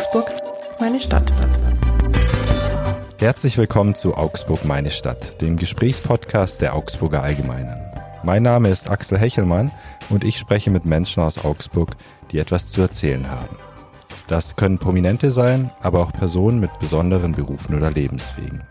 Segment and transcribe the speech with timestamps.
[0.00, 0.32] Augsburg,
[0.80, 1.30] meine Stadt.
[3.18, 7.78] Herzlich willkommen zu Augsburg, meine Stadt, dem Gesprächspodcast der Augsburger Allgemeinen.
[8.22, 9.70] Mein Name ist Axel Hechelmann
[10.08, 11.96] und ich spreche mit Menschen aus Augsburg,
[12.30, 13.58] die etwas zu erzählen haben.
[14.26, 18.62] Das können Prominente sein, aber auch Personen mit besonderen Berufen oder Lebenswegen.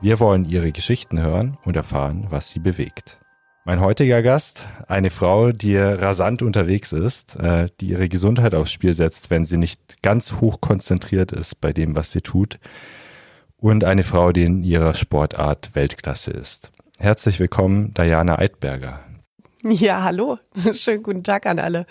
[0.00, 3.20] Wir wollen ihre Geschichten hören und erfahren, was sie bewegt.
[3.68, 8.94] Mein heutiger Gast, eine Frau, die rasant unterwegs ist, äh, die ihre Gesundheit aufs Spiel
[8.94, 12.58] setzt, wenn sie nicht ganz hoch konzentriert ist bei dem, was sie tut.
[13.58, 16.72] Und eine Frau, die in ihrer Sportart Weltklasse ist.
[16.98, 19.00] Herzlich willkommen, Diana Eidberger.
[19.62, 20.38] Ja, hallo.
[20.72, 21.84] Schönen guten Tag an alle.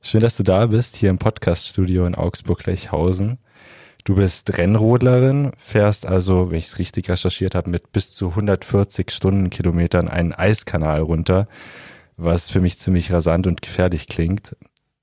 [0.00, 3.36] Schön, dass du da bist, hier im Podcaststudio in Augsburg-Lechhausen.
[4.06, 9.10] Du bist Rennrodlerin, fährst also, wenn ich es richtig recherchiert habe, mit bis zu 140
[9.10, 11.48] Stundenkilometern einen Eiskanal runter,
[12.18, 14.56] was für mich ziemlich rasant und gefährlich klingt.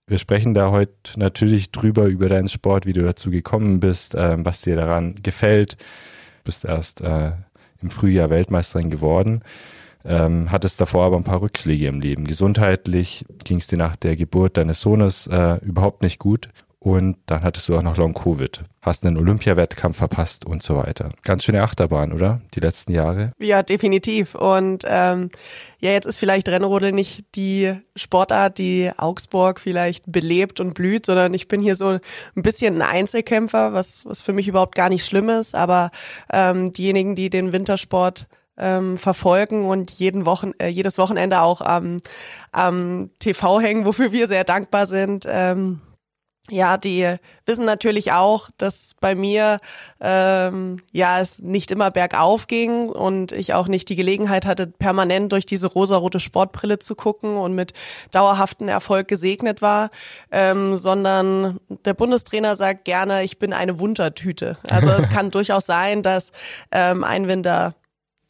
[0.05, 4.37] Wir sprechen da heute natürlich drüber über deinen Sport, wie du dazu gekommen bist, äh,
[4.45, 5.73] was dir daran gefällt.
[5.73, 7.31] Du bist erst äh,
[7.81, 9.41] im Frühjahr Weltmeisterin geworden,
[10.05, 12.25] ähm, hattest davor aber ein paar Rückschläge im Leben.
[12.25, 16.49] Gesundheitlich ging es dir nach der Geburt deines Sohnes äh, überhaupt nicht gut
[16.83, 21.11] und dann hattest du auch noch Long Covid, hast einen Olympiawettkampf verpasst und so weiter.
[21.21, 22.41] Ganz schöne Achterbahn, oder?
[22.55, 23.33] Die letzten Jahre?
[23.37, 24.33] Ja, definitiv.
[24.33, 25.29] Und ähm,
[25.77, 31.35] ja, jetzt ist vielleicht Rennrodel nicht die Sportart, die Augsburg vielleicht belebt und blüht, sondern
[31.35, 31.99] ich bin hier so ein
[32.33, 35.53] bisschen ein Einzelkämpfer, was, was für mich überhaupt gar nicht schlimm ist.
[35.53, 35.91] Aber
[36.33, 38.25] ähm, diejenigen, die den Wintersport
[38.57, 41.97] ähm, verfolgen und jeden Wochen, äh, jedes Wochenende auch am,
[42.51, 45.27] am TV hängen, wofür wir sehr dankbar sind.
[45.29, 45.79] Ähm,
[46.49, 49.59] ja, die wissen natürlich auch, dass bei mir
[49.99, 55.31] ähm, ja es nicht immer bergauf ging und ich auch nicht die Gelegenheit hatte, permanent
[55.31, 57.73] durch diese rosarote Sportbrille zu gucken und mit
[58.11, 59.91] dauerhaften Erfolg gesegnet war,
[60.31, 64.57] ähm, sondern der Bundestrainer sagt gerne, ich bin eine Wundertüte.
[64.67, 66.31] Also es kann durchaus sein, dass
[66.71, 67.75] ähm, ein Winter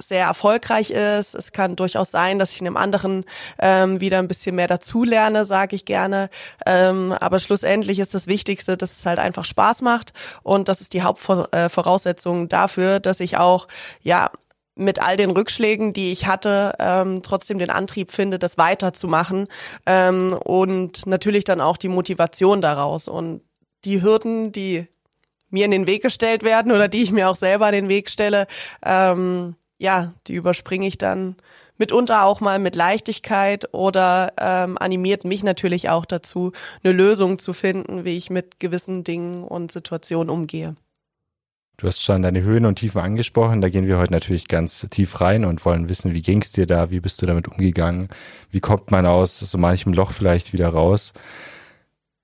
[0.08, 1.34] sehr erfolgreich ist.
[1.34, 3.26] Es kann durchaus sein, dass ich in einem anderen
[3.60, 6.30] ähm, wieder ein bisschen mehr dazulerne, sage ich gerne.
[6.66, 10.14] Ähm, aber schlussendlich ist das Wichtigste, dass es halt einfach Spaß macht
[10.44, 13.68] und das ist die Hauptvoraussetzung dafür, dass ich auch
[14.02, 14.32] ja
[14.76, 19.48] mit all den Rückschlägen, die ich hatte, ähm, trotzdem den Antrieb finde, das weiterzumachen
[19.86, 23.42] ähm, und natürlich dann auch die Motivation daraus und
[23.84, 24.88] die Hürden, die
[25.50, 28.10] mir in den Weg gestellt werden oder die ich mir auch selber in den Weg
[28.10, 28.48] stelle,
[28.84, 31.36] ähm, ja, die überspringe ich dann
[31.78, 36.52] mitunter auch mal mit Leichtigkeit oder ähm, animiert mich natürlich auch dazu,
[36.84, 40.76] eine Lösung zu finden, wie ich mit gewissen Dingen und Situationen umgehe.
[41.78, 43.60] Du hast schon deine Höhen und Tiefen angesprochen.
[43.60, 46.68] Da gehen wir heute natürlich ganz tief rein und wollen wissen, wie ging es dir
[46.68, 46.92] da?
[46.92, 48.10] Wie bist du damit umgegangen?
[48.52, 51.14] Wie kommt man aus so manchem Loch vielleicht wieder raus?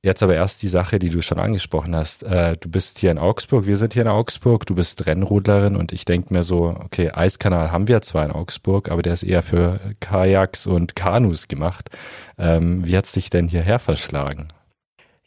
[0.04, 2.24] Jetzt aber erst die Sache, die du schon angesprochen hast.
[2.24, 5.92] Äh, du bist hier in Augsburg, wir sind hier in Augsburg, du bist Rennrodlerin und
[5.92, 9.42] ich denke mir so, okay, Eiskanal haben wir zwar in Augsburg, aber der ist eher
[9.42, 11.90] für Kajaks und Kanus gemacht.
[12.38, 14.48] Ähm, wie hat's dich denn hierher verschlagen?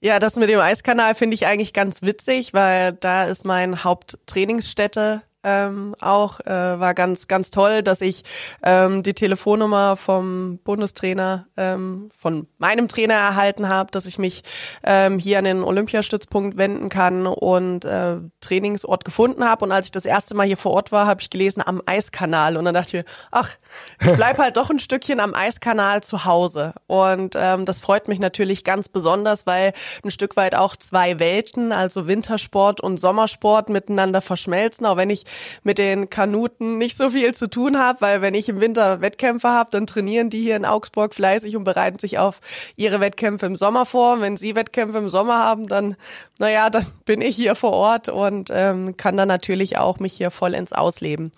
[0.00, 5.22] Ja, das mit dem Eiskanal finde ich eigentlich ganz witzig, weil da ist mein Haupttrainingsstätte
[5.42, 6.40] ähm, auch.
[6.40, 8.22] Äh, war ganz, ganz toll, dass ich
[8.62, 14.42] ähm, die Telefonnummer vom Bundestrainer, ähm, von meinem Trainer erhalten habe, dass ich mich
[14.82, 19.64] ähm, hier an den Olympiastützpunkt wenden kann und äh, Trainingsort gefunden habe.
[19.64, 22.56] Und als ich das erste Mal hier vor Ort war, habe ich gelesen am Eiskanal.
[22.56, 23.56] Und dann dachte ich mir, ach,
[24.00, 26.74] ich bleib halt doch ein Stückchen am Eiskanal zu Hause.
[26.86, 29.72] Und ähm, das freut mich natürlich ganz besonders, weil
[30.04, 34.86] ein Stück weit auch zwei Welten, also Wintersport und Sommersport miteinander verschmelzen.
[34.86, 35.24] Auch wenn ich
[35.62, 39.48] mit den Kanuten nicht so viel zu tun habe, weil wenn ich im Winter Wettkämpfe
[39.48, 42.40] habe, dann trainieren die hier in Augsburg fleißig und bereiten sich auf
[42.76, 44.20] ihre Wettkämpfe im Sommer vor.
[44.20, 45.96] wenn sie Wettkämpfe im Sommer haben, dann,
[46.38, 50.30] naja, dann bin ich hier vor Ort und ähm, kann dann natürlich auch mich hier
[50.30, 51.32] vollends ausleben.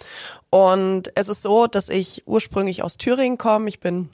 [0.51, 3.69] Und es ist so, dass ich ursprünglich aus Thüringen komme.
[3.69, 4.11] Ich bin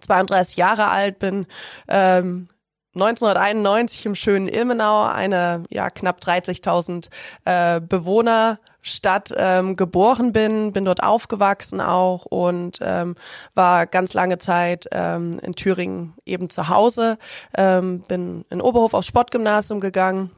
[0.00, 1.46] 32 Jahre alt, bin
[1.88, 2.48] ähm,
[2.94, 7.08] 1991 im schönen Ilmenau, eine ja knapp 30.000
[7.44, 13.14] äh, Bewohner Stadt ähm, geboren bin, bin dort aufgewachsen auch und ähm,
[13.54, 17.16] war ganz lange Zeit ähm, in Thüringen eben zu Hause,
[17.56, 20.32] ähm, bin in Oberhof aufs Sportgymnasium gegangen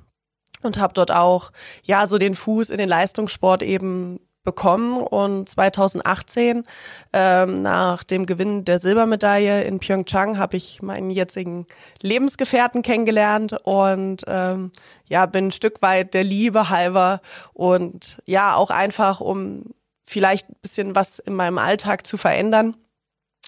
[0.62, 1.52] und habe dort auch
[1.82, 6.64] ja so den Fuß in den Leistungssport eben bekommen und 2018
[7.12, 11.66] ähm, nach dem Gewinn der Silbermedaille in Pyeongchang habe ich meinen jetzigen
[12.02, 14.70] Lebensgefährten kennengelernt und ähm,
[15.06, 17.20] ja bin ein Stück weit der Liebe halber
[17.54, 19.74] und ja auch einfach um
[20.04, 22.76] vielleicht ein bisschen was in meinem Alltag zu verändern.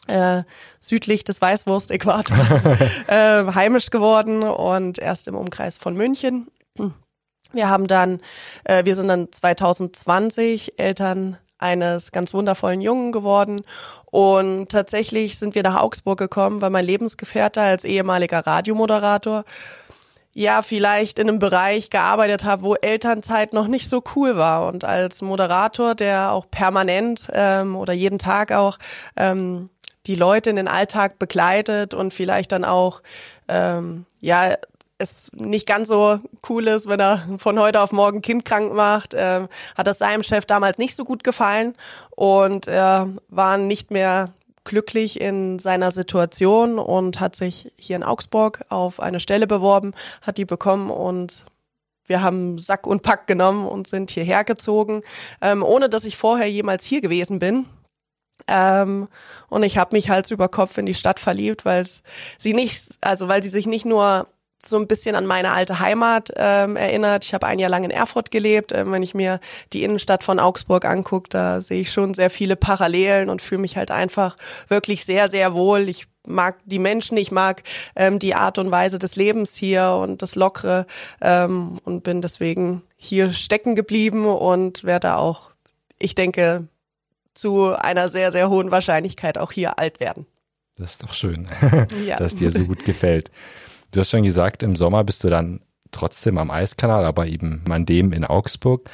[0.08, 0.44] Äh,
[0.78, 2.64] südlich des Weißwurst-Äquators
[3.08, 6.46] äh, heimisch geworden und erst im Umkreis von München
[7.56, 8.20] Wir haben dann,
[8.64, 13.62] äh, wir sind dann 2020 Eltern eines ganz wundervollen Jungen geworden.
[14.06, 19.44] Und tatsächlich sind wir nach Augsburg gekommen, weil mein Lebensgefährte als ehemaliger Radiomoderator
[20.32, 24.68] ja vielleicht in einem Bereich gearbeitet hat, wo Elternzeit noch nicht so cool war.
[24.68, 28.78] Und als Moderator, der auch permanent ähm, oder jeden Tag auch
[29.16, 29.70] ähm,
[30.06, 33.02] die Leute in den Alltag begleitet und vielleicht dann auch
[33.48, 34.56] ähm, ja
[34.98, 39.14] es nicht ganz so cool ist, wenn er von heute auf morgen Kind krank macht,
[39.14, 39.46] äh,
[39.76, 41.74] hat das seinem Chef damals nicht so gut gefallen
[42.10, 44.32] und er war nicht mehr
[44.64, 50.38] glücklich in seiner Situation und hat sich hier in Augsburg auf eine Stelle beworben, hat
[50.38, 51.44] die bekommen und
[52.06, 55.02] wir haben Sack und Pack genommen und sind hierher gezogen,
[55.40, 57.66] ähm, ohne dass ich vorher jemals hier gewesen bin.
[58.48, 59.08] Ähm,
[59.48, 61.84] und ich habe mich Hals über Kopf in die Stadt verliebt, weil
[62.38, 66.32] sie nicht, also weil sie sich nicht nur so ein bisschen an meine alte Heimat
[66.36, 67.24] ähm, erinnert.
[67.24, 68.72] Ich habe ein Jahr lang in Erfurt gelebt.
[68.72, 69.40] Ähm, wenn ich mir
[69.72, 73.76] die Innenstadt von Augsburg angucke, da sehe ich schon sehr viele Parallelen und fühle mich
[73.76, 74.36] halt einfach
[74.68, 75.88] wirklich sehr, sehr wohl.
[75.88, 77.62] Ich mag die Menschen, ich mag
[77.94, 80.86] ähm, die Art und Weise des Lebens hier und das Lockere
[81.20, 85.50] ähm, und bin deswegen hier stecken geblieben und werde auch,
[85.98, 86.66] ich denke,
[87.34, 90.26] zu einer sehr, sehr hohen Wahrscheinlichkeit auch hier alt werden.
[90.76, 91.48] Das ist doch schön,
[92.04, 92.16] ja.
[92.18, 93.30] dass dir so gut gefällt.
[93.96, 95.60] Du hast schon gesagt, im Sommer bist du dann
[95.90, 98.90] trotzdem am Eiskanal, aber eben an dem in Augsburg.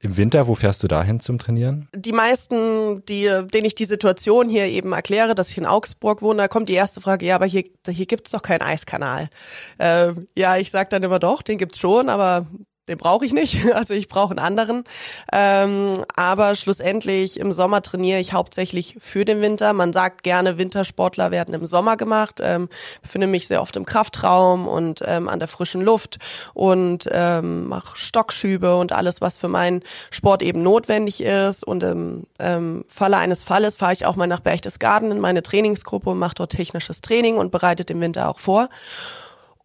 [0.00, 1.88] Im Winter, wo fährst du dahin zum Trainieren?
[1.96, 6.42] Die meisten, die, denen ich die Situation hier eben erkläre, dass ich in Augsburg wohne,
[6.42, 9.30] da kommt die erste Frage, ja, aber hier, hier gibt's doch keinen Eiskanal.
[9.78, 12.46] Äh, ja, ich sage dann immer doch, den gibt's schon, aber
[12.88, 13.56] den brauche ich nicht.
[13.76, 14.84] Also ich brauche einen anderen.
[15.32, 19.72] Ähm, aber schlussendlich im Sommer trainiere ich hauptsächlich für den Winter.
[19.72, 22.40] Man sagt gerne, Wintersportler werden im Sommer gemacht.
[22.42, 22.68] Ähm,
[23.02, 26.18] befinde mich sehr oft im Kraftraum und ähm, an der frischen Luft
[26.54, 31.64] und ähm, mache Stockschübe und alles, was für meinen Sport eben notwendig ist.
[31.64, 36.10] Und im ähm, Falle eines Falles fahre ich auch mal nach Berchtesgaden in meine Trainingsgruppe
[36.10, 38.68] und mache dort technisches Training und bereitet den Winter auch vor.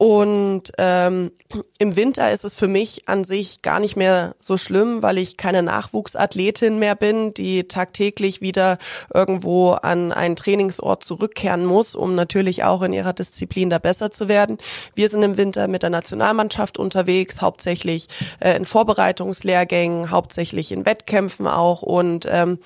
[0.02, 1.32] Und ähm,
[1.78, 5.38] im Winter ist es für mich an sich gar nicht mehr so schlimm, weil ich
[5.38, 8.80] keine Nachwuchsathletin mehr bin, die tagtäglich wieder
[9.14, 14.28] irgendwo an einen Trainingsort zurückkehren muss, um natürlich auch in ihrer Disziplin da besser zu
[14.28, 14.58] werden.
[14.96, 18.08] Wir sind im Winter mit der Nationalmannschaft unterwegs, hauptsächlich
[18.40, 22.58] äh, in Vorbereitungslehrgängen, hauptsächlich in Wettkämpfen auch und ähm,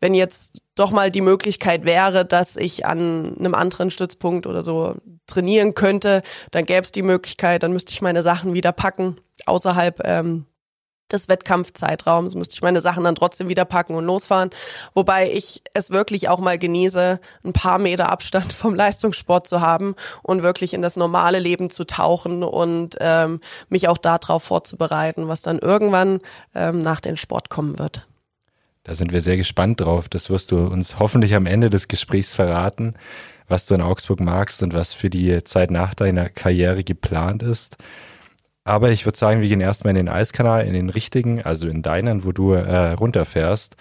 [0.00, 4.94] wenn jetzt doch mal die Möglichkeit wäre, dass ich an einem anderen Stützpunkt oder so
[5.26, 9.16] trainieren könnte, dann gäbe es die Möglichkeit, dann müsste ich meine Sachen wieder packen
[9.46, 10.46] außerhalb ähm,
[11.12, 14.50] des Wettkampfzeitraums, müsste ich meine Sachen dann trotzdem wieder packen und losfahren.
[14.94, 19.94] Wobei ich es wirklich auch mal genieße, ein paar Meter Abstand vom Leistungssport zu haben
[20.22, 25.42] und wirklich in das normale Leben zu tauchen und ähm, mich auch darauf vorzubereiten, was
[25.42, 26.20] dann irgendwann
[26.54, 28.06] ähm, nach dem Sport kommen wird.
[28.82, 30.08] Da sind wir sehr gespannt drauf.
[30.08, 32.94] Das wirst du uns hoffentlich am Ende des Gesprächs verraten,
[33.46, 37.76] was du in Augsburg magst und was für die Zeit nach deiner Karriere geplant ist.
[38.64, 41.82] Aber ich würde sagen, wir gehen erstmal in den Eiskanal, in den richtigen, also in
[41.82, 43.76] deinen, wo du äh, runterfährst.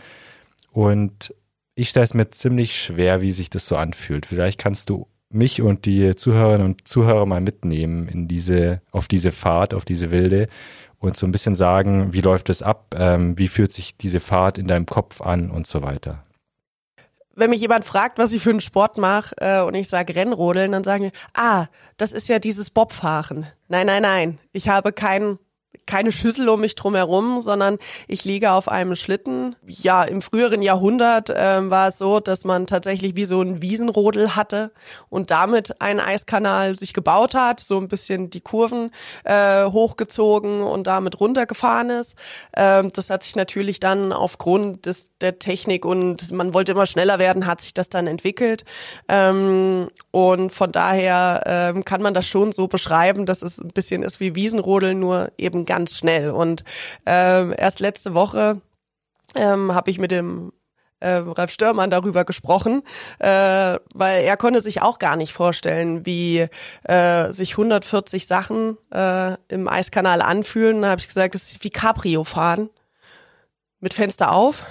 [0.72, 1.34] Und
[1.76, 4.26] ich stelle es mir ziemlich schwer, wie sich das so anfühlt.
[4.26, 9.32] Vielleicht kannst du mich und die Zuhörerinnen und Zuhörer mal mitnehmen in diese, auf diese
[9.32, 10.48] Fahrt, auf diese wilde
[11.00, 14.58] und so ein bisschen sagen, wie läuft es ab, ähm, wie fühlt sich diese Fahrt
[14.58, 16.24] in deinem Kopf an und so weiter.
[17.36, 20.74] Wenn mich jemand fragt, was ich für einen Sport mache äh, und ich sage Rennrodeln,
[20.74, 23.48] dann sagen die, ah, das ist ja dieses Bobfahren.
[23.70, 25.40] Nein, nein, nein, ich habe keinen
[25.90, 29.56] keine Schüssel um mich drum herum, sondern ich liege auf einem Schlitten.
[29.66, 34.36] Ja, im früheren Jahrhundert ähm, war es so, dass man tatsächlich wie so ein Wiesenrodel
[34.36, 34.72] hatte
[35.10, 38.92] und damit einen Eiskanal sich gebaut hat, so ein bisschen die Kurven
[39.24, 42.16] äh, hochgezogen und damit runtergefahren ist.
[42.56, 47.18] Ähm, das hat sich natürlich dann aufgrund des, der Technik und man wollte immer schneller
[47.18, 48.64] werden, hat sich das dann entwickelt.
[49.08, 54.04] Ähm, und von daher ähm, kann man das schon so beschreiben, dass es ein bisschen
[54.04, 56.32] ist wie Wiesenrodeln, nur eben ganz schnell.
[56.32, 56.64] Und
[57.06, 58.62] ähm, erst letzte Woche
[59.36, 60.52] ähm, habe ich mit dem
[61.00, 62.82] äh, Ralf Störmann darüber gesprochen,
[63.20, 66.48] äh, weil er konnte sich auch gar nicht vorstellen, wie
[66.84, 70.82] äh, sich 140 Sachen äh, im Eiskanal anfühlen.
[70.82, 72.70] Da habe ich gesagt, das ist wie Cabrio fahren
[73.80, 74.66] mit Fenster auf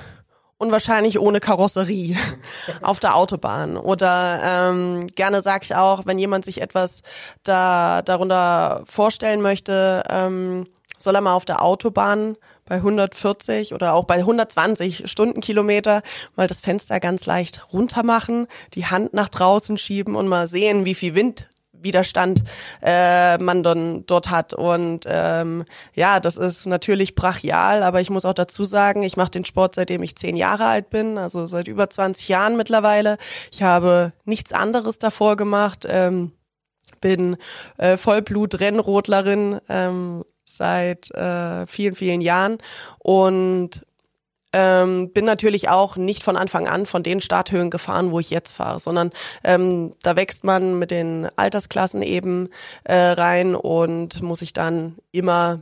[0.58, 2.16] und wahrscheinlich ohne Karosserie
[2.82, 3.76] auf der Autobahn.
[3.76, 7.02] Oder ähm, gerne sage ich auch, wenn jemand sich etwas
[7.44, 10.66] da darunter vorstellen möchte, ähm,
[10.98, 12.36] soll er mal auf der Autobahn
[12.66, 16.02] bei 140 oder auch bei 120 Stundenkilometer
[16.36, 20.84] mal das Fenster ganz leicht runter machen, die Hand nach draußen schieben und mal sehen,
[20.84, 21.48] wie viel Wind
[21.82, 22.42] Widerstand
[22.82, 24.54] äh, man dann dort hat.
[24.54, 25.64] Und ähm,
[25.94, 29.74] ja, das ist natürlich brachial, aber ich muss auch dazu sagen, ich mache den Sport
[29.76, 33.16] seitdem ich zehn Jahre alt bin, also seit über 20 Jahren mittlerweile.
[33.52, 35.86] Ich habe nichts anderes davor gemacht.
[35.88, 36.32] Ähm,
[37.00, 37.36] bin
[37.76, 40.24] äh, Vollblut-Rennrodlerin ähm,
[40.56, 42.58] seit äh, vielen, vielen Jahren
[42.98, 43.82] und
[44.52, 48.54] ähm, bin natürlich auch nicht von Anfang an von den Starthöhen gefahren, wo ich jetzt
[48.54, 49.10] fahre, sondern
[49.44, 52.48] ähm, da wächst man mit den Altersklassen eben
[52.84, 55.60] äh, rein und muss sich dann immer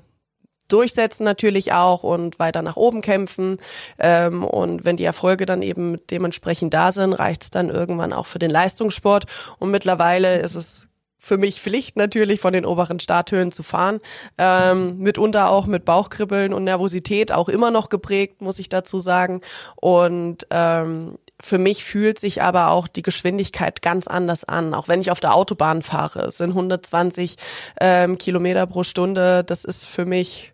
[0.68, 3.58] durchsetzen natürlich auch und weiter nach oben kämpfen.
[3.98, 8.26] Ähm, und wenn die Erfolge dann eben dementsprechend da sind, reicht es dann irgendwann auch
[8.26, 9.26] für den Leistungssport.
[9.58, 10.88] Und mittlerweile ist es
[11.26, 14.00] für mich Pflicht natürlich von den oberen Starthöhen zu fahren.
[14.38, 19.40] Ähm, mitunter auch mit Bauchkribbeln und Nervosität auch immer noch geprägt, muss ich dazu sagen.
[19.74, 24.72] Und ähm, für mich fühlt sich aber auch die Geschwindigkeit ganz anders an.
[24.72, 27.36] Auch wenn ich auf der Autobahn fahre, es sind 120
[27.80, 29.42] ähm, Kilometer pro Stunde.
[29.42, 30.52] Das ist für mich,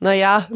[0.00, 0.48] naja,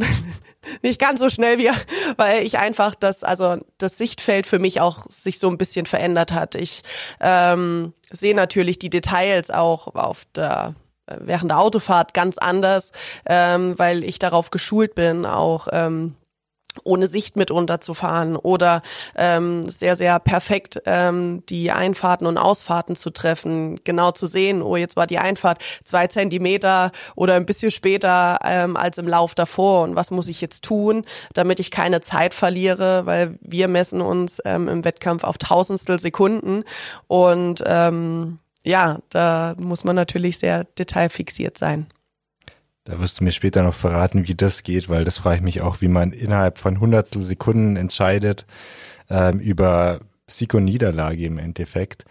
[0.82, 1.70] nicht ganz so schnell wie,
[2.16, 6.32] weil ich einfach das, also das Sichtfeld für mich auch sich so ein bisschen verändert
[6.32, 6.54] hat.
[6.54, 6.82] Ich
[7.20, 10.75] ähm, sehe natürlich die Details auch auf der
[11.06, 12.90] während der Autofahrt ganz anders,
[13.26, 16.16] ähm, weil ich darauf geschult bin, auch ähm,
[16.85, 18.83] ohne Sicht mit runterzufahren oder
[19.16, 24.76] ähm, sehr, sehr perfekt ähm, die Einfahrten und Ausfahrten zu treffen, genau zu sehen, oh,
[24.76, 29.83] jetzt war die Einfahrt zwei Zentimeter oder ein bisschen später ähm, als im Lauf davor.
[29.83, 31.04] Und was muss ich jetzt tun,
[31.35, 36.64] damit ich keine Zeit verliere, weil wir messen uns ähm, im Wettkampf auf Tausendstel Sekunden.
[37.06, 41.87] Und ähm, ja, da muss man natürlich sehr detailfixiert sein.
[42.86, 45.60] Da wirst du mir später noch verraten, wie das geht, weil das frage ich mich
[45.60, 48.46] auch, wie man innerhalb von Hundertstel Sekunden entscheidet
[49.10, 52.04] ähm, über Sieg und Niederlage im Endeffekt.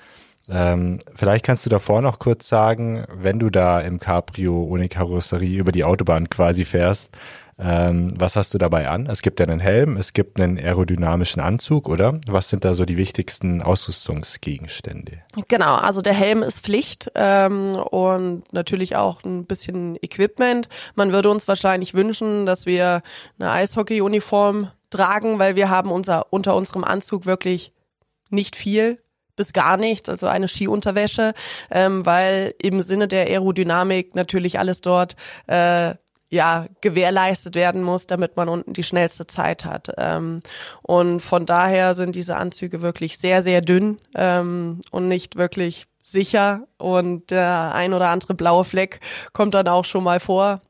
[0.49, 5.59] Ähm, vielleicht kannst du davor noch kurz sagen, wenn du da im Cabrio ohne Karosserie
[5.59, 7.09] über die Autobahn quasi fährst,
[7.57, 9.07] ähm, was hast du dabei an?
[9.07, 12.19] Es gibt ja einen Helm, es gibt einen aerodynamischen Anzug, oder?
[12.27, 15.21] Was sind da so die wichtigsten Ausrüstungsgegenstände?
[15.47, 20.67] Genau, also der Helm ist Pflicht ähm, und natürlich auch ein bisschen Equipment.
[20.95, 23.01] Man würde uns wahrscheinlich wünschen, dass wir
[23.39, 27.71] eine Eishockey-Uniform tragen, weil wir haben unser, unter unserem Anzug wirklich
[28.29, 28.99] nicht viel
[29.37, 31.33] bis gar nichts, also eine Skiunterwäsche,
[31.69, 35.15] ähm, weil im Sinne der Aerodynamik natürlich alles dort
[35.47, 35.95] äh,
[36.29, 39.89] ja gewährleistet werden muss, damit man unten die schnellste Zeit hat.
[39.97, 40.41] Ähm,
[40.81, 46.67] und von daher sind diese Anzüge wirklich sehr, sehr dünn ähm, und nicht wirklich sicher.
[46.77, 48.99] Und der ein oder andere blaue Fleck
[49.33, 50.61] kommt dann auch schon mal vor.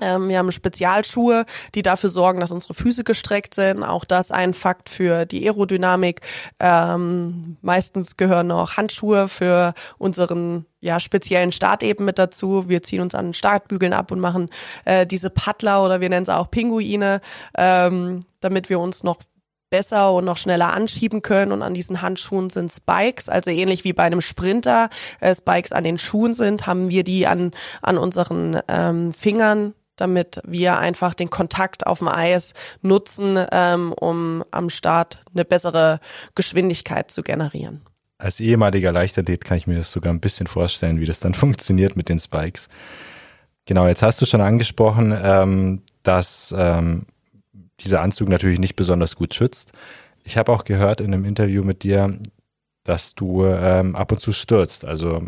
[0.00, 3.82] Ähm, wir haben Spezialschuhe, die dafür sorgen, dass unsere Füße gestreckt sind.
[3.82, 6.20] Auch das ein Fakt für die Aerodynamik.
[6.60, 12.68] Ähm, meistens gehören noch Handschuhe für unseren ja, speziellen Start eben mit dazu.
[12.68, 14.50] Wir ziehen uns an Startbügeln ab und machen
[14.84, 17.20] äh, diese Paddler oder wir nennen sie auch Pinguine,
[17.56, 19.18] ähm, damit wir uns noch
[19.70, 21.52] besser und noch schneller anschieben können.
[21.52, 24.88] Und an diesen Handschuhen sind Spikes, also ähnlich wie bei einem Sprinter
[25.20, 27.52] äh, Spikes an den Schuhen sind, haben wir die an,
[27.82, 34.44] an unseren ähm, Fingern damit wir einfach den Kontakt auf dem Eis nutzen, ähm, um
[34.50, 36.00] am Start eine bessere
[36.34, 37.82] Geschwindigkeit zu generieren.
[38.18, 41.96] Als ehemaliger Leichtathlet kann ich mir das sogar ein bisschen vorstellen, wie das dann funktioniert
[41.96, 42.68] mit den Spikes.
[43.66, 47.06] Genau, jetzt hast du schon angesprochen, ähm, dass ähm,
[47.80, 49.72] dieser Anzug natürlich nicht besonders gut schützt.
[50.24, 52.18] Ich habe auch gehört in einem Interview mit dir,
[52.84, 54.84] dass du ähm, ab und zu stürzt.
[54.84, 55.22] Also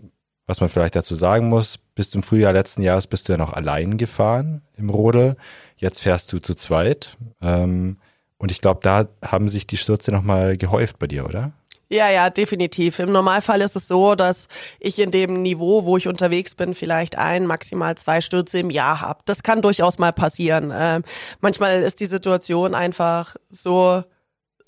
[0.50, 3.52] was man vielleicht dazu sagen muss, bis zum Frühjahr letzten Jahres bist du ja noch
[3.52, 5.36] allein gefahren im Rodel.
[5.76, 7.16] Jetzt fährst du zu zweit.
[7.40, 7.98] Ähm,
[8.36, 11.52] und ich glaube, da haben sich die Stürze nochmal gehäuft bei dir, oder?
[11.88, 12.98] Ja, ja, definitiv.
[12.98, 14.48] Im Normalfall ist es so, dass
[14.80, 19.00] ich in dem Niveau, wo ich unterwegs bin, vielleicht ein, maximal zwei Stürze im Jahr
[19.00, 19.20] habe.
[19.26, 20.72] Das kann durchaus mal passieren.
[20.74, 21.04] Ähm,
[21.40, 24.02] manchmal ist die Situation einfach so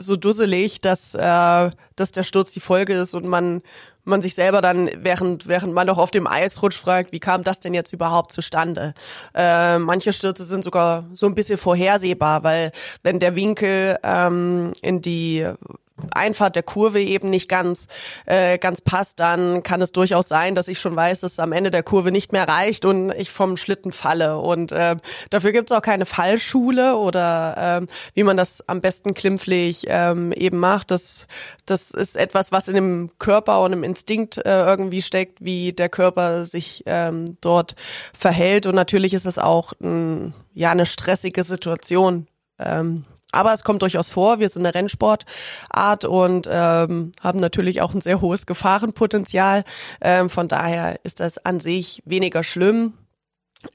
[0.02, 3.62] so dusselig, dass, äh, dass der Sturz die Folge ist und man
[4.04, 7.42] man sich selber dann, während, während man noch auf dem Eis rutscht, fragt, wie kam
[7.42, 8.94] das denn jetzt überhaupt zustande?
[9.34, 15.00] Äh, manche Stürze sind sogar so ein bisschen vorhersehbar, weil wenn der Winkel ähm, in
[15.00, 15.46] die
[16.12, 17.86] Einfahrt der Kurve eben nicht ganz,
[18.26, 21.52] äh, ganz passt, dann kann es durchaus sein, dass ich schon weiß, dass es am
[21.52, 24.38] Ende der Kurve nicht mehr reicht und ich vom Schlitten falle.
[24.38, 24.96] Und äh,
[25.30, 30.32] dafür gibt es auch keine Fallschule oder äh, wie man das am besten klimpflich ähm,
[30.32, 30.90] eben macht.
[30.90, 31.26] Das,
[31.66, 35.88] das ist etwas, was in dem Körper und im Instinkt äh, irgendwie steckt, wie der
[35.88, 37.74] Körper sich ähm, dort
[38.12, 38.66] verhält.
[38.66, 42.26] Und natürlich ist es auch ein, ja eine stressige Situation.
[42.58, 44.38] Ähm, aber es kommt durchaus vor.
[44.38, 49.64] Wir sind eine Rennsportart und ähm, haben natürlich auch ein sehr hohes Gefahrenpotenzial.
[50.00, 52.94] Ähm, von daher ist das an sich weniger schlimm.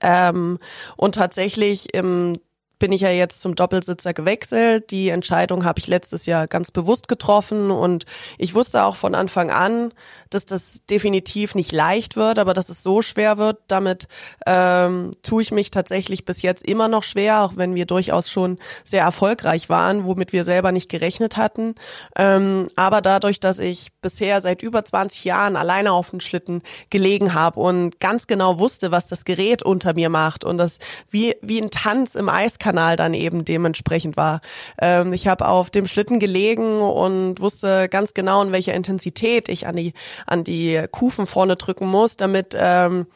[0.01, 0.59] Ähm,
[0.95, 2.39] und tatsächlich im
[2.79, 4.91] bin ich ja jetzt zum Doppelsitzer gewechselt.
[4.91, 8.05] Die Entscheidung habe ich letztes Jahr ganz bewusst getroffen und
[8.37, 9.93] ich wusste auch von Anfang an,
[10.29, 14.07] dass das definitiv nicht leicht wird, aber dass es so schwer wird, damit
[14.45, 18.57] ähm, tue ich mich tatsächlich bis jetzt immer noch schwer, auch wenn wir durchaus schon
[18.83, 21.75] sehr erfolgreich waren, womit wir selber nicht gerechnet hatten.
[22.15, 27.33] Ähm, aber dadurch, dass ich bisher seit über 20 Jahren alleine auf den Schlitten gelegen
[27.33, 30.79] habe und ganz genau wusste, was das Gerät unter mir macht und das
[31.09, 34.41] wie, wie ein Tanz im Eiskanal dann eben dementsprechend war.
[34.79, 39.67] Ähm, ich habe auf dem Schlitten gelegen und wusste ganz genau, in welcher Intensität ich
[39.67, 39.93] an die
[40.25, 43.07] an die Kufen vorne drücken muss, damit ähm,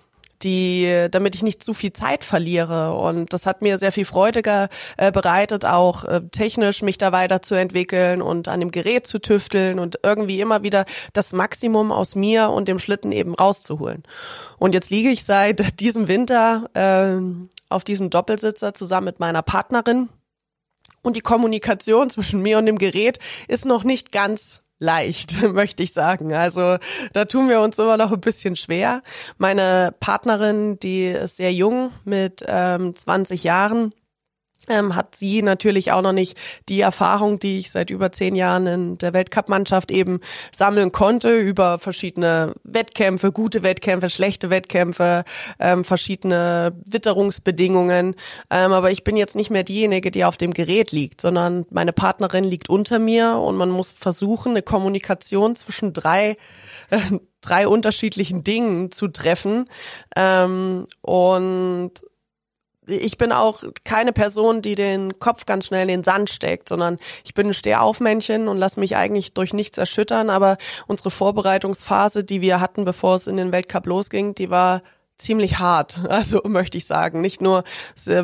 [0.44, 2.94] die, damit ich nicht zu viel Zeit verliere.
[2.94, 8.22] Und das hat mir sehr viel Freude äh, bereitet, auch äh, technisch mich da weiterzuentwickeln
[8.22, 12.68] und an dem Gerät zu tüfteln und irgendwie immer wieder das Maximum aus mir und
[12.68, 14.04] dem Schlitten eben rauszuholen.
[14.58, 17.22] Und jetzt liege ich seit diesem Winter äh,
[17.70, 20.10] auf diesem Doppelsitzer zusammen mit meiner Partnerin.
[21.04, 23.18] Und die Kommunikation zwischen mir und dem Gerät
[23.48, 26.34] ist noch nicht ganz leicht, möchte ich sagen.
[26.34, 26.78] Also
[27.14, 29.02] da tun wir uns immer noch ein bisschen schwer.
[29.38, 33.94] Meine Partnerin, die ist sehr jung mit ähm, 20 Jahren,
[34.72, 36.38] ähm, hat sie natürlich auch noch nicht
[36.70, 40.20] die Erfahrung, die ich seit über zehn Jahren in der Weltcup-Mannschaft eben
[40.52, 45.24] sammeln konnte über verschiedene Wettkämpfe, gute Wettkämpfe, schlechte Wettkämpfe,
[45.60, 48.16] ähm, verschiedene Witterungsbedingungen.
[48.50, 51.94] Ähm, aber ich bin jetzt nicht mehr diejenige, die auf dem Gerät liegt, sondern meine
[51.94, 56.38] Partnerin liegt unter mir und man muss versuchen, eine Kommunikation zwischen drei
[56.90, 57.00] äh,
[57.42, 59.66] drei unterschiedlichen Dingen zu treffen.
[60.16, 61.92] Ähm, und
[62.92, 66.98] ich bin auch keine Person, die den Kopf ganz schnell in den Sand steckt, sondern
[67.24, 70.30] ich bin ein Stehaufmännchen und lasse mich eigentlich durch nichts erschüttern.
[70.30, 70.58] Aber
[70.88, 74.82] unsere Vorbereitungsphase, die wir hatten, bevor es in den Weltcup losging, die war
[75.22, 77.22] ziemlich hart, also möchte ich sagen.
[77.22, 77.64] Nicht nur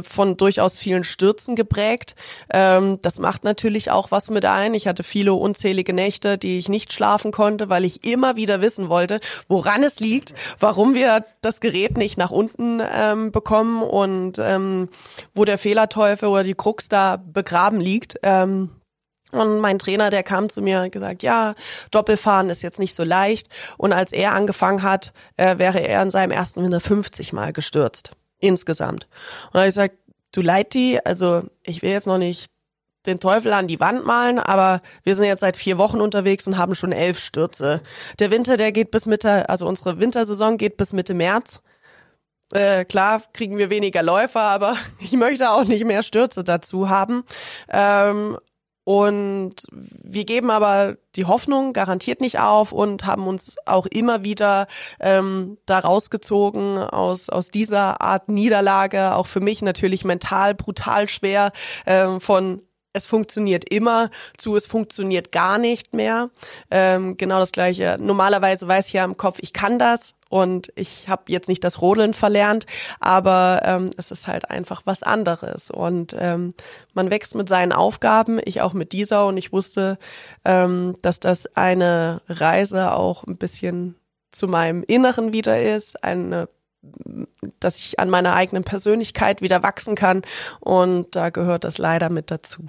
[0.04, 2.16] von durchaus vielen Stürzen geprägt.
[2.52, 4.74] Ähm, das macht natürlich auch was mit ein.
[4.74, 8.90] Ich hatte viele unzählige Nächte, die ich nicht schlafen konnte, weil ich immer wieder wissen
[8.90, 14.90] wollte, woran es liegt, warum wir das Gerät nicht nach unten ähm, bekommen und ähm,
[15.34, 18.20] wo der Fehlerteufel oder die Krux da begraben liegt.
[19.32, 21.54] Und mein Trainer, der kam zu mir und gesagt, ja,
[21.92, 23.48] Doppelfahren ist jetzt nicht so leicht.
[23.78, 28.12] Und als er angefangen hat, äh, wäre er in seinem ersten Winter 50 Mal gestürzt.
[28.40, 29.08] Insgesamt.
[29.48, 29.96] Und da habe ich gesagt,
[30.32, 32.48] du Leiti, also ich will jetzt noch nicht
[33.06, 36.58] den Teufel an die Wand malen, aber wir sind jetzt seit vier Wochen unterwegs und
[36.58, 37.82] haben schon elf Stürze.
[38.20, 41.62] Der Winter, der geht bis Mitte, also unsere Wintersaison geht bis Mitte März.
[42.54, 47.24] Äh, klar kriegen wir weniger Läufer, aber ich möchte auch nicht mehr Stürze dazu haben.
[47.70, 48.38] Ähm,
[48.88, 54.68] und wir geben aber die Hoffnung garantiert nicht auf und haben uns auch immer wieder
[55.02, 59.14] ähm, da rausgezogen aus, aus dieser Art Niederlage.
[59.16, 61.52] Auch für mich natürlich mental brutal schwer
[61.86, 62.60] ähm, von
[62.98, 66.30] es funktioniert immer zu es funktioniert gar nicht mehr.
[66.70, 67.98] Ähm, genau das gleiche.
[68.00, 71.82] Normalerweise weiß ich ja im Kopf, ich kann das und ich habe jetzt nicht das
[71.82, 72.66] Rodeln verlernt,
[73.00, 75.72] aber ähm, es ist halt einfach was anderes.
[75.72, 76.54] Und ähm,
[76.94, 79.26] man wächst mit seinen Aufgaben, ich auch mit dieser.
[79.26, 79.98] Und ich wusste,
[80.44, 83.96] ähm, dass das eine Reise auch ein bisschen
[84.32, 86.50] zu meinem Inneren wieder ist, eine
[87.60, 90.22] dass ich an meiner eigenen Persönlichkeit wieder wachsen kann
[90.60, 92.66] und da gehört das leider mit dazu.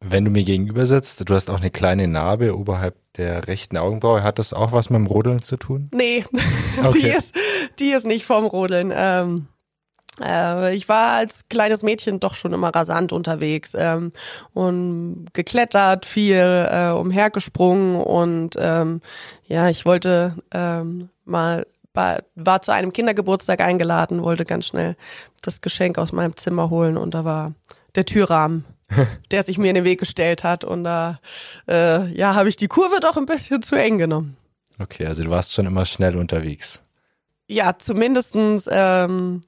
[0.00, 4.22] Wenn du mir gegenüber sitzt, du hast auch eine kleine Narbe oberhalb der rechten Augenbraue.
[4.22, 5.90] Hat das auch was mit dem Rodeln zu tun?
[5.94, 6.24] Nee,
[6.84, 7.00] okay.
[7.00, 7.34] die, ist,
[7.78, 8.92] die ist nicht vom Rodeln.
[8.94, 9.48] Ähm,
[10.22, 14.12] äh, ich war als kleines Mädchen doch schon immer rasant unterwegs ähm,
[14.52, 19.00] und geklettert, viel äh, umhergesprungen und ähm,
[19.46, 24.96] ja, ich wollte ähm, mal war, war zu einem Kindergeburtstag eingeladen, wollte ganz schnell
[25.42, 27.54] das Geschenk aus meinem Zimmer holen und da war
[27.94, 28.64] der Türrahmen
[29.30, 30.64] der sich mir in den Weg gestellt hat.
[30.64, 31.18] Und da
[31.68, 34.36] äh, ja, habe ich die Kurve doch ein bisschen zu eng genommen.
[34.78, 36.82] Okay, also du warst schon immer schnell unterwegs.
[37.48, 39.42] Ja, zumindestens ähm,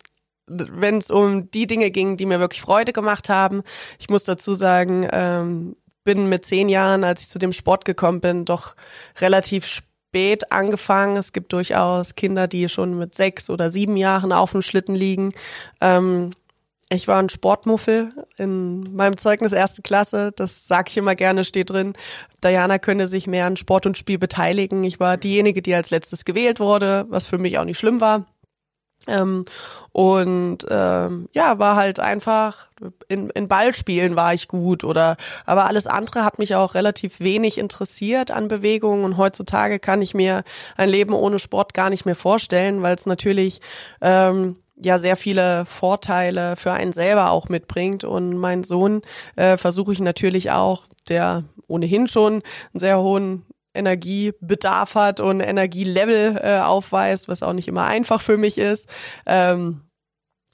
[0.47, 3.63] wenn es um die Dinge ging, die mir wirklich Freude gemacht haben.
[3.99, 8.23] Ich muss dazu sagen, ähm, bin mit zehn Jahren, als ich zu dem Sport gekommen
[8.23, 8.75] bin, doch
[9.21, 9.67] relativ
[10.09, 11.17] spät angefangen.
[11.17, 15.33] Es gibt durchaus Kinder, die schon mit sechs oder sieben Jahren auf dem Schlitten liegen.
[15.81, 16.31] Ähm,
[16.91, 20.33] ich war ein Sportmuffel in meinem Zeugnis erste Klasse.
[20.35, 21.93] Das sage ich immer gerne, steht drin.
[22.43, 24.83] Diana könne sich mehr an Sport und Spiel beteiligen.
[24.85, 28.25] Ich war diejenige, die als letztes gewählt wurde, was für mich auch nicht schlimm war.
[29.07, 29.45] Ähm,
[29.93, 32.69] und ähm, ja, war halt einfach
[33.09, 37.59] in, in Ballspielen war ich gut oder aber alles andere hat mich auch relativ wenig
[37.59, 40.45] interessiert an Bewegungen und heutzutage kann ich mir
[40.77, 43.61] ein Leben ohne Sport gar nicht mehr vorstellen, weil es natürlich
[44.01, 48.05] ähm, ja sehr viele Vorteile für einen selber auch mitbringt.
[48.05, 49.03] Und mein Sohn
[49.37, 56.41] äh, versuche ich natürlich auch, der ohnehin schon einen sehr hohen Energiebedarf hat und Energielevel
[56.43, 58.89] äh, aufweist, was auch nicht immer einfach für mich ist.
[59.27, 59.89] Ähm,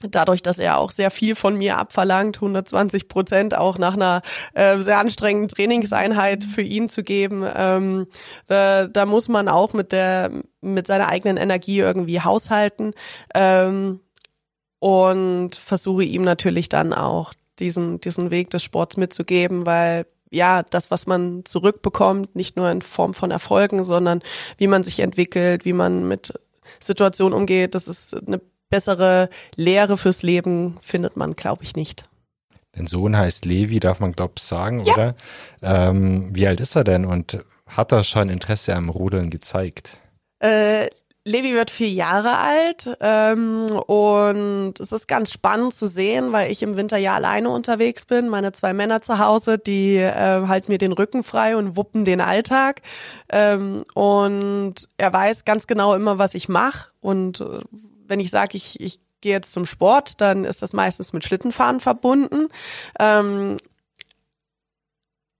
[0.01, 4.21] dadurch, dass er auch sehr viel von mir abverlangt, 120 Prozent auch nach einer
[4.53, 8.07] äh, sehr anstrengenden Trainingseinheit für ihn zu geben, ähm,
[8.47, 12.93] da, da muss man auch mit der mit seiner eigenen Energie irgendwie haushalten
[13.33, 14.01] ähm,
[14.79, 20.91] und versuche ihm natürlich dann auch diesen diesen Weg des Sports mitzugeben, weil ja, das,
[20.91, 24.21] was man zurückbekommt, nicht nur in Form von Erfolgen, sondern
[24.57, 26.33] wie man sich entwickelt, wie man mit
[26.79, 32.09] Situationen umgeht, das ist eine bessere Lehre fürs Leben, findet man, glaube ich, nicht.
[32.73, 34.93] Dein Sohn heißt Levi, darf man, glaube ich, sagen, ja.
[34.93, 35.15] oder?
[35.61, 39.99] Ähm, wie alt ist er denn und hat er schon Interesse am Rudeln gezeigt?
[40.39, 40.87] Äh,
[41.27, 46.61] Levi wird vier Jahre alt ähm, und es ist ganz spannend zu sehen, weil ich
[46.61, 48.29] im Winter ja alleine unterwegs bin.
[48.29, 52.21] Meine zwei Männer zu Hause, die äh, halten mir den Rücken frei und wuppen den
[52.21, 52.83] Alltag.
[53.29, 56.89] Ähm, und er weiß ganz genau immer, was ich mache.
[57.01, 57.61] Und äh,
[58.07, 61.79] wenn ich sage, ich, ich gehe jetzt zum Sport, dann ist das meistens mit Schlittenfahren
[61.79, 62.49] verbunden.
[62.99, 63.57] Ähm,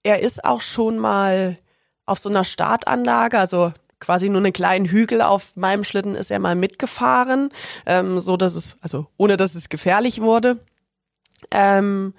[0.01, 1.59] er ist auch schon mal
[2.07, 6.39] auf so einer Startanlage, also quasi nur einen kleinen Hügel auf meinem Schlitten ist er
[6.39, 7.49] mal mitgefahren,
[7.85, 10.59] ähm, so dass es, also ohne dass es gefährlich wurde.
[11.51, 12.13] Ähm,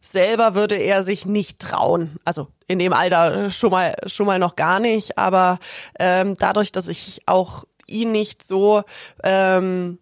[0.00, 4.56] selber würde er sich nicht trauen, also in dem Alter schon mal schon mal noch
[4.56, 5.58] gar nicht, aber
[5.98, 8.82] ähm, dadurch, dass ich auch ihn nicht so
[9.22, 9.98] ähm,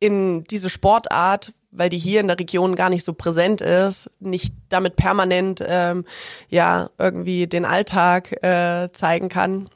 [0.00, 4.54] in diese Sportart weil die hier in der Region gar nicht so präsent ist, nicht
[4.68, 6.04] damit permanent ähm,
[6.48, 9.68] ja irgendwie den Alltag äh, zeigen kann,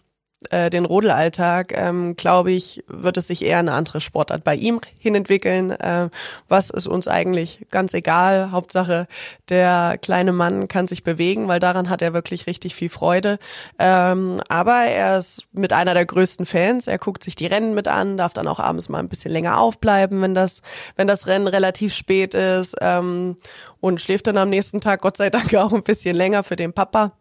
[0.51, 4.81] äh, den Rodelalltag, ähm, glaube ich, wird es sich eher eine andere Sportart bei ihm
[4.99, 5.71] hinentwickeln.
[5.71, 6.09] Äh,
[6.49, 8.51] was ist uns eigentlich ganz egal.
[8.51, 9.07] Hauptsache,
[9.49, 13.39] der kleine Mann kann sich bewegen, weil daran hat er wirklich richtig viel Freude.
[13.79, 16.87] Ähm, aber er ist mit einer der größten Fans.
[16.87, 19.59] Er guckt sich die Rennen mit an, darf dann auch abends mal ein bisschen länger
[19.59, 20.63] aufbleiben, wenn das,
[20.97, 22.75] wenn das Rennen relativ spät ist.
[22.81, 23.37] Ähm,
[23.81, 26.73] und schläft dann am nächsten Tag Gott sei Dank auch ein bisschen länger für den
[26.73, 27.13] Papa.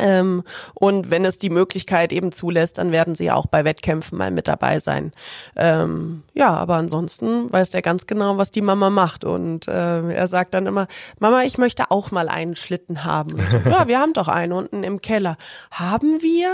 [0.00, 0.42] Ähm,
[0.74, 4.48] und wenn es die Möglichkeit eben zulässt, dann werden sie auch bei Wettkämpfen mal mit
[4.48, 5.12] dabei sein.
[5.56, 9.24] Ähm, ja, aber ansonsten weiß der ganz genau, was die Mama macht.
[9.24, 10.86] Und äh, er sagt dann immer,
[11.18, 13.36] Mama, ich möchte auch mal einen Schlitten haben.
[13.38, 15.36] So, ja, wir haben doch einen unten im Keller.
[15.70, 16.50] Haben wir?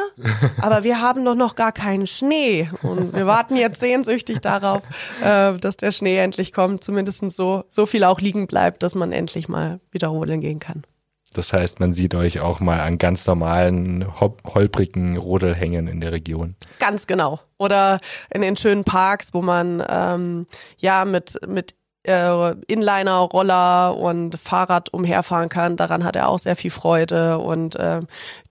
[0.61, 2.69] Aber wir haben doch noch gar keinen Schnee.
[2.83, 4.83] Und wir warten jetzt sehnsüchtig darauf,
[5.23, 6.83] äh, dass der Schnee endlich kommt.
[6.83, 10.83] Zumindest so, so viel auch liegen bleibt, dass man endlich mal wiederholen gehen kann.
[11.37, 16.57] Das heißt, man sieht euch auch mal an ganz normalen, holprigen Rodelhängen in der Region.
[16.79, 17.41] Ganz genau.
[17.59, 18.01] Oder
[18.33, 20.47] in den schönen Parks, wo man ähm,
[20.79, 25.77] ja mit, mit äh, Inliner, Roller und Fahrrad umherfahren kann.
[25.77, 28.01] Daran hat er auch sehr viel Freude und äh,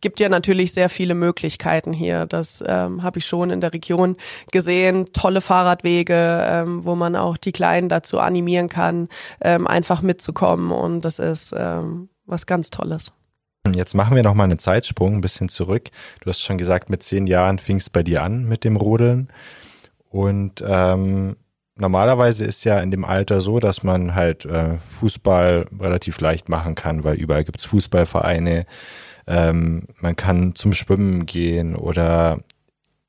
[0.01, 2.25] gibt ja natürlich sehr viele Möglichkeiten hier.
[2.25, 4.17] Das ähm, habe ich schon in der Region
[4.51, 5.11] gesehen.
[5.13, 9.09] Tolle Fahrradwege, ähm, wo man auch die Kleinen dazu animieren kann,
[9.41, 10.71] ähm, einfach mitzukommen.
[10.71, 13.11] Und das ist ähm, was ganz Tolles.
[13.73, 15.89] Jetzt machen wir noch mal einen Zeitsprung ein bisschen zurück.
[16.21, 19.29] Du hast schon gesagt, mit zehn Jahren fing es bei dir an mit dem Rodeln.
[20.09, 21.35] Und ähm,
[21.75, 26.75] normalerweise ist ja in dem Alter so, dass man halt äh, Fußball relativ leicht machen
[26.75, 28.65] kann, weil überall gibt's Fußballvereine.
[29.27, 32.39] Ähm, man kann zum Schwimmen gehen oder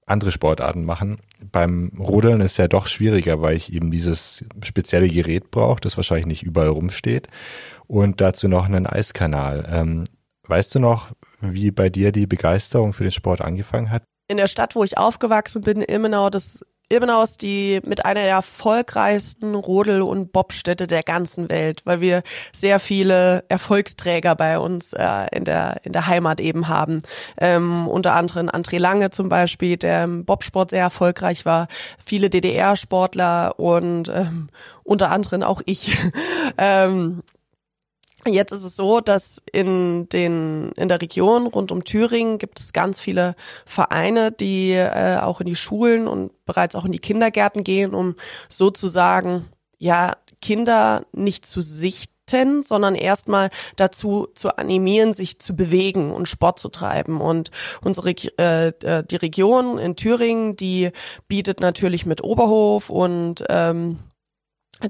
[0.07, 1.18] andere Sportarten machen.
[1.52, 6.26] Beim Rodeln ist ja doch schwieriger, weil ich eben dieses spezielle Gerät brauche, das wahrscheinlich
[6.26, 7.29] nicht überall rumsteht
[7.87, 9.68] und dazu noch einen Eiskanal.
[9.70, 10.05] Ähm,
[10.49, 11.09] weißt du noch,
[11.40, 14.03] wie bei dir die Begeisterung für den Sport angefangen hat?
[14.29, 18.31] In der Stadt, wo ich aufgewachsen bin, Ilmenau, das Ilmenau ist die mit einer der
[18.31, 22.22] erfolgreichsten Rodel- und Bobstädte der ganzen Welt, weil wir
[22.53, 27.03] sehr viele Erfolgsträger bei uns äh, in der in der Heimat eben haben.
[27.38, 31.66] Ähm, unter anderem André Lange zum Beispiel, der im Bobsport sehr erfolgreich war,
[32.05, 34.49] viele DDR-Sportler und ähm,
[34.85, 35.96] unter anderem auch ich.
[36.59, 37.22] ähm,
[38.26, 42.72] Jetzt ist es so, dass in den in der Region rund um Thüringen gibt es
[42.72, 43.34] ganz viele
[43.64, 48.16] Vereine, die äh, auch in die Schulen und bereits auch in die Kindergärten gehen, um
[48.48, 49.46] sozusagen
[49.78, 56.28] ja Kinder nicht zu Sicht Sporten, sondern erstmal dazu zu animieren, sich zu bewegen und
[56.28, 57.20] Sport zu treiben.
[57.20, 57.50] Und
[57.82, 60.90] unsere äh, äh, die Region in Thüringen, die
[61.28, 63.98] bietet natürlich mit Oberhof und ähm,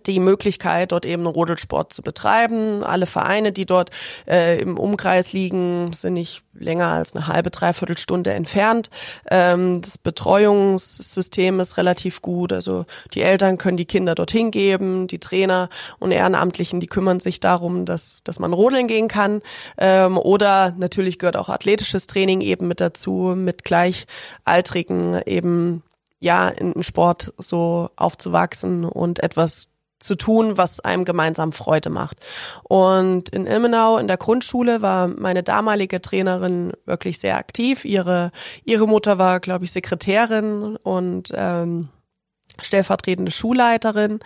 [0.07, 2.83] die Möglichkeit, dort eben Rodelsport zu betreiben.
[2.83, 3.91] Alle Vereine, die dort
[4.27, 8.91] äh, im Umkreis liegen, sind nicht länger als eine halbe, dreiviertel Stunde entfernt.
[9.31, 12.53] Ähm, das Betreuungssystem ist relativ gut.
[12.53, 15.69] Also die Eltern können die Kinder dorthin geben, die Trainer
[15.99, 19.43] und Ehrenamtlichen, die kümmern sich darum, dass, dass man rodeln gehen kann.
[19.79, 25.83] Ähm, oder natürlich gehört auch athletisches Training eben mit dazu, mit Gleichaltrigen eben
[26.19, 29.69] ja in Sport so aufzuwachsen und etwas
[29.99, 32.25] zu tun, was einem gemeinsam Freude macht.
[32.63, 37.85] Und in Ilmenau in der Grundschule war meine damalige Trainerin wirklich sehr aktiv.
[37.85, 38.31] Ihre,
[38.65, 41.89] ihre Mutter war, glaube ich, Sekretärin und ähm,
[42.63, 44.21] stellvertretende Schulleiterin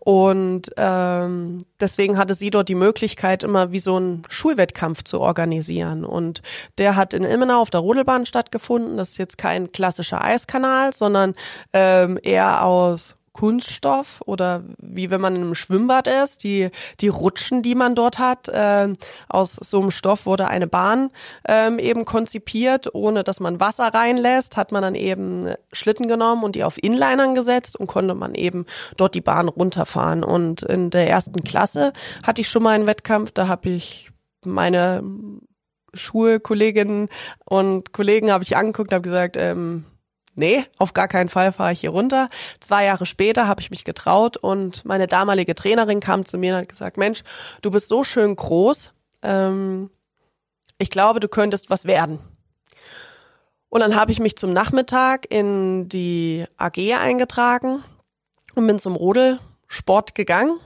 [0.00, 6.04] und ähm, deswegen hatte sie dort die Möglichkeit, immer wie so einen Schulwettkampf zu organisieren
[6.04, 6.42] und
[6.78, 8.96] der hat in Ilmenau auf der Rodelbahn stattgefunden.
[8.96, 11.34] Das ist jetzt kein klassischer Eiskanal, sondern
[11.72, 16.70] ähm, eher aus Kunststoff oder wie wenn man in einem Schwimmbad ist, die,
[17.00, 18.48] die Rutschen, die man dort hat.
[18.48, 18.94] Äh,
[19.28, 21.10] aus so einem Stoff wurde eine Bahn
[21.46, 26.56] ähm, eben konzipiert, ohne dass man Wasser reinlässt, hat man dann eben Schlitten genommen und
[26.56, 28.64] die auf Inlinern gesetzt und konnte man eben
[28.96, 30.24] dort die Bahn runterfahren.
[30.24, 34.10] Und in der ersten Klasse hatte ich schon mal einen Wettkampf, da habe ich
[34.46, 35.02] meine
[35.92, 37.08] Schulkolleginnen
[37.44, 39.84] und Kollegen habe ich angeguckt, habe gesagt, ähm,
[40.36, 42.28] nee, auf gar keinen Fall fahre ich hier runter.
[42.60, 46.60] Zwei Jahre später habe ich mich getraut und meine damalige Trainerin kam zu mir und
[46.60, 47.22] hat gesagt, Mensch,
[47.62, 49.90] du bist so schön groß, ähm,
[50.78, 52.18] ich glaube, du könntest was werden.
[53.68, 57.82] Und dann habe ich mich zum Nachmittag in die AG eingetragen
[58.54, 60.58] und bin zum Rodelsport gegangen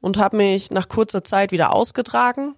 [0.00, 2.54] und habe mich nach kurzer Zeit wieder ausgetragen,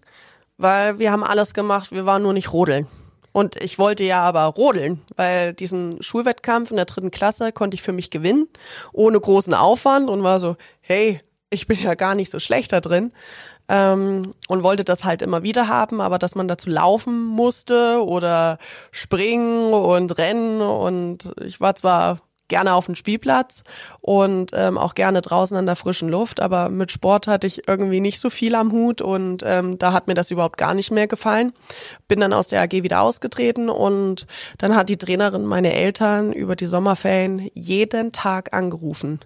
[0.56, 2.86] weil wir haben alles gemacht, wir waren nur nicht rodeln.
[3.32, 7.82] Und ich wollte ja aber rodeln, weil diesen Schulwettkampf in der dritten Klasse konnte ich
[7.82, 8.48] für mich gewinnen,
[8.92, 12.80] ohne großen Aufwand und war so, hey, ich bin ja gar nicht so schlecht da
[12.80, 13.12] drin.
[13.70, 18.56] Ähm, und wollte das halt immer wieder haben, aber dass man dazu laufen musste oder
[18.92, 23.62] springen und rennen und ich war zwar gerne auf dem Spielplatz
[24.00, 26.40] und ähm, auch gerne draußen an der frischen Luft.
[26.40, 30.06] Aber mit Sport hatte ich irgendwie nicht so viel am Hut und ähm, da hat
[30.08, 31.52] mir das überhaupt gar nicht mehr gefallen.
[32.08, 34.26] Bin dann aus der AG wieder ausgetreten und
[34.58, 39.20] dann hat die Trainerin meine Eltern über die Sommerferien jeden Tag angerufen.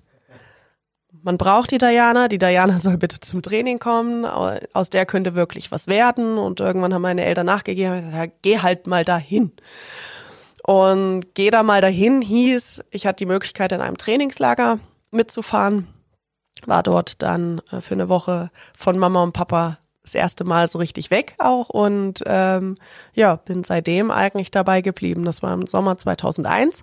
[1.25, 5.71] Man braucht die Diana, die Diana soll bitte zum Training kommen, aus der könnte wirklich
[5.71, 6.39] was werden.
[6.39, 9.53] Und irgendwann haben meine Eltern nachgegeben, gesagt, geh halt mal dahin.
[10.65, 14.79] Und geh da mal dahin hieß, ich hatte die Möglichkeit, in einem Trainingslager
[15.11, 15.89] mitzufahren,
[16.67, 20.79] war dort dann äh, für eine Woche von Mama und Papa das erste Mal so
[20.79, 22.75] richtig weg auch und ähm,
[23.15, 25.25] ja, bin seitdem eigentlich dabei geblieben.
[25.25, 26.83] Das war im Sommer 2001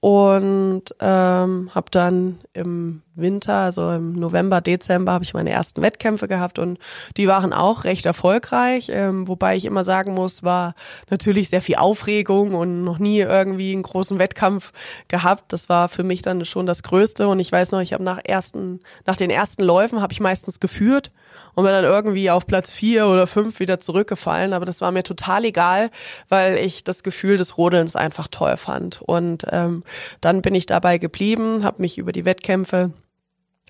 [0.00, 6.28] und ähm, habe dann im Winter, also im November, Dezember, habe ich meine ersten Wettkämpfe
[6.28, 6.78] gehabt und
[7.16, 10.74] die waren auch recht erfolgreich, ähm, wobei ich immer sagen muss, war
[11.10, 14.72] natürlich sehr viel Aufregung und noch nie irgendwie einen großen Wettkampf
[15.08, 15.52] gehabt.
[15.52, 18.20] Das war für mich dann schon das Größte und ich weiß noch, ich habe nach
[18.24, 21.10] ersten, nach den ersten Läufen habe ich meistens geführt
[21.54, 24.52] und bin dann irgendwie auf Platz vier oder fünf wieder zurückgefallen.
[24.52, 25.90] Aber das war mir total egal,
[26.28, 29.00] weil ich das Gefühl des Rodelns einfach toll fand.
[29.02, 29.84] Und ähm,
[30.20, 32.92] dann bin ich dabei geblieben, habe mich über die Wettkämpfe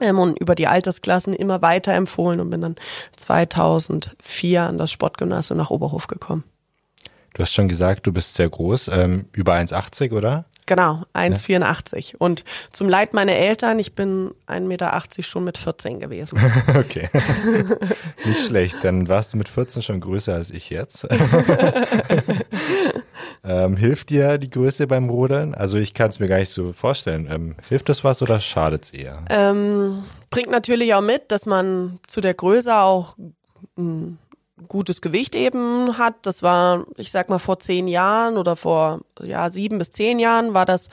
[0.00, 2.76] ähm, und über die Altersklassen immer weiter empfohlen und bin dann
[3.16, 6.44] 2004 an das Sportgymnasium nach Oberhof gekommen.
[7.34, 10.46] Du hast schon gesagt, du bist sehr groß, ähm, über 1,80 oder?
[10.70, 12.12] Genau, 1,84.
[12.12, 12.16] Ja.
[12.18, 16.38] Und zum Leid meiner Eltern, ich bin 1,80 Meter schon mit 14 gewesen.
[16.78, 17.08] okay.
[18.24, 18.76] Nicht schlecht.
[18.82, 21.08] Dann warst du mit 14 schon größer als ich jetzt.
[23.44, 25.56] ähm, hilft dir die Größe beim Rodeln?
[25.56, 27.28] Also ich kann es mir gar nicht so vorstellen.
[27.28, 29.24] Ähm, hilft das was oder schadet es eher?
[29.28, 33.16] Ähm, bringt natürlich auch mit, dass man zu der Größe auch
[33.76, 34.18] hm,
[34.68, 36.14] gutes Gewicht eben hat.
[36.22, 40.54] Das war, ich sag mal, vor zehn Jahren oder vor ja sieben bis zehn Jahren
[40.54, 40.88] war das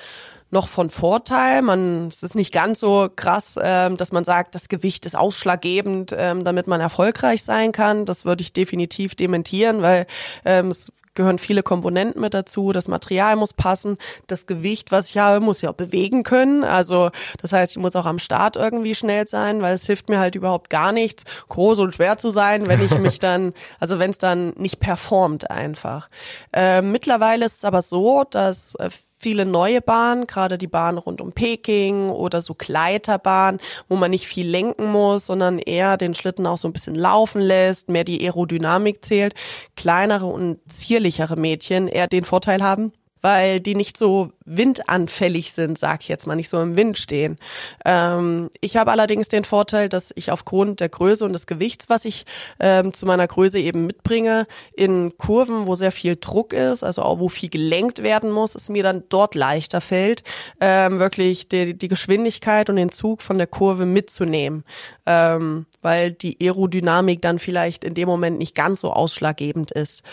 [0.50, 1.62] noch von Vorteil.
[1.62, 6.16] Man, es ist nicht ganz so krass, ähm, dass man sagt, das Gewicht ist ausschlaggebend,
[6.18, 8.06] ähm, damit man erfolgreich sein kann.
[8.06, 10.08] Das würde ich definitiv dementieren, weil
[10.46, 12.72] ähm, es gehören viele Komponenten mit dazu.
[12.72, 13.98] Das Material muss passen.
[14.28, 16.64] Das Gewicht, was ich habe, muss ich auch bewegen können.
[16.64, 17.10] Also
[17.42, 20.36] das heißt, ich muss auch am Start irgendwie schnell sein, weil es hilft mir halt
[20.36, 24.20] überhaupt gar nichts, groß und schwer zu sein, wenn ich mich dann, also wenn es
[24.20, 26.10] dann nicht performt einfach.
[26.54, 31.22] Äh, mittlerweile ist es aber so, dass äh, viele neue Bahnen, gerade die Bahn rund
[31.22, 36.46] um Peking oder so Gleiterbahnen, wo man nicht viel lenken muss, sondern eher den Schlitten
[36.46, 39.34] auch so ein bisschen laufen lässt, mehr die Aerodynamik zählt.
[39.76, 46.02] Kleinere und zierlichere Mädchen eher den Vorteil haben, weil die nicht so windanfällig sind, sag
[46.02, 47.38] ich jetzt mal, nicht so im Wind stehen.
[47.86, 52.06] Ähm, ich habe allerdings den Vorteil, dass ich aufgrund der Größe und des Gewichts, was
[52.06, 52.26] ich
[52.60, 57.20] ähm, zu meiner Größe eben mitbringe, in Kurven, wo sehr viel Druck ist, also auch
[57.20, 60.24] wo viel gelenkt werden muss, es mir dann dort leichter fällt,
[60.62, 64.64] ähm, wirklich die, die Geschwindigkeit und den Zug von der Kurve mitzunehmen,
[65.06, 70.04] ähm, weil die Aerodynamik dann vielleicht in dem Moment nicht ganz so ausschlaggebend ist.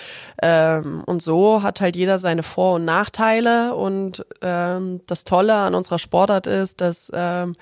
[0.41, 5.75] Ähm, und so hat halt jeder seine Vor- und Nachteile und ähm, das Tolle an
[5.75, 7.57] unserer Sportart ist, dass ähm,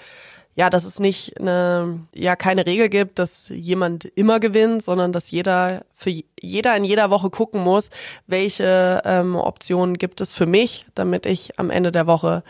[0.55, 5.31] ja, dass es nicht eine, ja, keine Regel gibt, dass jemand immer gewinnt, sondern dass
[5.31, 7.89] jeder für jeder in jeder Woche gucken muss,
[8.27, 12.43] welche ähm, Optionen gibt es für mich, damit ich am Ende der Woche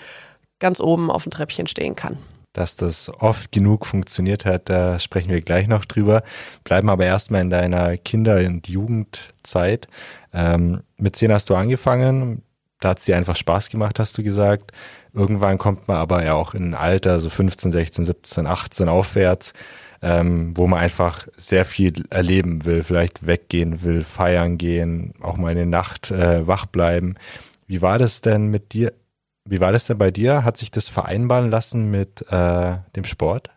[0.59, 2.19] ganz oben auf dem Treppchen stehen kann.
[2.53, 6.23] Dass das oft genug funktioniert hat, da sprechen wir gleich noch drüber.
[6.65, 9.89] Bleiben aber erstmal in deiner Kinder- und Jugendzeit.
[10.35, 12.43] Ähm, mit zehn hast du angefangen,
[12.83, 14.73] da hat es dir einfach Spaß gemacht, hast du gesagt.
[15.15, 19.53] Irgendwann kommt man aber ja auch in ein Alter, so 15, 16, 17, 18 aufwärts,
[20.03, 25.51] ähm, wo man einfach sehr viel erleben will, vielleicht weggehen will, feiern gehen, auch mal
[25.51, 27.15] in der Nacht äh, wach bleiben.
[27.67, 28.93] Wie war das denn mit dir?
[29.49, 30.45] Wie war das denn bei dir?
[30.45, 33.51] Hat sich das vereinbaren lassen mit äh, dem Sport?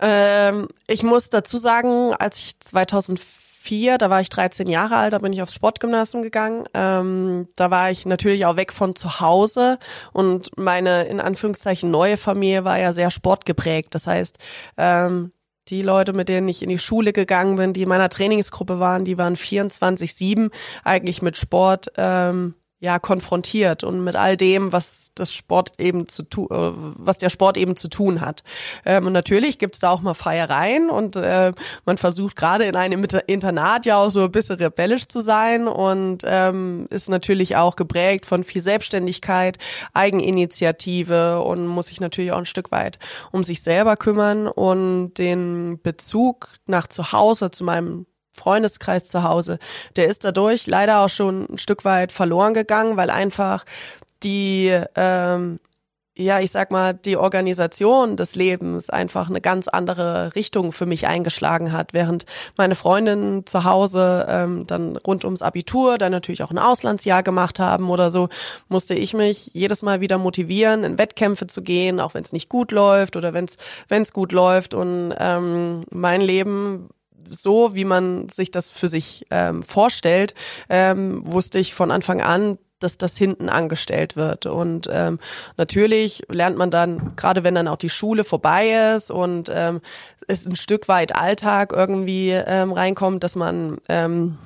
[0.00, 5.12] Ähm, ich muss dazu sagen, als ich 2004 vier, da war ich 13 Jahre alt,
[5.12, 6.64] da bin ich aufs Sportgymnasium gegangen.
[6.74, 9.78] Ähm, da war ich natürlich auch weg von zu Hause
[10.12, 13.94] und meine in Anführungszeichen neue Familie war ja sehr sportgeprägt.
[13.94, 14.38] Das heißt,
[14.76, 15.30] ähm,
[15.68, 19.04] die Leute, mit denen ich in die Schule gegangen bin, die in meiner Trainingsgruppe waren,
[19.04, 20.50] die waren 24-7
[20.82, 26.24] eigentlich mit Sport ähm, ja konfrontiert und mit all dem, was das Sport eben zu
[26.24, 28.42] tun, äh, was der Sport eben zu tun hat.
[28.84, 31.52] Ähm, und natürlich gibt's da auch mal Feiereien und äh,
[31.86, 36.24] man versucht gerade in einem Internat ja auch so ein bisschen rebellisch zu sein und
[36.26, 39.58] ähm, ist natürlich auch geprägt von viel Selbstständigkeit,
[39.94, 42.98] Eigeninitiative und muss sich natürlich auch ein Stück weit
[43.30, 49.58] um sich selber kümmern und den Bezug nach zu Hause zu meinem Freundeskreis zu Hause,
[49.96, 53.64] der ist dadurch leider auch schon ein Stück weit verloren gegangen, weil einfach
[54.22, 55.58] die, ähm,
[56.16, 61.06] ja, ich sag mal, die Organisation des Lebens einfach eine ganz andere Richtung für mich
[61.06, 61.94] eingeschlagen hat.
[61.94, 67.22] Während meine Freundinnen zu Hause ähm, dann rund ums Abitur dann natürlich auch ein Auslandsjahr
[67.22, 68.28] gemacht haben oder so,
[68.68, 72.50] musste ich mich jedes Mal wieder motivieren, in Wettkämpfe zu gehen, auch wenn es nicht
[72.50, 73.46] gut läuft oder wenn
[73.88, 74.74] es gut läuft.
[74.74, 76.90] Und ähm, mein Leben
[77.28, 80.34] so, wie man sich das für sich ähm, vorstellt,
[80.68, 84.46] ähm, wusste ich von Anfang an, dass das hinten angestellt wird.
[84.46, 85.18] Und ähm,
[85.56, 89.80] natürlich lernt man dann, gerade wenn dann auch die Schule vorbei ist und ähm,
[90.26, 94.38] es ein Stück weit Alltag irgendwie ähm, reinkommt, dass man ähm,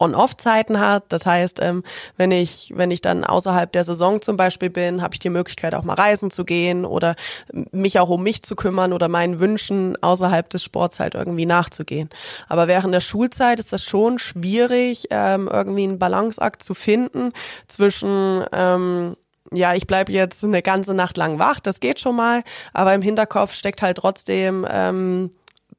[0.00, 1.04] On-Off-Zeiten hat.
[1.10, 1.84] Das heißt, ähm,
[2.16, 5.74] wenn ich wenn ich dann außerhalb der Saison zum Beispiel bin, habe ich die Möglichkeit
[5.74, 7.14] auch mal reisen zu gehen oder
[7.52, 12.08] mich auch um mich zu kümmern oder meinen Wünschen außerhalb des Sports halt irgendwie nachzugehen.
[12.48, 17.32] Aber während der Schulzeit ist das schon schwierig, ähm, irgendwie einen Balanceakt zu finden
[17.68, 19.16] zwischen ähm,
[19.52, 23.02] ja, ich bleibe jetzt eine ganze Nacht lang wach, das geht schon mal, aber im
[23.02, 25.32] Hinterkopf steckt halt trotzdem, ähm,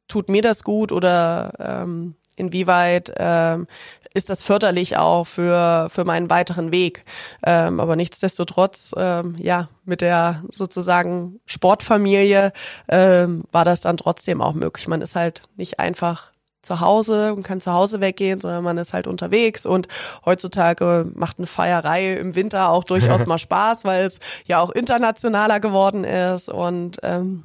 [0.07, 3.67] tut mir das gut oder ähm, inwieweit ähm,
[4.13, 7.05] ist das förderlich auch für, für meinen weiteren Weg.
[7.45, 12.51] Ähm, aber nichtsdestotrotz, ähm, ja, mit der sozusagen Sportfamilie
[12.89, 14.87] ähm, war das dann trotzdem auch möglich.
[14.87, 18.93] Man ist halt nicht einfach zu Hause und kann zu Hause weggehen, sondern man ist
[18.93, 19.87] halt unterwegs und
[20.25, 25.59] heutzutage macht eine Feierei im Winter auch durchaus mal Spaß, weil es ja auch internationaler
[25.59, 27.43] geworden ist und ähm,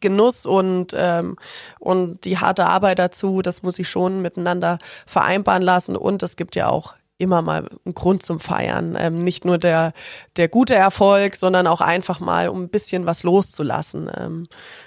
[0.00, 1.36] Genuss und, ähm,
[1.78, 5.96] und die harte Arbeit dazu, das muss ich schon miteinander vereinbaren lassen.
[5.96, 8.96] Und es gibt ja auch immer mal einen Grund zum Feiern.
[8.98, 9.92] Ähm, nicht nur der,
[10.36, 14.10] der gute Erfolg, sondern auch einfach mal, um ein bisschen was loszulassen.
[14.16, 14.46] Ähm,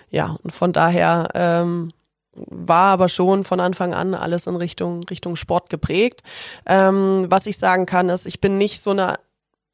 [0.10, 1.92] ja, und von daher ähm,
[2.34, 6.24] war aber schon von Anfang an alles in Richtung, Richtung Sport geprägt.
[6.66, 9.16] Ähm, was ich sagen kann, ist, ich bin nicht so eine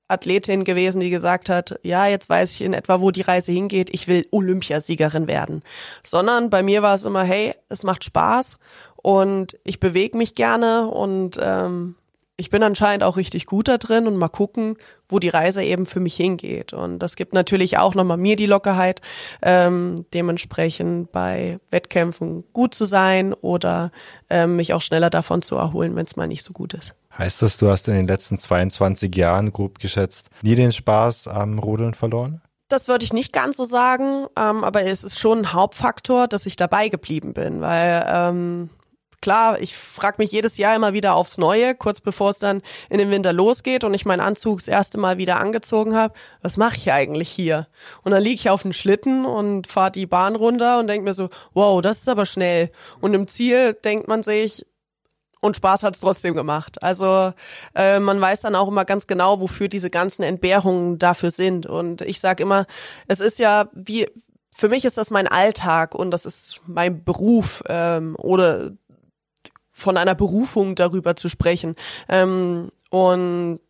[0.10, 3.89] Athletin gewesen, die gesagt hat, ja, jetzt weiß ich in etwa, wo die Reise hingeht,
[3.91, 5.63] ich will Olympiasiegerin werden.
[6.04, 8.58] Sondern bei mir war es immer, hey, es macht Spaß
[8.98, 11.95] und ich bewege mich gerne und ähm,
[12.39, 14.78] ich bin anscheinend auch richtig gut da drin und mal gucken,
[15.10, 16.72] wo die Reise eben für mich hingeht.
[16.72, 19.01] Und das gibt natürlich auch nochmal mir die Lockerheit,
[19.41, 23.91] ähm, dementsprechend bei Wettkämpfen gut zu sein oder
[24.30, 26.95] ähm, mich auch schneller davon zu erholen, wenn es mal nicht so gut ist.
[27.18, 31.60] Heißt das, du hast in den letzten 22 Jahren, grob geschätzt, nie den Spaß am
[31.60, 32.41] Rodeln verloren?
[32.70, 36.45] Das würde ich nicht ganz so sagen, ähm, aber es ist schon ein Hauptfaktor, dass
[36.45, 38.70] ich dabei geblieben bin, weil ähm,
[39.22, 42.99] klar, ich frage mich jedes Jahr immer wieder aufs Neue, kurz bevor es dann in
[42.99, 46.78] den Winter losgeht und ich meinen Anzug das erste Mal wieder angezogen habe, was mache
[46.78, 47.68] ich eigentlich hier?
[48.03, 51.14] Und dann liege ich auf dem Schlitten und fahre die Bahn runter und denke mir
[51.14, 52.72] so, wow, das ist aber schnell.
[53.01, 54.66] Und im Ziel denkt man sich,
[55.41, 56.81] und Spaß hat's trotzdem gemacht.
[56.83, 57.33] Also
[57.75, 61.65] äh, man weiß dann auch immer ganz genau, wofür diese ganzen Entbehrungen dafür sind.
[61.65, 62.65] Und ich sage immer,
[63.07, 64.07] es ist ja wie,
[64.51, 68.71] für mich ist das mein Alltag und das ist mein Beruf ähm, oder
[69.71, 71.75] von einer Berufung darüber zu sprechen.
[72.09, 73.61] Ähm, und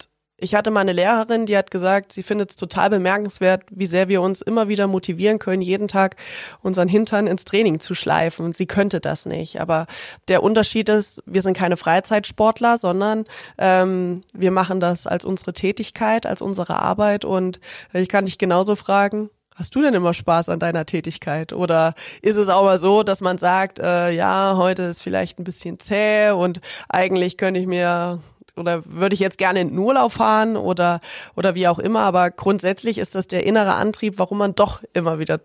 [0.41, 4.07] ich hatte mal eine Lehrerin, die hat gesagt, sie findet es total bemerkenswert, wie sehr
[4.07, 6.15] wir uns immer wieder motivieren können, jeden Tag
[6.61, 8.45] unseren Hintern ins Training zu schleifen.
[8.45, 9.61] Und sie könnte das nicht.
[9.61, 9.87] Aber
[10.27, 13.25] der Unterschied ist, wir sind keine Freizeitsportler, sondern
[13.57, 17.25] ähm, wir machen das als unsere Tätigkeit, als unsere Arbeit.
[17.25, 17.59] Und
[17.93, 19.29] ich kann dich genauso fragen,
[19.59, 21.51] Hast du denn immer Spaß an deiner Tätigkeit?
[21.51, 25.43] Oder ist es auch mal so, dass man sagt, äh, ja, heute ist vielleicht ein
[25.43, 28.21] bisschen zäh und eigentlich könnte ich mir
[28.55, 31.01] oder würde ich jetzt gerne in den Urlaub fahren oder,
[31.35, 32.01] oder wie auch immer.
[32.01, 35.41] Aber grundsätzlich ist das der innere Antrieb, warum man doch immer wieder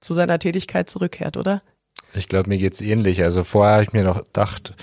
[0.00, 1.62] zu seiner Tätigkeit zurückkehrt, oder?
[2.14, 3.22] Ich glaube, mir geht's ähnlich.
[3.22, 4.74] Also vorher habe ich mir noch gedacht,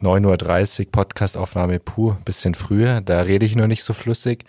[0.00, 4.44] 9.30 Uhr Podcastaufnahme pur, bisschen früher, da rede ich nur nicht so flüssig.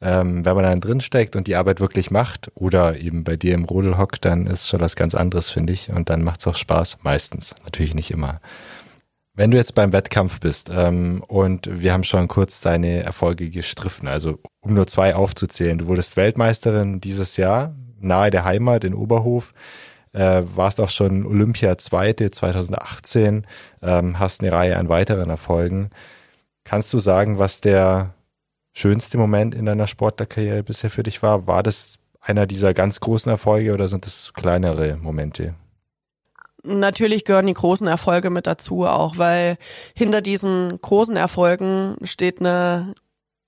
[0.00, 3.54] Ähm, wenn man dann drin steckt und die Arbeit wirklich macht oder eben bei dir
[3.54, 5.88] im Rodel hockt, dann ist schon was ganz anderes, finde ich.
[5.88, 7.54] Und dann macht's auch Spaß, meistens.
[7.64, 8.40] Natürlich nicht immer.
[9.36, 14.06] Wenn du jetzt beim Wettkampf bist ähm, und wir haben schon kurz deine Erfolge gestriffen,
[14.06, 19.52] also um nur zwei aufzuzählen, du wurdest Weltmeisterin dieses Jahr nahe der Heimat in Oberhof,
[20.12, 23.44] äh, warst auch schon Olympia Zweite 2018,
[23.82, 25.90] ähm, hast eine Reihe an weiteren Erfolgen.
[26.62, 28.14] Kannst du sagen, was der
[28.72, 31.48] schönste Moment in deiner Sportlerkarriere bisher für dich war?
[31.48, 35.54] War das einer dieser ganz großen Erfolge oder sind es kleinere Momente?
[36.64, 39.56] Natürlich gehören die großen Erfolge mit dazu, auch weil
[39.94, 42.94] hinter diesen großen Erfolgen steht eine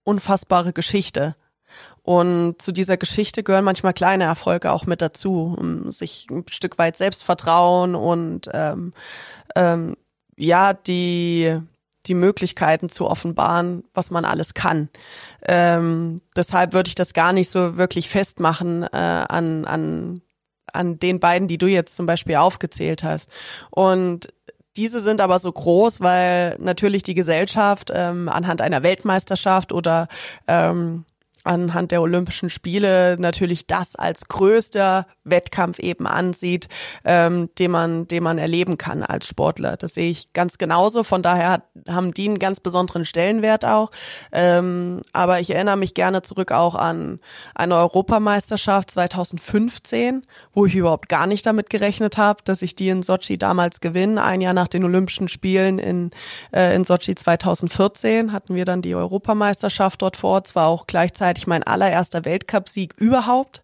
[0.04, 1.34] unfassbare Geschichte.
[2.02, 6.78] Und zu dieser Geschichte gehören manchmal kleine Erfolge auch mit dazu, um sich ein Stück
[6.78, 8.92] weit Selbstvertrauen und ähm,
[9.56, 9.96] ähm,
[10.36, 11.58] ja, die,
[12.06, 14.88] die Möglichkeiten zu offenbaren, was man alles kann.
[15.42, 20.22] Ähm, deshalb würde ich das gar nicht so wirklich festmachen äh, an, an
[20.72, 23.30] an den beiden, die du jetzt zum Beispiel aufgezählt hast.
[23.70, 24.28] Und
[24.76, 30.08] diese sind aber so groß, weil natürlich die Gesellschaft ähm, anhand einer Weltmeisterschaft oder
[30.46, 31.04] ähm,
[31.46, 36.68] anhand der Olympischen Spiele natürlich das als größter Wettkampf eben ansieht,
[37.04, 39.76] ähm, den man, den man erleben kann als Sportler.
[39.76, 41.02] Das sehe ich ganz genauso.
[41.04, 43.90] Von daher hat, haben die einen ganz besonderen Stellenwert auch.
[44.32, 47.20] Ähm, aber ich erinnere mich gerne zurück auch an
[47.54, 50.22] eine Europameisterschaft 2015,
[50.52, 54.22] wo ich überhaupt gar nicht damit gerechnet habe, dass ich die in Sochi damals gewinne.
[54.22, 56.10] Ein Jahr nach den Olympischen Spielen in,
[56.52, 60.46] äh, in Sochi 2014 hatten wir dann die Europameisterschaft dort vor Ort.
[60.54, 63.60] Auch gleichzeitig gleichzeitig mein allererster Weltcupsieg überhaupt.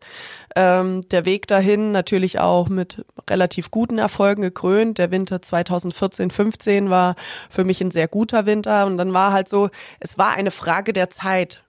[0.55, 4.99] Ähm, der Weg dahin natürlich auch mit relativ guten Erfolgen gekrönt.
[4.99, 7.15] Der Winter 2014-15 war
[7.51, 9.71] für mich ein sehr guter Winter und dann war halt so,
[10.01, 11.65] es war eine Frage der Zeit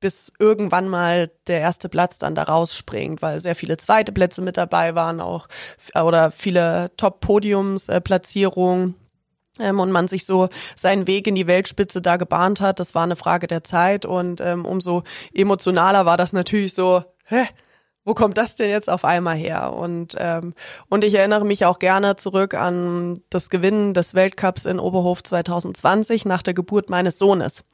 [0.00, 4.58] bis irgendwann mal der erste Platz dann da rausspringt, weil sehr viele zweite Plätze mit
[4.58, 5.48] dabei waren auch
[5.94, 8.96] oder viele Top-Podiums-Platzierungen
[9.58, 12.80] ähm, und man sich so seinen Weg in die Weltspitze da gebahnt hat.
[12.80, 15.02] Das war eine Frage der Zeit und ähm, umso
[15.32, 17.44] emotionaler war das natürlich so, hä?
[18.06, 19.72] Wo kommt das denn jetzt auf einmal her?
[19.72, 20.52] Und ähm,
[20.90, 26.26] und ich erinnere mich auch gerne zurück an das Gewinnen des Weltcups in Oberhof 2020
[26.26, 27.64] nach der Geburt meines Sohnes,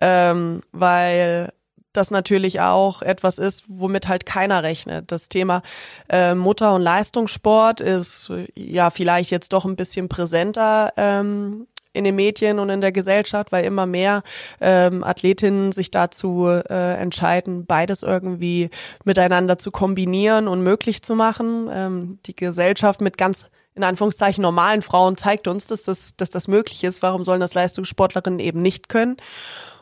[0.00, 1.52] ähm, weil
[1.92, 5.10] das natürlich auch etwas ist, womit halt keiner rechnet.
[5.12, 5.62] Das Thema
[6.08, 12.16] äh, Mutter- und Leistungssport ist ja vielleicht jetzt doch ein bisschen präsenter ähm, in den
[12.16, 14.22] Medien und in der Gesellschaft, weil immer mehr
[14.60, 18.70] ähm, Athletinnen sich dazu äh, entscheiden, beides irgendwie
[19.04, 21.68] miteinander zu kombinieren und möglich zu machen.
[21.70, 26.46] Ähm, die Gesellschaft mit ganz in Anführungszeichen normalen Frauen zeigt uns, dass das, dass das
[26.46, 27.02] möglich ist.
[27.02, 29.16] Warum sollen das Leistungssportlerinnen eben nicht können?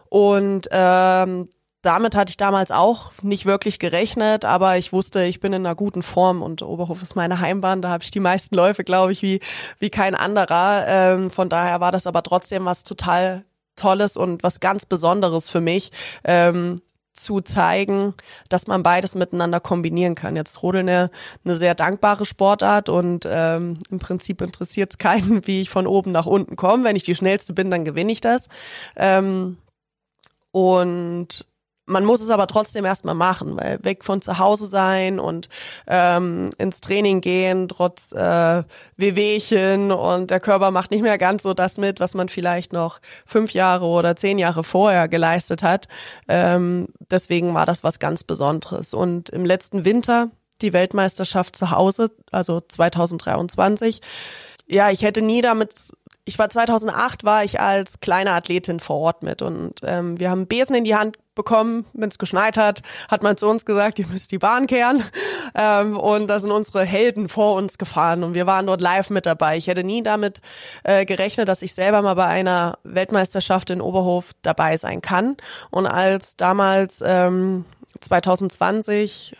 [0.09, 1.49] Und ähm,
[1.83, 5.75] damit hatte ich damals auch nicht wirklich gerechnet, aber ich wusste, ich bin in einer
[5.75, 9.23] guten Form und Oberhof ist meine Heimbahn, da habe ich die meisten Läufe, glaube ich,
[9.23, 9.41] wie,
[9.79, 10.85] wie kein anderer.
[10.87, 13.45] Ähm, von daher war das aber trotzdem was total
[13.77, 15.91] Tolles und was ganz Besonderes für mich,
[16.25, 16.81] ähm,
[17.13, 18.15] zu zeigen,
[18.49, 20.37] dass man beides miteinander kombinieren kann.
[20.37, 21.11] Jetzt Rodeln eine,
[21.45, 26.13] eine sehr dankbare Sportart und ähm, im Prinzip interessiert es keinen, wie ich von oben
[26.13, 26.85] nach unten komme.
[26.85, 28.49] Wenn ich die schnellste bin, dann gewinne ich das.
[28.97, 29.59] Ähm,
[30.53, 31.47] und
[31.91, 35.49] man muss es aber trotzdem erstmal machen, weil weg von zu Hause sein und
[35.87, 38.63] ähm, ins Training gehen, trotz äh,
[38.97, 43.01] Wehwehchen und der Körper macht nicht mehr ganz so das mit, was man vielleicht noch
[43.27, 45.89] fünf Jahre oder zehn Jahre vorher geleistet hat.
[46.29, 48.95] Ähm, deswegen war das was ganz Besonderes.
[48.95, 50.31] Und im letzten Winter
[50.63, 54.01] die Weltmeisterschaft zu Hause, also 2023.
[54.67, 55.73] Ja, ich hätte nie damit
[56.31, 60.47] ich war 2008 war ich als kleine Athletin vor Ort mit und ähm, wir haben
[60.47, 64.07] Besen in die Hand bekommen, wenn es geschneit hat, hat man zu uns gesagt, ihr
[64.07, 65.03] müsst die Bahn kehren.
[65.53, 69.27] Ähm, und da sind unsere Helden vor uns gefahren und wir waren dort live mit
[69.27, 69.57] dabei.
[69.57, 70.41] Ich hätte nie damit
[70.85, 75.37] äh, gerechnet, dass ich selber mal bei einer Weltmeisterschaft in Oberhof dabei sein kann.
[75.71, 77.65] Und als damals ähm,
[77.99, 79.35] 2020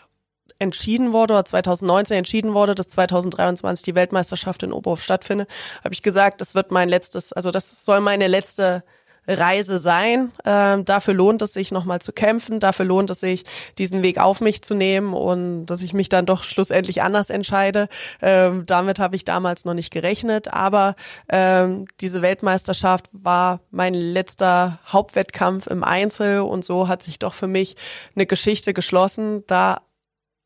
[0.61, 5.49] entschieden wurde oder 2019 entschieden wurde, dass 2023 die Weltmeisterschaft in Oberhof stattfindet,
[5.83, 8.83] habe ich gesagt, das wird mein letztes, also das soll meine letzte
[9.27, 10.31] Reise sein.
[10.45, 13.43] Ähm, dafür lohnt es sich nochmal zu kämpfen, dafür lohnt es sich,
[13.77, 17.87] diesen Weg auf mich zu nehmen und dass ich mich dann doch schlussendlich anders entscheide.
[18.21, 20.95] Ähm, damit habe ich damals noch nicht gerechnet, aber
[21.29, 27.47] ähm, diese Weltmeisterschaft war mein letzter Hauptwettkampf im Einzel und so hat sich doch für
[27.47, 27.75] mich
[28.15, 29.81] eine Geschichte geschlossen, da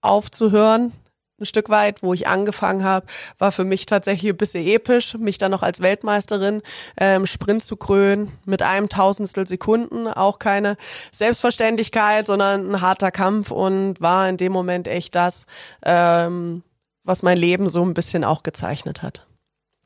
[0.05, 0.91] aufzuhören,
[1.39, 5.37] ein Stück weit, wo ich angefangen habe, war für mich tatsächlich ein bisschen episch, mich
[5.37, 6.61] dann noch als Weltmeisterin
[6.97, 10.77] ähm, Sprint zu krönen mit einem Tausendstel Sekunden, auch keine
[11.11, 15.45] Selbstverständlichkeit, sondern ein harter Kampf und war in dem Moment echt das,
[15.83, 16.63] ähm,
[17.03, 19.27] was mein Leben so ein bisschen auch gezeichnet hat.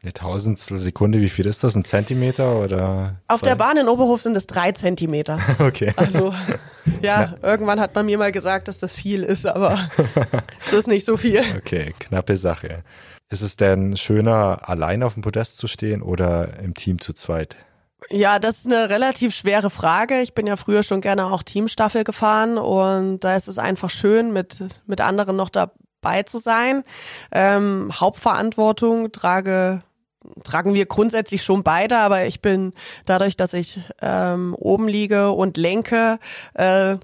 [0.02, 1.76] Eine Tausendstel Sekunde, wie viel ist das?
[1.76, 3.18] Ein Zentimeter oder?
[3.28, 3.36] Zwei?
[3.36, 5.40] Auf der Bahn in Oberhof sind es drei Zentimeter.
[5.60, 5.92] okay.
[5.98, 6.34] Also,
[7.02, 7.50] ja, Na.
[7.50, 9.90] irgendwann hat man mir mal gesagt, dass das viel ist, aber
[10.66, 11.44] das ist nicht so viel.
[11.58, 12.84] Okay, knappe Sache.
[13.30, 17.58] Ist es denn schöner, allein auf dem Podest zu stehen oder im Team zu zweit?
[18.10, 20.22] Ja, das ist eine relativ schwere Frage.
[20.22, 24.32] Ich bin ja früher schon gerne auch Teamstaffel gefahren und da ist es einfach schön,
[24.32, 26.86] mit, mit anderen noch dabei zu sein.
[27.34, 29.84] Ähm, Hauptverantwortung trage
[30.44, 32.74] tragen wir grundsätzlich schon beide, aber ich bin
[33.06, 36.20] dadurch, dass ich ähm, oben liege und lenke,
[36.54, 36.98] äh,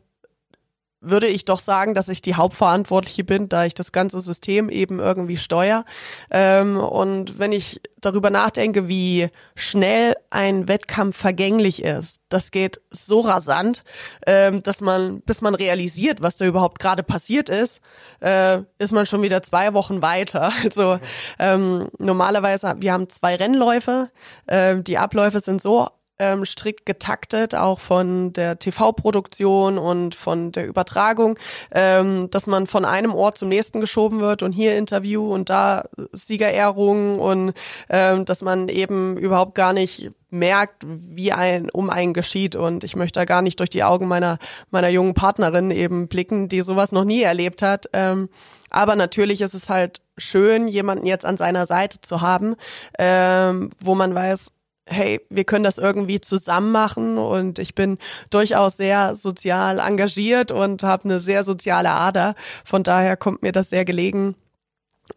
[1.09, 4.99] würde ich doch sagen, dass ich die Hauptverantwortliche bin, da ich das ganze System eben
[4.99, 5.85] irgendwie steuere.
[6.31, 13.21] Ähm, und wenn ich darüber nachdenke, wie schnell ein Wettkampf vergänglich ist, das geht so
[13.21, 13.83] rasant,
[14.25, 17.81] ähm, dass man, bis man realisiert, was da überhaupt gerade passiert ist,
[18.21, 20.51] äh, ist man schon wieder zwei Wochen weiter.
[20.65, 20.99] Also
[21.37, 24.09] ähm, normalerweise, wir haben zwei Rennläufe.
[24.47, 25.89] Ähm, die Abläufe sind so
[26.19, 31.37] ähm, strikt getaktet, auch von der TV-Produktion und von der Übertragung,
[31.71, 35.85] ähm, dass man von einem Ort zum nächsten geschoben wird und hier Interview und da
[36.11, 37.53] Siegerehrung und
[37.89, 42.95] ähm, dass man eben überhaupt gar nicht merkt, wie ein um einen geschieht und ich
[42.95, 44.37] möchte da gar nicht durch die Augen meiner
[44.69, 47.87] meiner jungen Partnerin eben blicken, die sowas noch nie erlebt hat.
[47.93, 48.29] Ähm,
[48.69, 52.55] aber natürlich ist es halt schön, jemanden jetzt an seiner Seite zu haben,
[52.99, 54.51] ähm, wo man weiß,
[54.87, 57.97] hey, wir können das irgendwie zusammen machen und ich bin
[58.29, 62.35] durchaus sehr sozial engagiert und habe eine sehr soziale Ader.
[62.63, 64.35] Von daher kommt mir das sehr gelegen,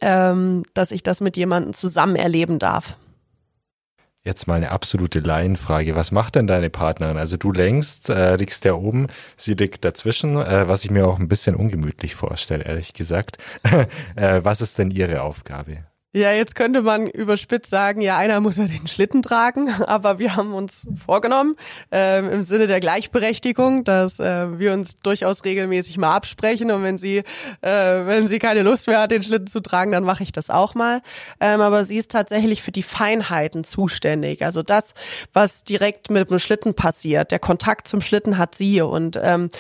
[0.01, 2.97] ähm, dass ich das mit jemandem zusammen erleben darf.
[4.25, 5.95] Jetzt mal eine absolute Laienfrage.
[5.95, 7.17] Was macht denn deine Partnerin?
[7.17, 9.07] Also du längst, äh, liegst ja oben,
[9.37, 13.39] sie liegt dazwischen, äh, was ich mir auch ein bisschen ungemütlich vorstelle, ehrlich gesagt.
[14.17, 15.85] äh, was ist denn ihre Aufgabe?
[16.15, 20.37] Ja, jetzt könnte man überspitzt sagen, ja, einer muss ja den Schlitten tragen, aber wir
[20.37, 21.55] haben uns vorgenommen,
[21.93, 26.97] äh, im Sinne der Gleichberechtigung, dass äh, wir uns durchaus regelmäßig mal absprechen und wenn
[26.97, 27.25] sie, äh,
[27.71, 30.75] wenn sie keine Lust mehr hat, den Schlitten zu tragen, dann mache ich das auch
[30.75, 31.03] mal.
[31.41, 34.47] Ähm, aber sie ist tatsächlich für die Feinheiten zuständig.
[34.47, 34.95] Also das,
[35.35, 39.51] was direkt mit dem Schlitten passiert, der Kontakt zum Schlitten hat sie und ähm,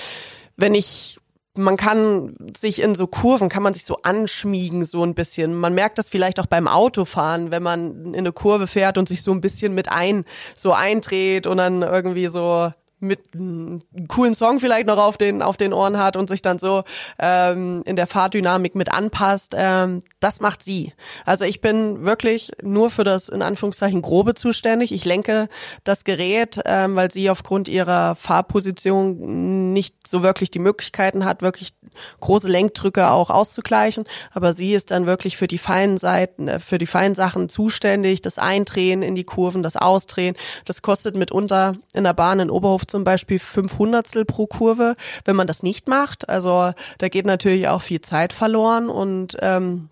[0.56, 1.18] wenn ich
[1.58, 5.54] man kann sich in so Kurven, kann man sich so anschmiegen, so ein bisschen.
[5.54, 9.22] Man merkt das vielleicht auch beim Autofahren, wenn man in eine Kurve fährt und sich
[9.22, 14.60] so ein bisschen mit ein, so eindreht und dann irgendwie so mit einem coolen Song
[14.60, 16.84] vielleicht noch auf den auf den Ohren hat und sich dann so
[17.18, 20.92] ähm, in der Fahrdynamik mit anpasst, ähm, das macht sie.
[21.24, 24.92] Also ich bin wirklich nur für das in Anführungszeichen grobe zuständig.
[24.92, 25.48] Ich lenke
[25.84, 31.74] das Gerät, ähm, weil sie aufgrund ihrer Fahrposition nicht so wirklich die Möglichkeiten hat, wirklich
[32.20, 34.04] große Lenkdrücke auch auszugleichen.
[34.32, 38.22] Aber sie ist dann wirklich für die feinen Seiten, äh, für die feinen Sachen zuständig.
[38.22, 40.34] Das Eindrehen in die Kurven, das Ausdrehen,
[40.64, 45.36] das kostet mitunter in der Bahn in Oberhof zum Beispiel fünf Hundertstel pro Kurve, wenn
[45.36, 46.28] man das nicht macht.
[46.28, 49.90] Also da geht natürlich auch viel Zeit verloren und ähm,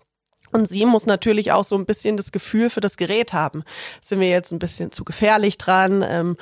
[0.57, 3.63] und sie muss natürlich auch so ein bisschen das Gefühl für das Gerät haben.
[4.01, 6.03] Sind wir jetzt ein bisschen zu gefährlich dran?
[6.07, 6.35] Ähm,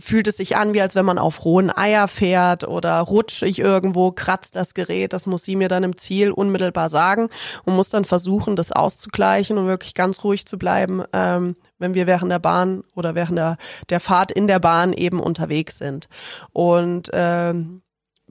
[0.00, 3.58] fühlt es sich an, wie als wenn man auf rohen Eier fährt oder rutsche ich
[3.58, 5.14] irgendwo, kratzt das Gerät.
[5.14, 7.30] Das muss sie mir dann im Ziel unmittelbar sagen
[7.64, 12.06] und muss dann versuchen, das auszugleichen und wirklich ganz ruhig zu bleiben, ähm, wenn wir
[12.06, 13.56] während der Bahn oder während der,
[13.88, 16.08] der Fahrt in der Bahn eben unterwegs sind.
[16.52, 17.80] Und ähm,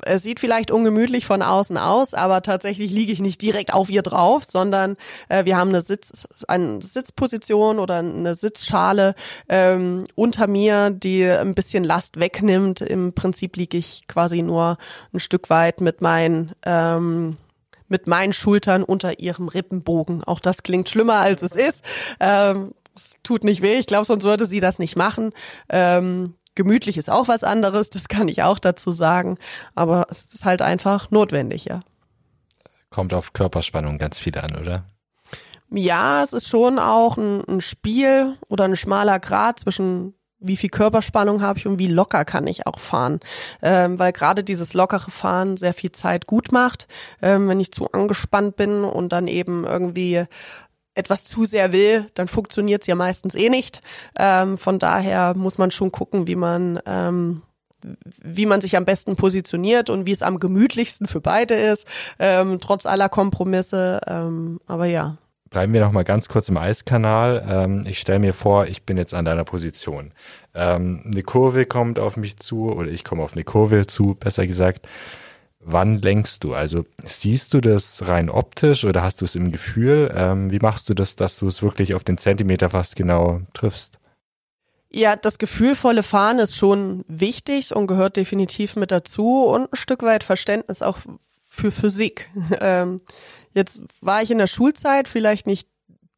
[0.04, 4.02] es sieht vielleicht ungemütlich von außen aus, aber tatsächlich liege ich nicht direkt auf ihr
[4.02, 4.96] drauf, sondern
[5.30, 9.16] äh, wir haben eine, Sitz, eine Sitzposition oder eine Sitzschale
[9.50, 12.82] ähm, unter mir, die ein bisschen Last wegnimmt.
[12.82, 14.78] Im Prinzip liege ich quasi nur
[15.14, 17.38] ein Stück weit mit meinen ähm,
[17.88, 20.24] mit meinen Schultern unter ihrem Rippenbogen.
[20.24, 21.84] Auch das klingt schlimmer, als es ist.
[22.22, 23.78] Ähm, es tut nicht weh.
[23.78, 25.34] Ich glaube, sonst würde sie das nicht machen.
[25.68, 29.38] Ähm, Gemütlich ist auch was anderes, das kann ich auch dazu sagen,
[29.74, 31.80] aber es ist halt einfach notwendig, ja.
[32.90, 34.86] Kommt auf Körperspannung ganz viel an, oder?
[35.70, 40.70] Ja, es ist schon auch ein, ein Spiel oder ein schmaler Grad zwischen wie viel
[40.70, 43.20] Körperspannung habe ich und wie locker kann ich auch fahren.
[43.62, 46.88] Ähm, weil gerade dieses lockere Fahren sehr viel Zeit gut macht,
[47.22, 50.26] ähm, wenn ich zu angespannt bin und dann eben irgendwie
[50.96, 53.82] etwas zu sehr will, dann funktioniert es ja meistens eh nicht.
[54.18, 57.42] Ähm, von daher muss man schon gucken, wie man ähm,
[58.22, 61.88] wie man sich am besten positioniert und wie es am gemütlichsten für beide ist,
[62.20, 64.02] ähm, trotz aller Kompromisse.
[64.08, 65.18] Ähm, aber ja.
[65.50, 67.46] Bleiben wir noch mal ganz kurz im Eiskanal.
[67.50, 70.14] Ähm, ich stelle mir vor, ich bin jetzt an deiner Position.
[70.54, 74.48] Ähm, eine Kurve kommt auf mich zu oder ich komme auf eine Kurve zu, besser
[74.48, 74.88] gesagt.
[75.64, 76.54] Wann lenkst du?
[76.56, 80.12] Also siehst du das rein optisch oder hast du es im Gefühl?
[80.16, 84.00] Ähm, wie machst du das, dass du es wirklich auf den Zentimeter fast genau triffst?
[84.90, 90.04] Ja, das gefühlvolle Fahren ist schon wichtig und gehört definitiv mit dazu und ein Stück
[90.04, 90.98] weit Verständnis auch
[91.48, 92.30] für Physik.
[92.60, 93.02] Ähm,
[93.54, 95.68] jetzt war ich in der Schulzeit vielleicht nicht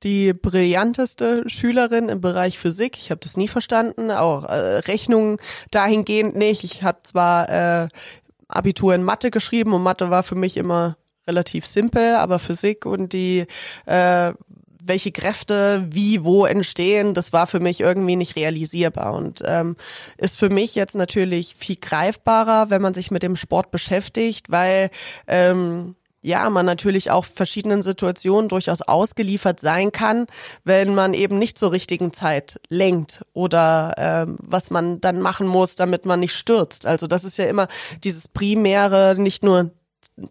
[0.03, 2.97] die brillanteste Schülerin im Bereich Physik.
[2.97, 5.37] Ich habe das nie verstanden, auch äh, Rechnungen
[5.71, 6.63] dahingehend nicht.
[6.63, 7.87] Ich habe zwar äh,
[8.55, 10.97] Abitur in Mathe geschrieben und Mathe war für mich immer
[11.27, 13.45] relativ simpel, aber Physik und die
[13.85, 14.33] äh,
[14.85, 19.77] welche Kräfte wie wo entstehen, das war für mich irgendwie nicht realisierbar und ähm,
[20.17, 24.89] ist für mich jetzt natürlich viel greifbarer, wenn man sich mit dem Sport beschäftigt, weil
[25.27, 30.25] ähm, ja, man natürlich auch verschiedenen Situationen durchaus ausgeliefert sein kann,
[30.63, 35.75] wenn man eben nicht zur richtigen Zeit lenkt oder ähm, was man dann machen muss,
[35.75, 36.87] damit man nicht stürzt.
[36.87, 37.67] Also das ist ja immer
[38.03, 39.71] dieses Primäre, nicht nur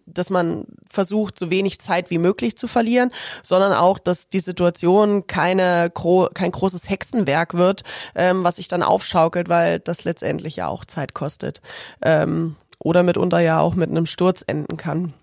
[0.07, 3.11] dass man versucht, so wenig Zeit wie möglich zu verlieren,
[3.43, 7.83] sondern auch, dass die Situation keine gro kein großes Hexenwerk wird,
[8.15, 11.61] ähm, was sich dann aufschaukelt, weil das letztendlich ja auch Zeit kostet
[12.03, 15.15] ähm, oder mitunter ja auch mit einem Sturz enden kann.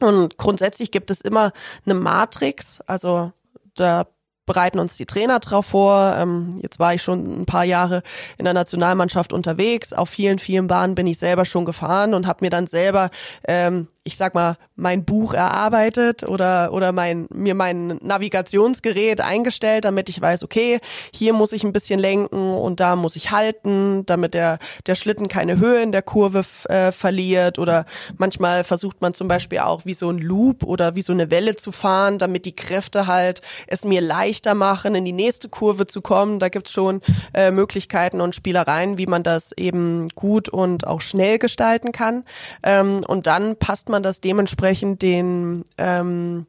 [0.00, 1.52] Und grundsätzlich gibt es immer
[1.84, 3.32] eine Matrix, also
[3.74, 4.06] da
[4.46, 6.16] bereiten uns die Trainer drauf vor.
[6.18, 8.02] Ähm, jetzt war ich schon ein paar Jahre
[8.36, 9.92] in der Nationalmannschaft unterwegs.
[9.92, 13.10] Auf vielen, vielen Bahnen bin ich selber schon gefahren und habe mir dann selber
[13.46, 20.08] ähm, ich sag mal, mein Buch erarbeitet oder, oder mein, mir mein Navigationsgerät eingestellt, damit
[20.08, 20.80] ich weiß, okay,
[21.12, 25.28] hier muss ich ein bisschen lenken und da muss ich halten, damit der, der Schlitten
[25.28, 27.84] keine Höhe in der Kurve äh, verliert oder
[28.16, 31.56] manchmal versucht man zum Beispiel auch wie so ein Loop oder wie so eine Welle
[31.56, 36.00] zu fahren, damit die Kräfte halt es mir leichter machen, in die nächste Kurve zu
[36.00, 36.38] kommen.
[36.38, 37.02] Da gibt's schon
[37.34, 42.24] äh, Möglichkeiten und Spielereien, wie man das eben gut und auch schnell gestalten kann.
[42.62, 46.46] Ähm, und dann passt man das dementsprechend den, ähm,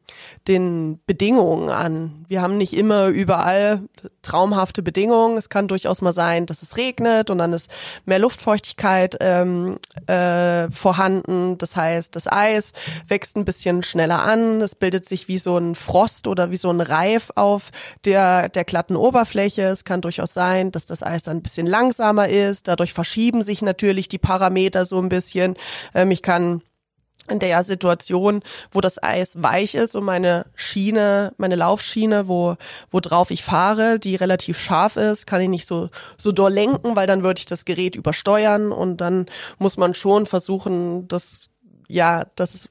[0.48, 2.24] den Bedingungen an.
[2.28, 3.82] Wir haben nicht immer überall
[4.22, 5.36] traumhafte Bedingungen.
[5.36, 7.70] Es kann durchaus mal sein, dass es regnet und dann ist
[8.04, 11.58] mehr Luftfeuchtigkeit ähm, äh, vorhanden.
[11.58, 12.72] Das heißt, das Eis
[13.08, 14.60] wächst ein bisschen schneller an.
[14.60, 17.70] Es bildet sich wie so ein Frost oder wie so ein Reif auf
[18.04, 19.62] der, der glatten Oberfläche.
[19.62, 22.68] Es kann durchaus sein, dass das Eis dann ein bisschen langsamer ist.
[22.68, 25.56] Dadurch verschieben sich natürlich die Parameter so ein bisschen.
[25.94, 26.62] Ähm, ich kann
[27.28, 32.56] in der Situation, wo das Eis weich ist und meine Schiene, meine Laufschiene, wo,
[32.90, 36.96] wo drauf ich fahre, die relativ scharf ist, kann ich nicht so, so doll lenken,
[36.96, 39.26] weil dann würde ich das Gerät übersteuern und dann
[39.58, 41.48] muss man schon versuchen, das,
[41.88, 42.68] ja, das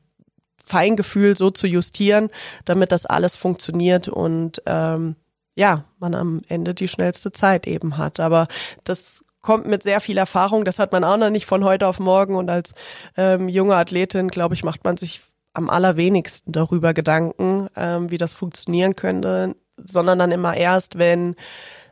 [0.63, 2.29] Feingefühl so zu justieren,
[2.65, 5.15] damit das alles funktioniert und, ähm,
[5.55, 8.19] ja, man am Ende die schnellste Zeit eben hat.
[8.19, 8.47] Aber
[8.83, 10.65] das kommt mit sehr viel Erfahrung.
[10.65, 12.35] Das hat man auch noch nicht von heute auf morgen.
[12.35, 12.73] Und als
[13.17, 15.21] ähm, junge Athletin, glaube ich, macht man sich
[15.53, 21.35] am allerwenigsten darüber Gedanken, ähm, wie das funktionieren könnte, sondern dann immer erst, wenn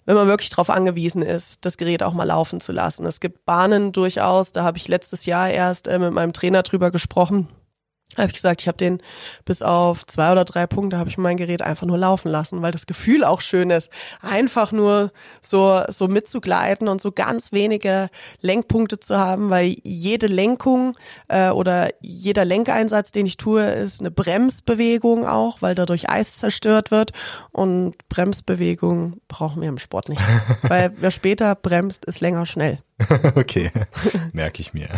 [0.06, 3.06] wenn man wirklich darauf angewiesen ist, das Gerät auch mal laufen zu lassen.
[3.06, 6.90] Es gibt Bahnen durchaus, da habe ich letztes Jahr erst äh, mit meinem Trainer drüber
[6.90, 7.48] gesprochen
[8.18, 9.02] habe ich gesagt, ich habe den
[9.46, 12.72] bis auf zwei oder drei Punkte habe ich mein Gerät einfach nur laufen lassen, weil
[12.72, 13.92] das Gefühl auch schön ist,
[14.22, 18.10] einfach nur so so mitzugleiten und so ganz wenige
[18.42, 20.94] Lenkpunkte zu haben, weil jede Lenkung
[21.28, 26.92] äh, oder jeder Lenkeinsatz, den ich tue, ist eine Bremsbewegung auch, weil dadurch Eis zerstört
[26.92, 27.12] wird.
[27.52, 30.22] Und Bremsbewegung brauchen wir im Sport nicht,
[30.64, 32.80] weil wer später bremst, ist länger schnell.
[33.36, 33.72] okay,
[34.34, 34.90] merke ich mir.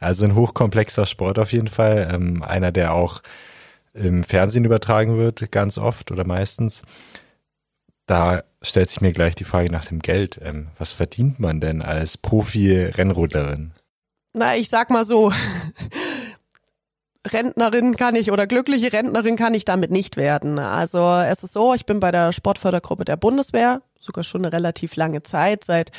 [0.00, 2.08] Also ein hochkomplexer Sport auf jeden Fall.
[2.12, 3.22] Ähm, einer, der auch
[3.92, 6.82] im Fernsehen übertragen wird, ganz oft oder meistens.
[8.06, 10.38] Da stellt sich mir gleich die Frage nach dem Geld.
[10.42, 13.72] Ähm, was verdient man denn als Profi-Rennrodlerin?
[14.34, 15.32] Na, ich sag mal so,
[17.26, 20.58] Rentnerin kann ich oder glückliche Rentnerin kann ich damit nicht werden.
[20.58, 24.96] Also es ist so, ich bin bei der Sportfördergruppe der Bundeswehr, sogar schon eine relativ
[24.96, 25.90] lange Zeit, seit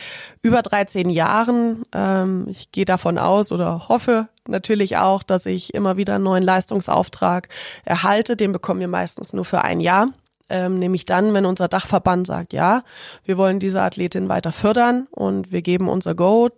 [0.44, 1.84] über 13 Jahren.
[1.94, 6.44] Ähm, ich gehe davon aus oder hoffe natürlich auch, dass ich immer wieder einen neuen
[6.44, 7.50] Leistungsauftrag
[7.86, 8.36] erhalte.
[8.36, 10.10] Den bekommen wir meistens nur für ein Jahr.
[10.48, 12.84] Ähm, nämlich dann, wenn unser Dachverband sagt, ja,
[13.24, 16.52] wir wollen diese Athletin weiter fördern und wir geben unser Go,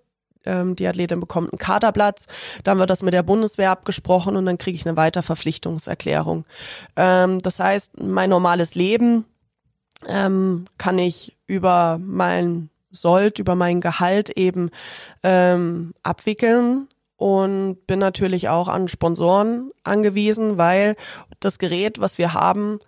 [0.47, 2.25] ähm, die Athletin bekommt einen Kaderplatz,
[2.63, 6.45] dann wird das mit der Bundeswehr abgesprochen und dann kriege ich eine Weiterverpflichtungserklärung.
[6.95, 9.25] Ähm, das heißt, mein normales Leben
[10.07, 14.69] ähm, kann ich über mein Sold, über mein Gehalt eben
[15.23, 16.87] ähm, abwickeln
[17.17, 20.95] und bin natürlich auch an Sponsoren angewiesen, weil
[21.39, 22.79] das Gerät, was wir haben,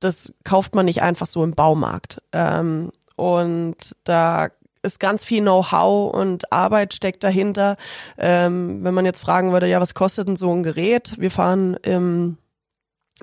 [0.00, 2.20] das kauft man nicht einfach so im Baumarkt.
[2.32, 4.48] Ähm, und da
[4.84, 7.76] ist ganz viel Know-how und Arbeit steckt dahinter.
[8.18, 11.14] Ähm, wenn man jetzt fragen würde, ja, was kostet denn so ein Gerät?
[11.18, 12.38] Wir fahren im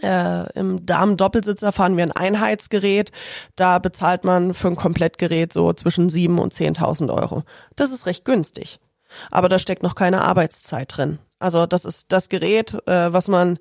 [0.01, 3.11] äh, Im Damen-Doppelsitzer fahren wir ein Einheitsgerät.
[3.55, 7.43] Da bezahlt man für ein Komplettgerät so zwischen sieben und 10.000 Euro.
[7.75, 8.79] Das ist recht günstig.
[9.29, 11.19] Aber da steckt noch keine Arbeitszeit drin.
[11.39, 13.59] Also das ist das Gerät, äh, was man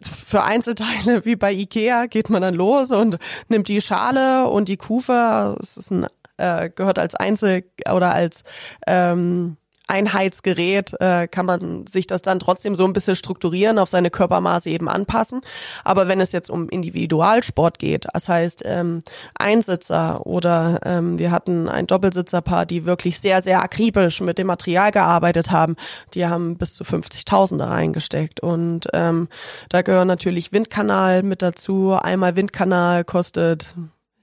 [0.00, 3.18] für Einzelteile wie bei Ikea geht man dann los und
[3.48, 5.56] nimmt die Schale und die Kufe.
[5.60, 6.06] Es ist ein
[6.36, 8.42] äh, gehört als Einzel oder als
[8.86, 9.56] ähm,
[9.86, 14.68] Einheitsgerät äh, kann man sich das dann trotzdem so ein bisschen strukturieren, auf seine Körpermaße
[14.68, 15.40] eben anpassen.
[15.84, 19.02] Aber wenn es jetzt um Individualsport geht, das heißt ähm,
[19.34, 24.90] Einsitzer oder ähm, wir hatten ein Doppelsitzerpaar, die wirklich sehr, sehr akribisch mit dem Material
[24.90, 25.76] gearbeitet haben,
[26.14, 28.40] die haben bis zu 50.000 da reingesteckt.
[28.40, 29.28] Und ähm,
[29.68, 31.92] da gehören natürlich Windkanal mit dazu.
[31.92, 33.74] Einmal Windkanal kostet,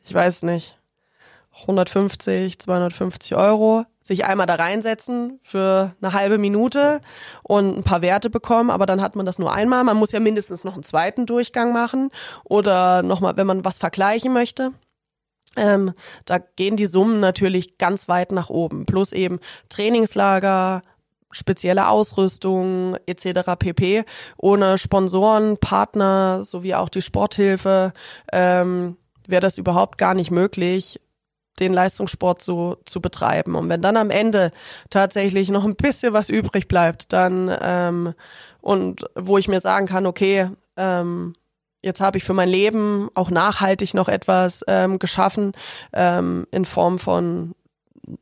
[0.03, 0.77] ich weiß nicht,
[1.61, 6.99] 150, 250 Euro, sich einmal da reinsetzen für eine halbe Minute
[7.43, 9.83] und ein paar Werte bekommen, aber dann hat man das nur einmal.
[9.83, 12.09] Man muss ja mindestens noch einen zweiten Durchgang machen
[12.43, 14.71] oder nochmal, wenn man was vergleichen möchte.
[15.55, 15.93] Ähm,
[16.25, 18.85] da gehen die Summen natürlich ganz weit nach oben.
[18.85, 19.39] Plus eben
[19.69, 20.81] Trainingslager,
[21.31, 23.51] spezielle Ausrüstung etc.
[23.57, 24.05] pp.
[24.37, 27.93] Ohne Sponsoren, Partner sowie auch die Sporthilfe
[28.31, 28.97] ähm,
[29.27, 30.99] wäre das überhaupt gar nicht möglich,
[31.59, 33.55] den Leistungssport so zu betreiben.
[33.55, 34.51] Und wenn dann am Ende
[34.89, 38.13] tatsächlich noch ein bisschen was übrig bleibt, dann ähm,
[38.61, 41.33] und wo ich mir sagen kann, okay, ähm,
[41.81, 45.51] jetzt habe ich für mein Leben auch nachhaltig noch etwas ähm, geschaffen
[45.91, 47.53] ähm, in Form von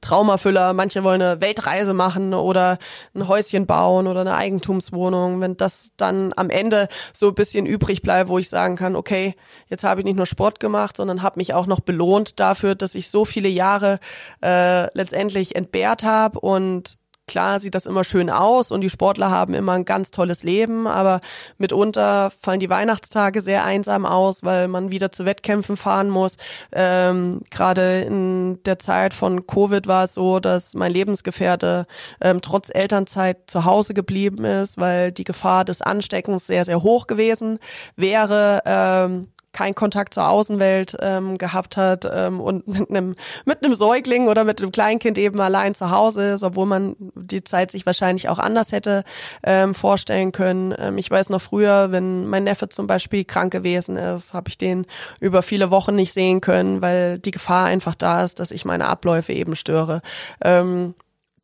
[0.01, 2.77] Traumafüller, manche wollen eine Weltreise machen oder
[3.15, 5.41] ein Häuschen bauen oder eine Eigentumswohnung.
[5.41, 9.35] Wenn das dann am Ende so ein bisschen übrig bleibt, wo ich sagen kann, okay,
[9.67, 12.93] jetzt habe ich nicht nur Sport gemacht, sondern habe mich auch noch belohnt dafür, dass
[12.93, 13.99] ich so viele Jahre
[14.43, 16.99] äh, letztendlich entbehrt habe und
[17.31, 20.85] Klar sieht das immer schön aus und die Sportler haben immer ein ganz tolles Leben,
[20.85, 21.21] aber
[21.57, 26.35] mitunter fallen die Weihnachtstage sehr einsam aus, weil man wieder zu Wettkämpfen fahren muss.
[26.73, 31.87] Ähm, Gerade in der Zeit von Covid war es so, dass mein Lebensgefährte
[32.19, 37.07] ähm, trotz Elternzeit zu Hause geblieben ist, weil die Gefahr des Ansteckens sehr, sehr hoch
[37.07, 37.59] gewesen
[37.95, 38.61] wäre.
[38.65, 44.27] Ähm, keinen Kontakt zur Außenwelt ähm, gehabt hat ähm, und mit einem mit einem Säugling
[44.27, 48.29] oder mit einem Kleinkind eben allein zu Hause ist, obwohl man die Zeit sich wahrscheinlich
[48.29, 49.03] auch anders hätte
[49.43, 50.73] ähm, vorstellen können.
[50.77, 54.57] Ähm, ich weiß noch früher, wenn mein Neffe zum Beispiel krank gewesen ist, habe ich
[54.57, 54.85] den
[55.19, 58.87] über viele Wochen nicht sehen können, weil die Gefahr einfach da ist, dass ich meine
[58.87, 60.01] Abläufe eben störe.
[60.43, 60.95] Ähm,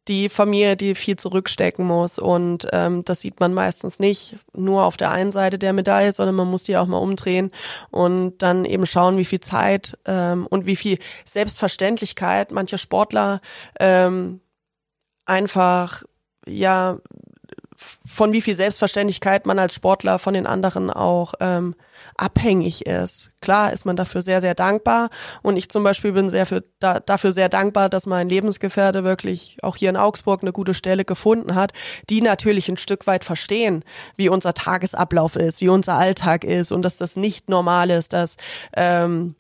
[0.07, 2.19] die Familie, die viel zurückstecken muss.
[2.19, 6.35] Und ähm, das sieht man meistens nicht nur auf der einen Seite der Medaille, sondern
[6.35, 7.51] man muss die auch mal umdrehen
[7.89, 13.41] und dann eben schauen, wie viel Zeit ähm, und wie viel Selbstverständlichkeit manche Sportler
[13.79, 14.41] ähm,
[15.25, 16.03] einfach
[16.47, 16.97] ja
[17.75, 21.75] von wie viel Selbstverständlichkeit man als Sportler von den anderen auch ähm,
[22.17, 23.31] abhängig ist.
[23.41, 25.09] Klar ist man dafür sehr, sehr dankbar.
[25.43, 29.57] Und ich zum Beispiel bin sehr für, da, dafür sehr dankbar, dass mein Lebensgefährte wirklich
[29.61, 31.73] auch hier in Augsburg eine gute Stelle gefunden hat,
[32.09, 33.83] die natürlich ein Stück weit verstehen,
[34.15, 38.35] wie unser Tagesablauf ist, wie unser Alltag ist und dass das nicht normal ist, dass
[38.75, 39.35] ähm,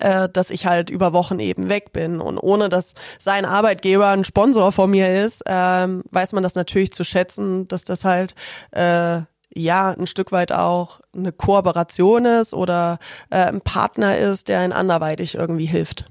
[0.00, 2.20] äh, dass ich halt über Wochen eben weg bin.
[2.20, 6.92] Und ohne dass sein Arbeitgeber ein Sponsor von mir ist, ähm, weiß man das natürlich
[6.92, 8.34] zu schätzen, dass das halt
[8.72, 9.20] äh,
[9.56, 12.98] ja ein Stück weit auch eine Kooperation ist oder
[13.30, 16.10] äh, ein Partner ist, der einen anderweitig irgendwie hilft.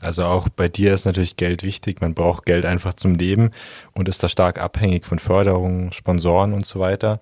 [0.00, 2.00] Also auch bei dir ist natürlich Geld wichtig.
[2.00, 3.50] Man braucht Geld einfach zum Leben
[3.92, 7.20] und ist da stark abhängig von Förderungen, Sponsoren und so weiter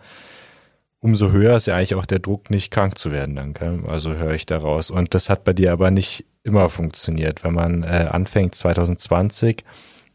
[1.03, 3.53] umso höher ist ja eigentlich auch der Druck, nicht krank zu werden dann.
[3.53, 3.81] Gell?
[3.87, 4.91] Also höre ich daraus.
[4.91, 7.45] Und das hat bei dir aber nicht immer funktioniert.
[7.45, 9.65] Wenn man äh, anfängt 2020,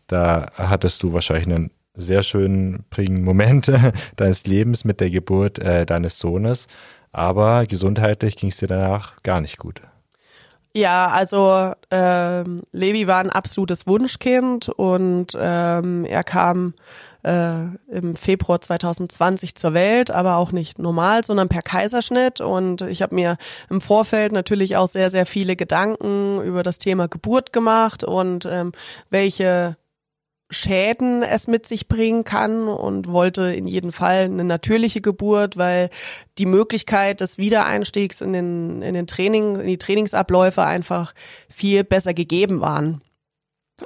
[0.07, 3.71] da hattest du wahrscheinlich einen sehr schönen prägenden Moment
[4.15, 6.67] deines Lebens mit der Geburt äh, deines Sohnes.
[7.11, 9.81] Aber gesundheitlich ging es dir danach gar nicht gut.
[10.73, 16.75] Ja, also ähm, Levi war ein absolutes Wunschkind und ähm, er kam
[17.23, 22.41] äh, im Februar 2020 zur Welt, aber auch nicht normal, sondern per Kaiserschnitt.
[22.41, 23.37] Und ich habe mir
[23.69, 28.71] im Vorfeld natürlich auch sehr, sehr viele Gedanken über das Thema Geburt gemacht und ähm,
[29.09, 29.77] welche
[30.49, 35.89] Schäden es mit sich bringen kann und wollte in jedem Fall eine natürliche Geburt, weil
[36.37, 41.13] die Möglichkeit des Wiedereinstiegs in den, in den Training, in die Trainingsabläufe einfach
[41.49, 43.01] viel besser gegeben waren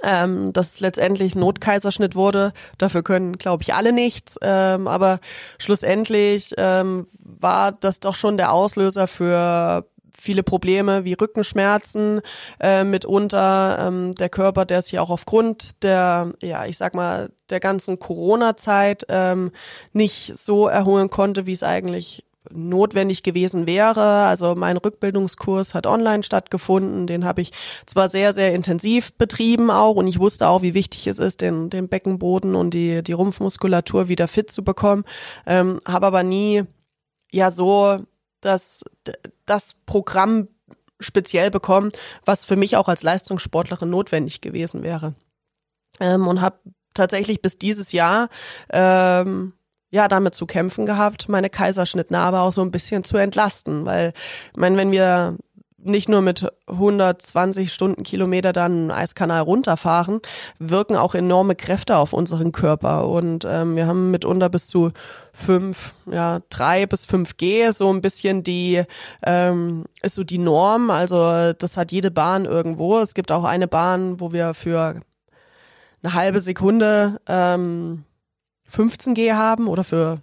[0.04, 2.54] ähm, dass letztendlich Notkaiserschnitt wurde.
[2.78, 4.38] Dafür können, glaube ich, alle nichts.
[4.42, 5.20] Ähm, aber
[5.58, 9.86] schlussendlich ähm, war das doch schon der Auslöser für
[10.22, 12.22] viele Probleme wie Rückenschmerzen
[12.60, 13.78] äh, mitunter.
[13.88, 19.06] Ähm, der Körper, der sich auch aufgrund der, ja, ich sag mal, der ganzen Corona-Zeit
[19.10, 19.52] ähm,
[19.94, 24.26] nicht so erholen konnte, wie es eigentlich notwendig gewesen wäre.
[24.26, 27.08] Also mein Rückbildungskurs hat online stattgefunden.
[27.08, 27.52] Den habe ich
[27.86, 31.70] zwar sehr, sehr intensiv betrieben auch und ich wusste auch, wie wichtig es ist, den,
[31.70, 35.04] den Beckenboden und die, die Rumpfmuskulatur wieder fit zu bekommen,
[35.46, 36.64] ähm, habe aber nie
[37.32, 38.00] ja so
[38.42, 38.84] das,
[39.46, 40.48] das Programm
[41.00, 41.92] speziell bekommen,
[42.26, 45.16] was für mich auch als Leistungssportlerin notwendig gewesen wäre.
[46.00, 46.60] Ähm, und habe
[46.94, 48.30] tatsächlich bis dieses Jahr
[48.72, 49.54] ähm,
[49.90, 54.14] ja damit zu kämpfen gehabt, meine Kaiserschnittnarbe auch so ein bisschen zu entlasten, weil
[54.52, 55.38] ich meine, wenn wir
[55.84, 60.22] nicht nur mit 120 Stundenkilometer dann einen Eiskanal runterfahren,
[60.60, 63.08] wirken auch enorme Kräfte auf unseren Körper.
[63.08, 64.92] Und ähm, wir haben mitunter bis zu
[65.34, 68.84] fünf, ja, drei bis fünf G, so ein bisschen die,
[69.26, 70.90] ähm, ist so die Norm.
[70.90, 73.00] Also das hat jede Bahn irgendwo.
[73.00, 75.02] Es gibt auch eine Bahn, wo wir für
[76.04, 78.04] eine halbe Sekunde ähm,
[78.72, 80.20] 15G haben oder für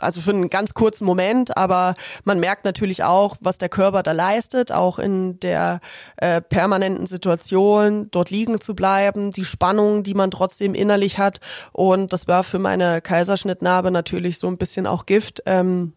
[0.00, 4.12] also für einen ganz kurzen Moment, aber man merkt natürlich auch, was der Körper da
[4.12, 5.80] leistet, auch in der
[6.16, 11.40] äh, permanenten Situation, dort liegen zu bleiben, die Spannung, die man trotzdem innerlich hat.
[11.72, 15.42] Und das war für meine Kaiserschnittnarbe natürlich so ein bisschen auch Gift.
[15.46, 15.94] Ähm,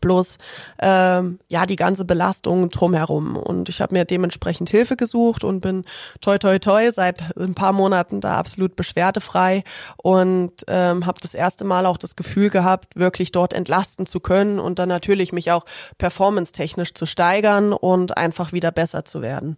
[0.00, 0.38] bloß
[0.80, 3.36] ähm, ja die ganze Belastung drumherum.
[3.36, 5.84] Und ich habe mir dementsprechend Hilfe gesucht und bin
[6.20, 9.64] toi toi toi seit ein paar Monaten da absolut beschwerdefrei.
[9.96, 14.58] Und ähm, habe das erste Mal auch das Gefühl gehabt wirklich dort entlasten zu können
[14.58, 15.64] und dann natürlich mich auch
[15.98, 19.56] performance-technisch zu steigern und einfach wieder besser zu werden.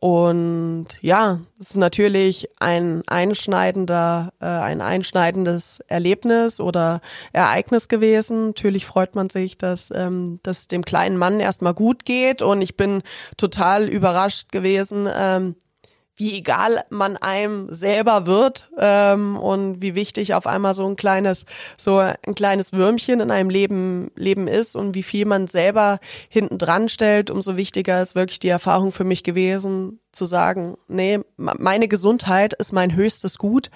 [0.00, 7.02] Und ja, es ist natürlich ein einschneidender, äh, ein einschneidendes Erlebnis oder
[7.32, 8.46] Ereignis gewesen.
[8.48, 12.42] Natürlich freut man sich, dass ähm, dass dem kleinen Mann erstmal gut geht.
[12.42, 13.02] Und ich bin
[13.36, 15.54] total überrascht gewesen, ähm,
[16.20, 21.46] wie egal man einem selber wird ähm, und wie wichtig auf einmal so ein kleines
[21.78, 25.98] so ein kleines Würmchen in einem Leben Leben ist und wie viel man selber
[26.28, 31.20] hinten dran stellt, umso wichtiger ist wirklich die Erfahrung für mich gewesen, zu sagen, nee,
[31.38, 33.70] meine Gesundheit ist mein höchstes Gut.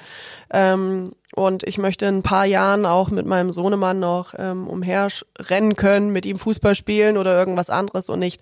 [0.51, 5.75] Ähm, und ich möchte in ein paar Jahren auch mit meinem Sohnemann noch ähm, umherrennen
[5.77, 8.41] können, mit ihm Fußball spielen oder irgendwas anderes und nicht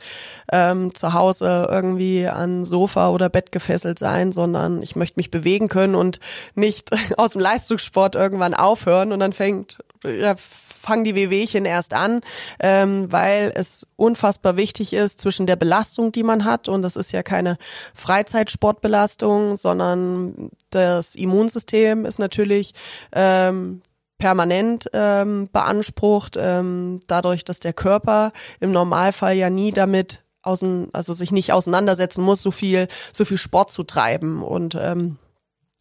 [0.53, 5.69] ähm, zu Hause irgendwie an Sofa oder Bett gefesselt sein, sondern ich möchte mich bewegen
[5.69, 6.21] können und
[6.55, 9.13] nicht aus dem Leistungssport irgendwann aufhören.
[9.13, 10.35] Und dann fängt ja,
[10.83, 12.21] fangen die Wehwehchen erst an,
[12.61, 17.13] ähm, weil es unfassbar wichtig ist zwischen der Belastung, die man hat, und das ist
[17.13, 17.57] ja keine
[17.95, 22.75] Freizeitsportbelastung, sondern das Immunsystem ist natürlich
[23.13, 23.83] ähm,
[24.19, 31.13] permanent ähm, beansprucht, ähm, dadurch, dass der Körper im Normalfall ja nie damit außen, also
[31.13, 34.43] sich nicht auseinandersetzen muss, so viel, so viel Sport zu treiben.
[34.43, 35.19] Und ähm,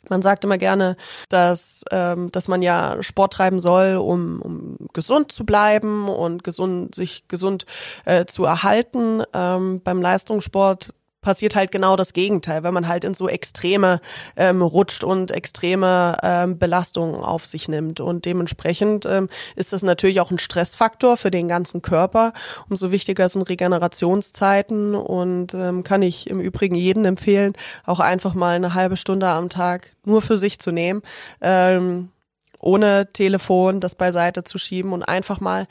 [0.10, 0.98] Man sagt immer gerne,
[1.30, 6.96] dass, ähm, dass man ja Sport treiben soll, um, um gesund zu bleiben und gesund,
[6.96, 7.66] sich gesund
[8.06, 9.24] äh, zu erhalten.
[9.34, 14.02] Ähm, beim Leistungssport passiert halt genau das Gegenteil, wenn man halt in so Extreme
[14.36, 18.00] ähm, rutscht und extreme ähm, Belastungen auf sich nimmt.
[18.00, 22.34] Und dementsprechend ähm, ist das natürlich auch ein Stressfaktor für den ganzen Körper.
[22.70, 27.54] Umso wichtiger sind Regenerationszeiten und ähm, kann ich im Übrigen jeden empfehlen,
[27.86, 31.04] auch einfach mal eine halbe Stunde am Tag nur für sich zu nehmen,
[31.42, 32.10] ähm,
[32.60, 35.68] ohne Telefon das beiseite zu schieben und einfach mal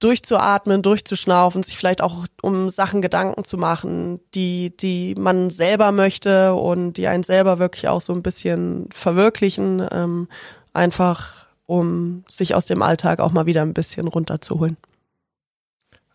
[0.00, 6.54] durchzuatmen, durchzuschnaufen, sich vielleicht auch um Sachen Gedanken zu machen, die, die man selber möchte
[6.54, 10.28] und die einen selber wirklich auch so ein bisschen verwirklichen, ähm,
[10.72, 14.76] einfach um sich aus dem Alltag auch mal wieder ein bisschen runterzuholen.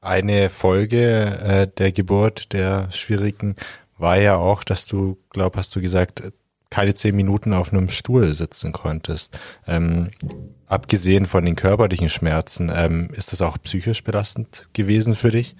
[0.01, 3.55] Eine Folge äh, der Geburt der Schwierigen
[3.97, 6.23] war ja auch, dass du, glaub, hast du gesagt,
[6.73, 9.37] keine zehn Minuten auf einem Stuhl sitzen konntest.
[9.67, 10.09] Ähm,
[10.65, 15.55] abgesehen von den körperlichen Schmerzen, ähm, ist das auch psychisch belastend gewesen für dich?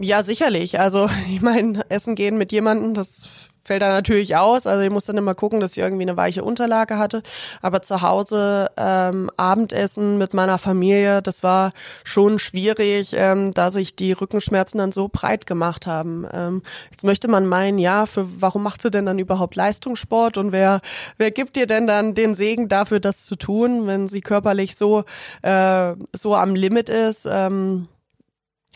[0.00, 0.78] Ja, sicherlich.
[0.78, 3.28] Also ich meine, Essen gehen mit jemandem, das
[3.64, 4.66] fällt da natürlich aus.
[4.66, 7.22] Also ich muss dann immer gucken, dass ich irgendwie eine weiche Unterlage hatte.
[7.60, 11.72] Aber zu Hause ähm, Abendessen mit meiner Familie, das war
[12.02, 16.26] schon schwierig, ähm, da sich die Rückenschmerzen dann so breit gemacht haben.
[16.32, 20.50] Ähm, jetzt möchte man meinen, ja, für warum macht sie denn dann überhaupt Leistungssport und
[20.52, 20.80] wer
[21.18, 25.04] wer gibt dir denn dann den Segen dafür, das zu tun, wenn sie körperlich so
[25.42, 27.28] äh, so am Limit ist?
[27.30, 27.88] Ähm,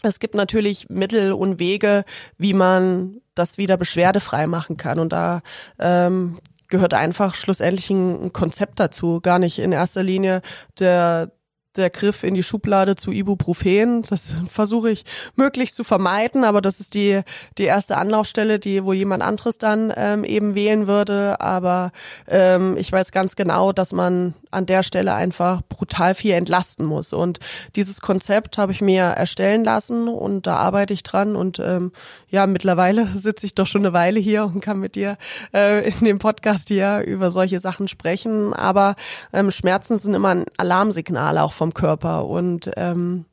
[0.03, 2.05] es gibt natürlich Mittel und Wege,
[2.37, 4.99] wie man das wieder beschwerdefrei machen kann.
[4.99, 5.43] Und da
[5.79, 6.39] ähm,
[6.69, 9.21] gehört einfach schlussendlich ein, Konzept dazu.
[9.21, 10.43] Gar nicht in erster Linie
[10.79, 11.31] der
[11.77, 14.03] der Griff in die Schublade zu Ibuprofen.
[14.03, 15.05] Das versuche ich
[15.37, 17.23] möglichst zu vermeiden, aber das ist die,
[17.59, 21.41] die erste Anlaufstelle, die, wo jemand anderes dann ähm, eben wählen würde.
[21.41, 21.93] Aber
[22.29, 27.13] ähm, ich weiß ganz genau, dass man an der Stelle einfach brutal viel entlasten muss.
[27.13, 27.41] Und
[27.75, 31.37] dieses Konzept habe ich mir erstellen lassen und da arbeite ich dran.
[31.37, 31.93] Und ähm,
[32.29, 35.17] ja, mittlerweile sitze ich doch schon eine Weile hier und kann mit dir
[35.55, 38.53] äh, in dem Podcast hier über solche Sachen sprechen.
[38.53, 38.95] Aber
[39.33, 42.27] ähm, Schmerzen sind immer ein Alarmsignal auch vom Körper.
[42.27, 43.25] Und ähm,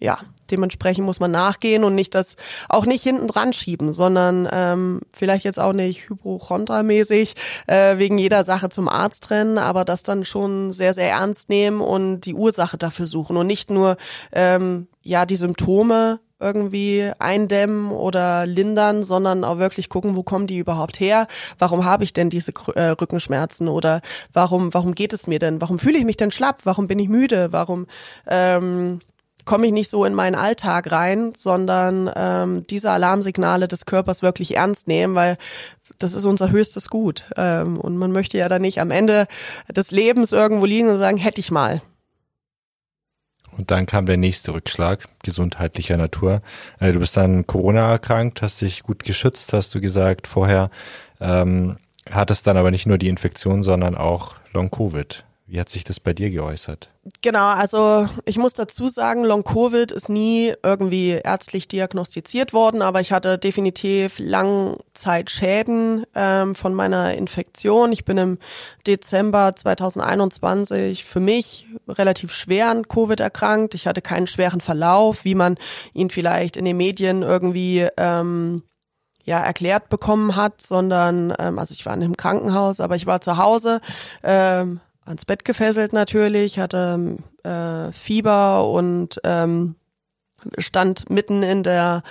[0.00, 0.18] ja,
[0.50, 2.36] dementsprechend muss man nachgehen und nicht das
[2.68, 7.34] auch nicht hinten dran schieben, sondern ähm, vielleicht jetzt auch nicht hypochondramäßig
[7.66, 11.80] äh, wegen jeder Sache zum Arzt rennen, aber das dann schon sehr, sehr ernst nehmen
[11.80, 13.96] und die Ursache dafür suchen und nicht nur
[14.32, 20.58] ähm, ja die Symptome irgendwie eindämmen oder lindern, sondern auch wirklich gucken, wo kommen die
[20.58, 21.26] überhaupt her?
[21.58, 24.00] Warum habe ich denn diese äh, Rückenschmerzen oder
[24.32, 25.60] warum warum geht es mir denn?
[25.60, 26.60] Warum fühle ich mich denn schlapp?
[26.64, 27.52] Warum bin ich müde?
[27.52, 27.86] Warum
[28.26, 29.00] ähm,
[29.48, 34.56] komme ich nicht so in meinen Alltag rein, sondern ähm, diese Alarmsignale des Körpers wirklich
[34.56, 35.38] ernst nehmen, weil
[35.98, 37.24] das ist unser höchstes Gut.
[37.34, 39.26] Ähm, und man möchte ja dann nicht am Ende
[39.74, 41.80] des Lebens irgendwo liegen und sagen, hätte ich mal.
[43.56, 46.42] Und dann kam der nächste Rückschlag, gesundheitlicher Natur.
[46.78, 50.68] Äh, du bist dann Corona erkrankt, hast dich gut geschützt, hast du gesagt vorher.
[51.22, 51.78] Ähm,
[52.10, 55.24] hattest dann aber nicht nur die Infektion, sondern auch Long-Covid.
[55.50, 56.90] Wie hat sich das bei dir geäußert?
[57.22, 63.12] Genau, also ich muss dazu sagen, Long-Covid ist nie irgendwie ärztlich diagnostiziert worden, aber ich
[63.12, 67.92] hatte definitiv Langzeitschäden ähm, von meiner Infektion.
[67.92, 68.38] Ich bin im
[68.86, 73.74] Dezember 2021 für mich relativ schwer an Covid erkrankt.
[73.74, 75.56] Ich hatte keinen schweren Verlauf, wie man
[75.94, 78.64] ihn vielleicht in den Medien irgendwie ähm,
[79.24, 83.22] ja erklärt bekommen hat, sondern ähm, also ich war in einem Krankenhaus, aber ich war
[83.22, 83.80] zu Hause,
[84.22, 89.74] ähm, ans Bett gefesselt natürlich, hatte äh, Fieber und ähm,
[90.58, 92.02] stand mitten in der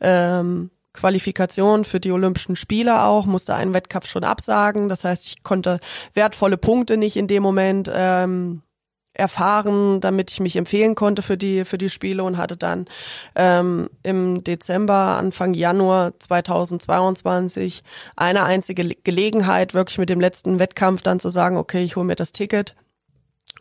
[0.00, 4.88] ähm, Qualifikation für die Olympischen Spiele auch, musste einen Wettkampf schon absagen.
[4.88, 5.78] Das heißt, ich konnte
[6.14, 8.62] wertvolle Punkte nicht in dem Moment ähm,
[9.16, 12.86] erfahren, damit ich mich empfehlen konnte für die für die Spiele und hatte dann
[13.34, 17.82] ähm, im Dezember Anfang Januar 2022
[18.14, 22.16] eine einzige Gelegenheit wirklich mit dem letzten Wettkampf dann zu sagen, okay, ich hole mir
[22.16, 22.74] das Ticket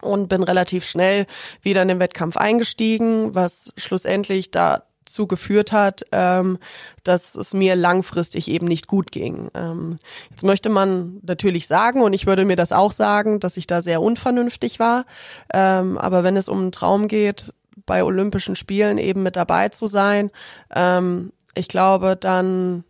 [0.01, 1.25] und bin relativ schnell
[1.61, 6.57] wieder in den Wettkampf eingestiegen, was schlussendlich da dazu geführt hat, ähm,
[7.03, 9.49] dass es mir langfristig eben nicht gut ging.
[9.53, 9.99] Ähm,
[10.31, 13.81] jetzt möchte man natürlich sagen, und ich würde mir das auch sagen, dass ich da
[13.81, 15.05] sehr unvernünftig war.
[15.53, 17.53] Ähm, aber wenn es um einen Traum geht,
[17.85, 20.31] bei Olympischen Spielen eben mit dabei zu sein,
[20.73, 22.83] ähm, ich glaube, dann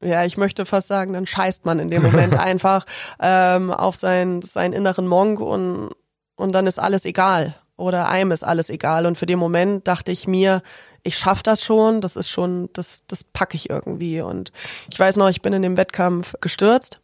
[0.00, 2.86] ja, ich möchte fast sagen, dann scheißt man in dem Moment einfach
[3.20, 5.90] ähm, auf seinen, seinen inneren Monk und,
[6.36, 9.06] und dann ist alles egal oder einem ist alles egal.
[9.06, 10.62] Und für den Moment dachte ich mir,
[11.02, 14.20] ich schaff das schon, das ist schon, das, das packe ich irgendwie.
[14.20, 14.52] Und
[14.90, 17.00] ich weiß noch, ich bin in dem Wettkampf gestürzt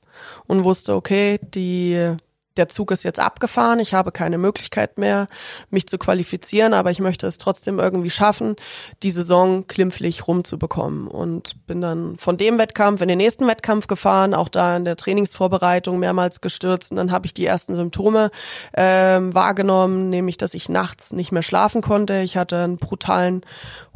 [0.47, 2.17] und wusste, okay, die
[2.57, 5.27] der Zug ist jetzt abgefahren, ich habe keine Möglichkeit mehr,
[5.71, 8.57] mich zu qualifizieren, aber ich möchte es trotzdem irgendwie schaffen,
[9.03, 11.09] die Saison klimpflich rumzubekommen.
[11.09, 14.97] Und bin dann von dem Wettkampf in den nächsten Wettkampf gefahren, auch da in der
[14.97, 16.93] Trainingsvorbereitung mehrmals gestürzt.
[16.93, 18.31] Und dann habe ich die ersten Symptome
[18.77, 22.21] ähm, wahrgenommen, nämlich dass ich nachts nicht mehr schlafen konnte.
[22.21, 23.45] Ich hatte einen brutalen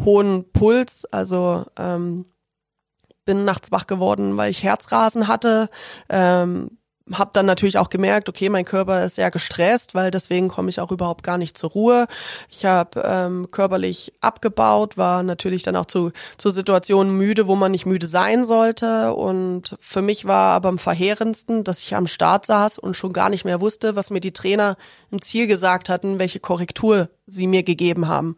[0.05, 2.25] hohen Puls, also ähm,
[3.25, 5.69] bin nachts wach geworden, weil ich Herzrasen hatte.
[6.09, 6.78] Ähm,
[7.13, 10.81] habe dann natürlich auch gemerkt, okay, mein Körper ist sehr gestresst, weil deswegen komme ich
[10.81, 12.07] auch überhaupt gar nicht zur Ruhe.
[12.51, 17.73] Ich habe ähm, körperlich abgebaut, war natürlich dann auch zu, zu Situationen müde, wo man
[17.73, 19.15] nicht müde sein sollte.
[19.15, 23.31] Und für mich war aber am verheerendsten, dass ich am Start saß und schon gar
[23.31, 24.77] nicht mehr wusste, was mir die Trainer
[25.11, 28.37] im Ziel gesagt hatten, welche Korrektur sie mir gegeben haben.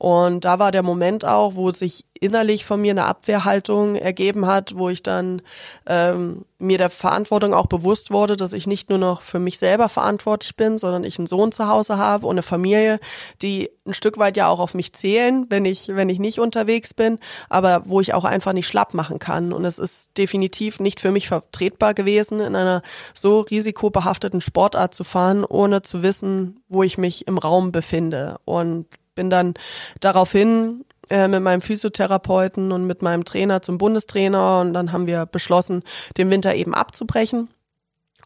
[0.00, 4.74] Und da war der Moment auch, wo sich innerlich von mir eine Abwehrhaltung ergeben hat,
[4.74, 5.42] wo ich dann
[5.84, 9.90] ähm, mir der Verantwortung auch bewusst wurde, dass ich nicht nur noch für mich selber
[9.90, 12.98] verantwortlich bin, sondern ich einen Sohn zu Hause habe und eine Familie,
[13.42, 16.94] die ein Stück weit ja auch auf mich zählen, wenn ich, wenn ich nicht unterwegs
[16.94, 17.18] bin,
[17.50, 19.52] aber wo ich auch einfach nicht schlapp machen kann.
[19.52, 22.80] Und es ist definitiv nicht für mich vertretbar gewesen, in einer
[23.12, 28.38] so risikobehafteten Sportart zu fahren, ohne zu wissen, wo ich mich im Raum befinde.
[28.46, 28.86] Und
[29.20, 29.52] bin dann
[30.00, 35.26] daraufhin äh, mit meinem Physiotherapeuten und mit meinem Trainer zum Bundestrainer und dann haben wir
[35.26, 35.82] beschlossen,
[36.16, 37.50] den Winter eben abzubrechen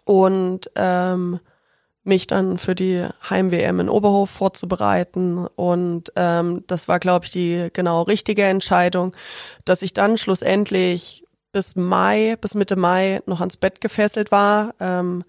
[0.05, 1.41] und ähm,
[2.05, 5.49] mich dann für die Heim-WM in Oberhof vorzubereiten.
[5.57, 9.17] Und ähm, das war, glaube ich, die genau richtige Entscheidung,
[9.65, 14.77] dass ich dann schlussendlich bis Mai, bis Mitte Mai noch ans Bett gefesselt war.
[14.79, 15.25] Ähm,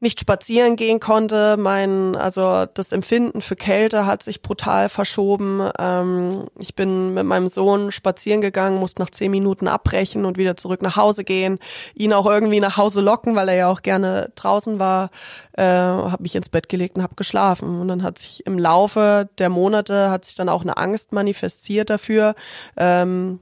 [0.00, 1.56] nicht spazieren gehen konnte.
[1.58, 5.68] Mein, also das Empfinden für Kälte hat sich brutal verschoben.
[5.78, 10.56] Ähm, ich bin mit meinem Sohn spazieren gegangen, musste nach zehn Minuten abbrechen und wieder
[10.56, 11.58] zurück nach Hause gehen,
[11.94, 15.10] ihn auch irgendwie nach Hause locken, weil er ja auch gerne draußen war.
[15.54, 17.80] Äh, habe mich ins Bett gelegt und habe geschlafen.
[17.80, 21.90] Und dann hat sich im Laufe der Monate hat sich dann auch eine Angst manifestiert
[21.90, 22.34] dafür.
[22.76, 23.40] Ähm,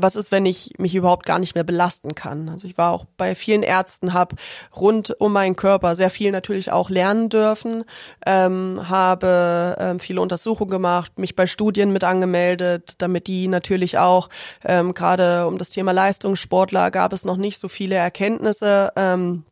[0.00, 2.48] was ist, wenn ich mich überhaupt gar nicht mehr belasten kann?
[2.48, 4.36] Also ich war auch bei vielen Ärzten, habe
[4.74, 7.84] rund um meinen Körper sehr viel natürlich auch lernen dürfen,
[8.24, 14.28] ähm, habe ähm, viele Untersuchungen gemacht, mich bei Studien mit angemeldet, damit die natürlich auch
[14.64, 18.92] ähm, gerade um das Thema Leistungssportler gab es noch nicht so viele Erkenntnisse.
[18.96, 19.44] Ähm,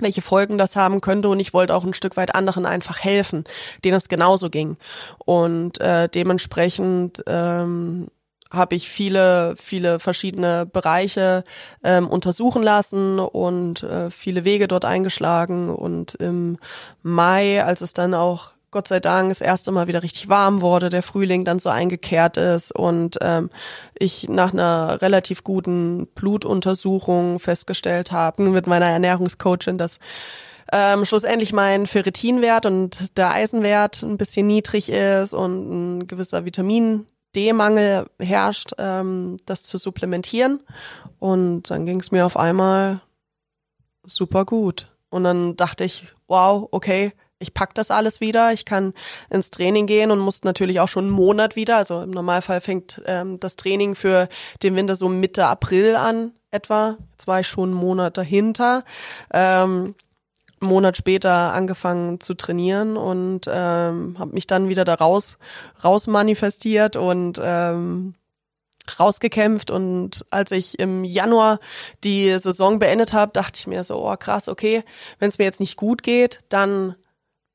[0.00, 3.44] welche Folgen das haben könnte und ich wollte auch ein Stück weit anderen einfach helfen,
[3.84, 4.76] denen es genauso ging
[5.24, 8.08] und äh, dementsprechend ähm,
[8.50, 11.44] habe ich viele, viele verschiedene Bereiche
[11.84, 15.70] ähm, untersuchen lassen und äh, viele Wege dort eingeschlagen.
[15.70, 16.58] Und im
[17.02, 20.90] Mai, als es dann auch Gott sei Dank das erste Mal wieder richtig warm wurde,
[20.90, 23.48] der Frühling dann so eingekehrt ist und ähm,
[23.98, 29.98] ich nach einer relativ guten Blutuntersuchung festgestellt habe mit meiner Ernährungscoachin, dass
[30.70, 37.06] ähm, schlussendlich mein Ferritinwert und der Eisenwert ein bisschen niedrig ist und ein gewisser Vitamin
[37.34, 40.60] D-Mangel herrscht, ähm, das zu supplementieren.
[41.18, 43.00] Und dann ging es mir auf einmal
[44.04, 44.88] super gut.
[45.10, 48.94] Und dann dachte ich, wow, okay, ich pack das alles wieder, ich kann
[49.30, 51.76] ins Training gehen und musste natürlich auch schon einen Monat wieder.
[51.76, 54.28] Also im Normalfall fängt ähm, das Training für
[54.62, 56.96] den Winter so Mitte April an etwa.
[57.12, 58.80] Jetzt war ich schon einen Monat dahinter.
[59.32, 59.94] Ähm,
[60.60, 65.38] einen Monat später angefangen zu trainieren und ähm, habe mich dann wieder da raus,
[65.82, 68.14] raus manifestiert und ähm,
[68.98, 69.70] rausgekämpft.
[69.70, 71.58] Und als ich im Januar
[72.04, 74.84] die Saison beendet habe, dachte ich mir so, oh krass, okay,
[75.18, 76.94] wenn es mir jetzt nicht gut geht, dann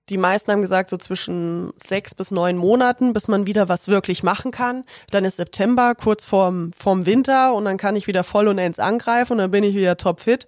[0.09, 4.21] die meisten haben gesagt, so zwischen sechs bis neun Monaten, bis man wieder was wirklich
[4.23, 4.83] machen kann.
[5.11, 8.79] Dann ist September, kurz vorm, vorm Winter und dann kann ich wieder voll und ends
[8.79, 10.45] angreifen und dann bin ich wieder topfit.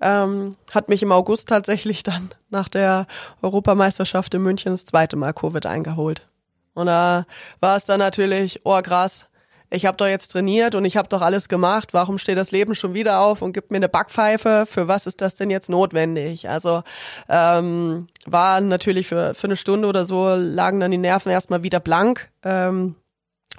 [0.00, 3.06] Ähm, hat mich im August tatsächlich dann nach der
[3.42, 6.26] Europameisterschaft in München das zweite Mal Covid eingeholt.
[6.74, 7.26] Und da
[7.60, 9.25] war es dann natürlich, oh krass,
[9.70, 12.74] ich habe doch jetzt trainiert und ich habe doch alles gemacht, warum steht das Leben
[12.74, 14.66] schon wieder auf und gibt mir eine Backpfeife?
[14.68, 16.48] Für was ist das denn jetzt notwendig?
[16.48, 16.82] Also
[17.28, 21.80] ähm, war natürlich für, für eine Stunde oder so, lagen dann die Nerven erstmal wieder
[21.80, 22.30] blank.
[22.44, 22.96] Ähm,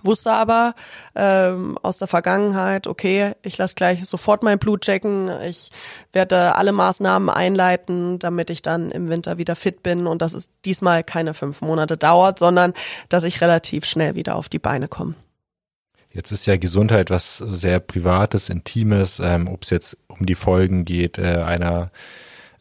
[0.03, 0.75] wusste aber
[1.15, 5.71] ähm, aus der Vergangenheit, okay, ich lasse gleich sofort mein Blut checken, ich
[6.13, 10.49] werde alle Maßnahmen einleiten, damit ich dann im Winter wieder fit bin und dass es
[10.65, 12.73] diesmal keine fünf Monate dauert, sondern
[13.09, 15.15] dass ich relativ schnell wieder auf die Beine komme.
[16.11, 20.85] Jetzt ist ja Gesundheit was sehr Privates, Intimes, ähm, ob es jetzt um die Folgen
[20.85, 21.91] geht äh, einer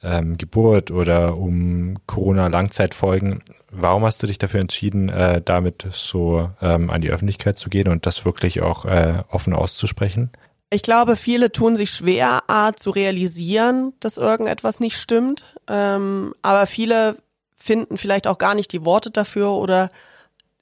[0.02, 3.42] ähm, Geburt oder um Corona-Langzeitfolgen.
[3.70, 7.88] Warum hast du dich dafür entschieden, äh, damit so ähm, an die Öffentlichkeit zu gehen
[7.88, 10.30] und das wirklich auch äh, offen auszusprechen?
[10.70, 15.44] Ich glaube, viele tun sich schwer, A, zu realisieren, dass irgendetwas nicht stimmt.
[15.68, 17.16] Ähm, aber viele
[17.56, 19.90] finden vielleicht auch gar nicht die Worte dafür oder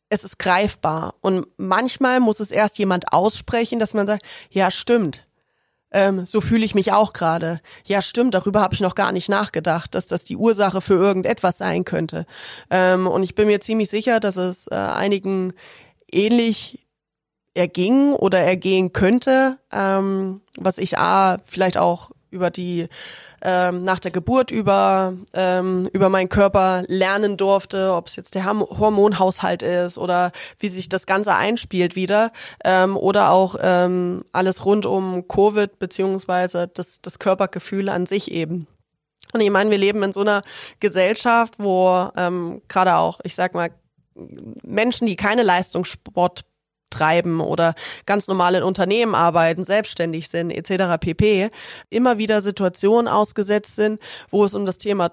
[0.09, 1.15] es ist greifbar.
[1.21, 5.27] Und manchmal muss es erst jemand aussprechen, dass man sagt, ja, stimmt.
[5.91, 7.61] Ähm, so fühle ich mich auch gerade.
[7.85, 11.59] Ja, stimmt, darüber habe ich noch gar nicht nachgedacht, dass das die Ursache für irgendetwas
[11.59, 12.27] sein könnte.
[12.69, 15.53] Ähm, und ich bin mir ziemlich sicher, dass es äh, einigen
[16.11, 16.85] ähnlich
[17.55, 22.89] erging oder ergehen könnte, ähm, was ich A, vielleicht auch über die
[23.45, 28.47] ähm, nach der Geburt über ähm, über meinen Körper lernen durfte, ob es jetzt der
[28.47, 32.33] Hormonhaushalt ist oder wie sich das Ganze einspielt wieder
[32.65, 38.67] ähm, oder auch ähm, alles rund um Covid beziehungsweise das das Körpergefühl an sich eben.
[39.33, 40.43] Und ich meine, wir leben in so einer
[40.81, 43.71] Gesellschaft, wo ähm, gerade auch, ich sag mal,
[44.63, 46.45] Menschen, die keine Leistungssport
[46.95, 47.75] treiben oder
[48.07, 50.99] ganz normal in Unternehmen arbeiten, selbstständig sind etc.
[51.01, 51.51] pp.
[51.91, 54.01] immer wieder Situationen ausgesetzt sind,
[54.31, 55.11] wo es um das Thema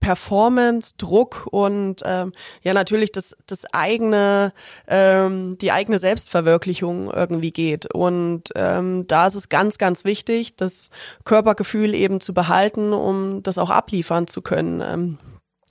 [0.00, 2.32] Performance, Druck und ähm,
[2.62, 4.52] ja natürlich das das eigene
[4.86, 10.90] ähm, die eigene Selbstverwirklichung irgendwie geht und ähm, da ist es ganz ganz wichtig das
[11.24, 14.80] Körpergefühl eben zu behalten, um das auch abliefern zu können.
[14.80, 15.18] Ähm,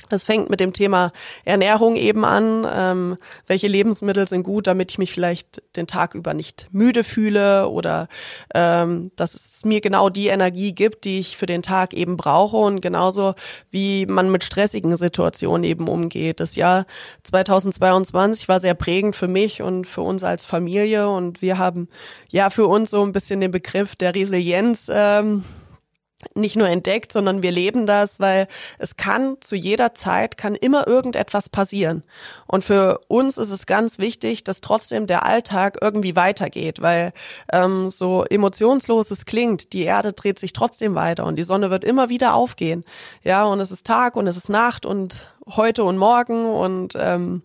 [0.10, 1.12] es fängt mit dem Thema
[1.44, 2.66] Ernährung eben an.
[2.72, 7.68] Ähm, welche Lebensmittel sind gut, damit ich mich vielleicht den Tag über nicht müde fühle
[7.68, 8.08] oder
[8.54, 12.58] ähm, dass es mir genau die Energie gibt, die ich für den Tag eben brauche
[12.58, 13.34] und genauso
[13.70, 16.40] wie man mit stressigen Situationen eben umgeht.
[16.40, 16.86] Das Jahr
[17.24, 21.90] 2022 war sehr prägend für mich und für uns als Familie und wir haben
[22.30, 25.44] ja für uns so ein bisschen den Begriff der Resilienz ähm,
[26.36, 28.48] nicht nur entdeckt, sondern wir leben das, weil
[28.80, 32.04] es kann zu jeder Zeit, kann immer irgendetwas passieren.
[32.48, 37.14] Und für uns ist es ganz wichtig, dass trotzdem der Alltag irgendwie weitergeht, weil
[37.52, 41.84] ähm, so emotionslos es klingt, die Erde dreht sich trotzdem weiter und die Sonne wird
[41.84, 42.84] immer wieder aufgehen.
[43.24, 47.42] Ja, und es ist Tag und es ist Nacht und heute und morgen und ähm,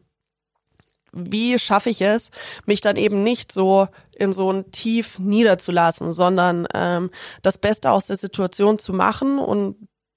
[1.12, 2.30] wie schaffe ich es,
[2.66, 7.10] mich dann eben nicht so in so ein Tief niederzulassen, sondern ähm,
[7.42, 9.76] das Beste aus der Situation zu machen und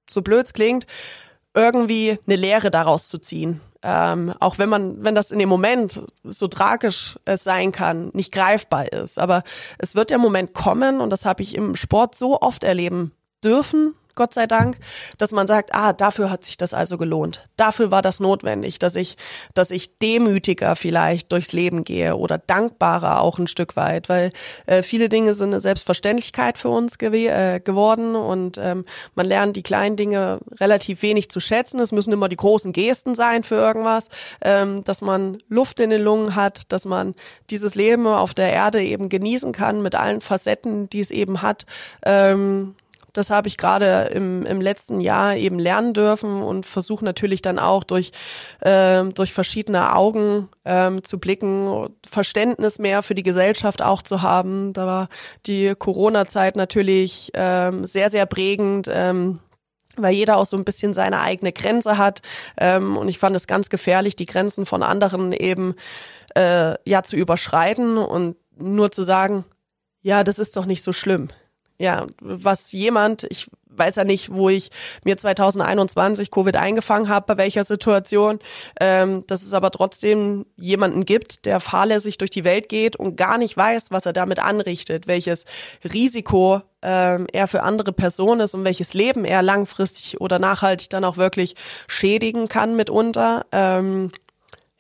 [0.10, 0.86] so blöd es klingt,
[1.54, 3.62] irgendwie eine Lehre daraus zu ziehen.
[3.82, 8.32] Ähm, auch wenn man, wenn das in dem Moment so tragisch es sein kann, nicht
[8.32, 9.20] greifbar ist.
[9.20, 9.44] Aber
[9.78, 13.12] es wird der Moment kommen und das habe ich im Sport so oft erleben
[13.44, 14.78] dürfen, Gott sei Dank,
[15.18, 17.48] dass man sagt, ah, dafür hat sich das also gelohnt.
[17.58, 19.18] Dafür war das notwendig, dass ich,
[19.54, 24.32] dass ich demütiger vielleicht durchs Leben gehe oder dankbarer auch ein Stück weit, weil
[24.66, 28.86] äh, viele Dinge sind eine Selbstverständlichkeit für uns gew äh, geworden und ähm,
[29.16, 31.80] man lernt die kleinen Dinge relativ wenig zu schätzen.
[31.80, 34.08] Es müssen immer die großen Gesten sein für irgendwas,
[34.42, 37.16] ähm, dass man Luft in den Lungen hat, dass man
[37.50, 41.66] dieses Leben auf der Erde eben genießen kann mit allen Facetten, die es eben hat.
[42.06, 42.76] Ähm,
[43.18, 47.60] das habe ich gerade im, im letzten Jahr eben lernen dürfen und versuche natürlich dann
[47.60, 48.12] auch durch,
[48.62, 54.74] äh, durch verschiedene Augen ähm, zu blicken, Verständnis mehr für die Gesellschaft auch zu haben.
[54.74, 55.08] Da war
[55.46, 58.90] die Corona-Zeit natürlich ähm, sehr, sehr prägend.
[58.92, 59.40] Ähm,
[59.98, 62.22] weil jeder auch so ein bisschen seine eigene Grenze hat.
[62.58, 65.74] Ähm, und ich fand es ganz gefährlich, die Grenzen von anderen eben
[66.36, 69.46] äh, ja zu überschreiten und nur zu sagen,
[70.02, 71.30] ja, das ist doch nicht so schlimm
[71.78, 73.48] ja, was jemand, ich
[73.78, 74.70] weiß ja nicht, wo ich
[75.04, 78.40] mir 2021 Covid eingefangen habe, bei welcher Situation,
[78.80, 83.38] ähm, dass es aber trotzdem jemanden gibt, der fahrlässig durch die Welt geht und gar
[83.38, 85.46] nicht weiß, was er damit anrichtet, welches
[85.84, 91.04] Risiko ähm, er für andere Personen ist und welches Leben er langfristig oder nachhaltig dann
[91.04, 91.56] auch wirklich
[91.88, 93.46] schädigen kann mitunter.
[93.52, 94.12] Ähm,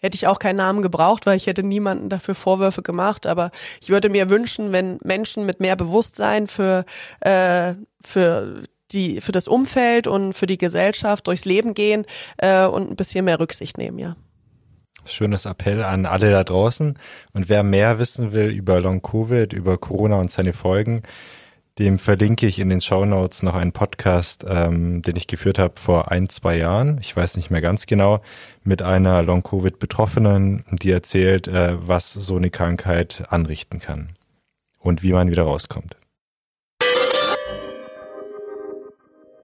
[0.06, 3.26] hätte ich auch keinen Namen gebraucht, weil ich hätte niemanden dafür Vorwürfe gemacht.
[3.26, 3.52] Aber
[3.82, 6.86] ich würde mir wünschen, wenn Menschen mit mehr Bewusstsein für,
[7.22, 7.74] äh,
[8.04, 12.06] für die, für das Umfeld und für die Gesellschaft durchs Leben gehen
[12.38, 14.16] äh, und ein bisschen mehr Rücksicht nehmen, ja.
[15.08, 16.98] Schönes Appell an alle da draußen.
[17.34, 21.04] Und wer mehr wissen will über Long Covid, über Corona und seine Folgen,
[21.78, 25.74] dem verlinke ich in den Show Notes noch einen Podcast, ähm, den ich geführt habe
[25.76, 27.00] vor ein, zwei Jahren.
[27.02, 28.22] Ich weiß nicht mehr ganz genau,
[28.64, 34.12] mit einer Long-Covid-Betroffenen, die erzählt, äh, was so eine Krankheit anrichten kann
[34.80, 35.98] und wie man wieder rauskommt.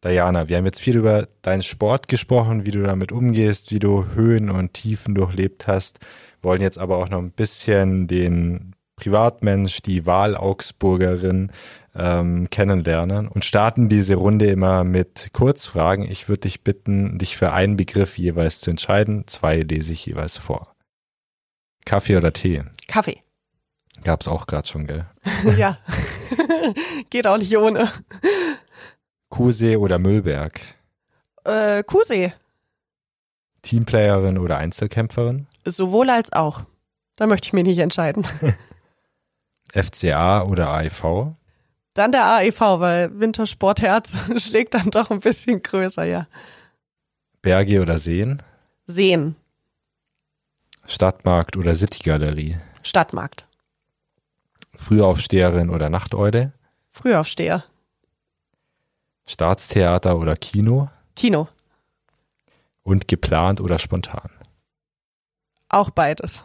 [0.04, 4.06] Diana, wir haben jetzt viel über deinen Sport gesprochen, wie du damit umgehst, wie du
[4.16, 6.00] Höhen und Tiefen durchlebt hast,
[6.42, 11.52] wollen jetzt aber auch noch ein bisschen den Privatmensch, die Wahl-Augsburgerin
[11.96, 16.10] ähm, kennenlernen und starten diese Runde immer mit Kurzfragen.
[16.10, 19.28] Ich würde dich bitten, dich für einen Begriff jeweils zu entscheiden.
[19.28, 20.76] Zwei lese ich jeweils vor.
[21.86, 22.64] Kaffee oder Tee?
[22.88, 23.22] Kaffee.
[24.04, 25.06] Gab's auch gerade schon, gell?
[25.58, 25.78] ja,
[27.10, 27.92] geht auch nicht ohne.
[29.30, 30.60] Kuhsee oder Müllberg?
[31.44, 32.34] Äh, Kuhsee.
[33.62, 35.48] Teamplayerin oder Einzelkämpferin?
[35.66, 36.64] Sowohl als auch.
[37.16, 38.26] Da möchte ich mich nicht entscheiden.
[39.74, 41.36] FCA oder AEV?
[41.94, 46.28] Dann der AEV, weil Wintersportherz schlägt dann doch ein bisschen größer, ja.
[47.42, 48.42] Berge oder Seen?
[48.88, 49.36] Seen.
[50.86, 52.58] Stadtmarkt oder Citygalerie?
[52.84, 53.48] Stadtmarkt.
[54.76, 56.54] Frühaufsteherin oder Nachteule?
[56.88, 57.64] Frühaufsteher.
[59.26, 60.90] Staatstheater oder Kino?
[61.16, 61.48] Kino.
[62.84, 64.30] Und geplant oder spontan?
[65.70, 66.44] Auch beides.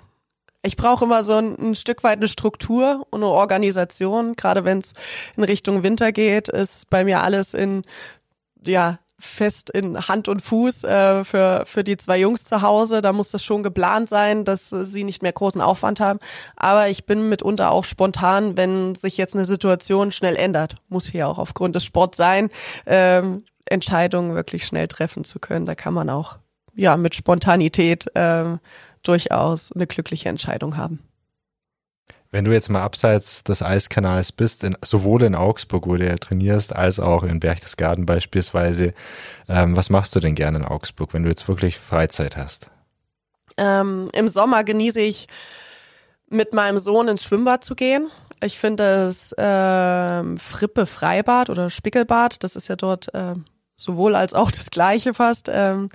[0.67, 4.35] Ich brauche immer so ein, ein, Stück weit eine Struktur und eine Organisation.
[4.35, 4.93] Gerade wenn es
[5.37, 7.83] in Richtung Winter geht, ist bei mir alles in
[8.65, 13.01] ja fest in Hand und Fuß äh, für, für die zwei Jungs zu Hause.
[13.01, 16.19] Da muss das schon geplant sein, dass sie nicht mehr großen Aufwand haben.
[16.55, 20.77] Aber ich bin mitunter auch spontan, wenn sich jetzt eine Situation schnell ändert.
[20.89, 22.51] Muss hier auch aufgrund des Sports sein,
[22.85, 25.67] ähm, Entscheidungen wirklich schnell treffen zu können.
[25.67, 26.37] Da kann man auch
[26.75, 28.61] ja mit Spontanität ähm,
[29.09, 31.01] durchaus eine glückliche Entscheidung haben.
[32.31, 36.17] Wenn du jetzt mal abseits des Eiskanals bist, in, sowohl in Augsburg, wo du ja
[36.17, 38.95] trainierst, als auch in Berchtesgaden beispielsweise,
[39.49, 42.71] ähm, was machst du denn gerne in Augsburg, wenn du jetzt wirklich Freizeit hast?
[43.57, 45.29] Ähm, Im Sommer genieße ich
[46.29, 48.11] mit meinem Sohn ins Schwimmbad zu gehen.
[48.43, 53.35] Ich finde das äh, Frippe Freibad oder Spickelbad, das ist ja dort äh,
[53.77, 55.49] sowohl als auch das gleiche fast.
[55.51, 55.89] Ähm,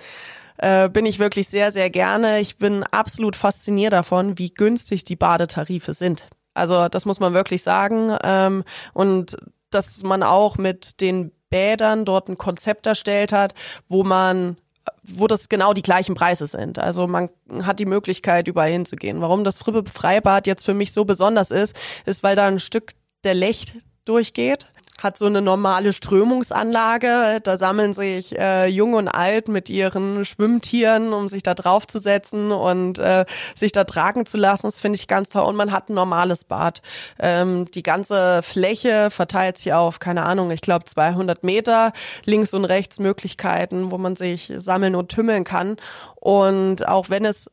[0.62, 2.40] äh, bin ich wirklich sehr, sehr gerne.
[2.40, 6.28] Ich bin absolut fasziniert davon, wie günstig die Badetarife sind.
[6.54, 8.16] Also das muss man wirklich sagen.
[8.24, 8.64] Ähm,
[8.94, 9.38] und
[9.72, 13.54] dass man auch mit den Bädern dort ein Konzept erstellt hat,
[13.90, 14.58] wo man
[15.04, 16.80] wo das genau die gleichen Preise sind.
[16.80, 17.30] Also man
[17.64, 19.22] hat die Möglichkeit, überall hinzugehen.
[19.22, 21.76] Warum das Frippe Freibad jetzt für mich so besonders ist,
[22.06, 22.94] ist, weil da ein Stück
[23.24, 23.74] der Lecht
[24.06, 24.68] durchgeht
[25.02, 27.40] hat so eine normale Strömungsanlage.
[27.44, 33.00] Da sammeln sich äh, Jung und Alt mit ihren Schwimmtieren, um sich da draufzusetzen und
[33.00, 33.26] äh,
[33.56, 34.68] sich da tragen zu lassen.
[34.68, 35.44] Das finde ich ganz toll.
[35.44, 36.82] Und man hat ein normales Bad.
[37.20, 41.94] Ähm, die ganze Fläche verteilt sich auf, keine Ahnung, ich glaube 200 Meter.
[42.26, 45.78] Links und rechts Möglichkeiten, wo man sich sammeln und tümmeln kann.
[46.16, 47.50] Und auch wenn es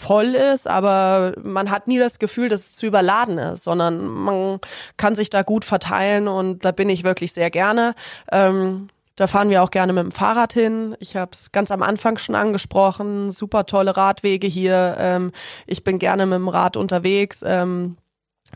[0.00, 4.58] voll ist, aber man hat nie das Gefühl, dass es zu überladen ist, sondern man
[4.96, 7.94] kann sich da gut verteilen und da bin ich wirklich sehr gerne.
[8.32, 10.96] Ähm, da fahren wir auch gerne mit dem Fahrrad hin.
[11.00, 13.30] Ich habe es ganz am Anfang schon angesprochen.
[13.30, 14.96] Super tolle Radwege hier.
[14.98, 15.32] Ähm,
[15.66, 17.44] ich bin gerne mit dem Rad unterwegs.
[17.46, 17.98] Ähm,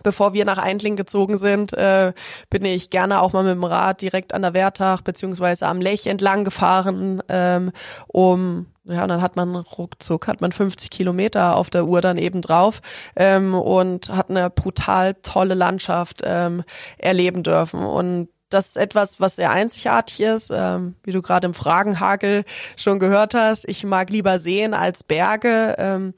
[0.02, 2.12] bevor wir nach Eindling gezogen sind, äh,
[2.50, 6.06] bin ich gerne auch mal mit dem Rad direkt an der Wertach beziehungsweise am Lech
[6.06, 7.72] entlang gefahren, ähm,
[8.06, 12.18] um ja, und dann hat man ruckzuck, hat man 50 Kilometer auf der Uhr dann
[12.18, 12.82] eben drauf
[13.16, 16.64] ähm, und hat eine brutal tolle Landschaft ähm,
[16.98, 17.80] erleben dürfen.
[17.80, 22.44] Und das ist etwas, was sehr einzigartig ist, ähm, wie du gerade im Fragenhagel
[22.76, 23.66] schon gehört hast.
[23.68, 25.76] Ich mag lieber sehen als Berge.
[25.78, 26.14] Ähm,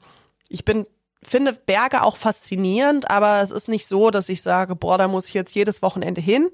[0.49, 0.85] ich bin
[1.27, 5.27] finde Berge auch faszinierend, aber es ist nicht so, dass ich sage, boah, da muss
[5.27, 6.49] ich jetzt jedes Wochenende hin.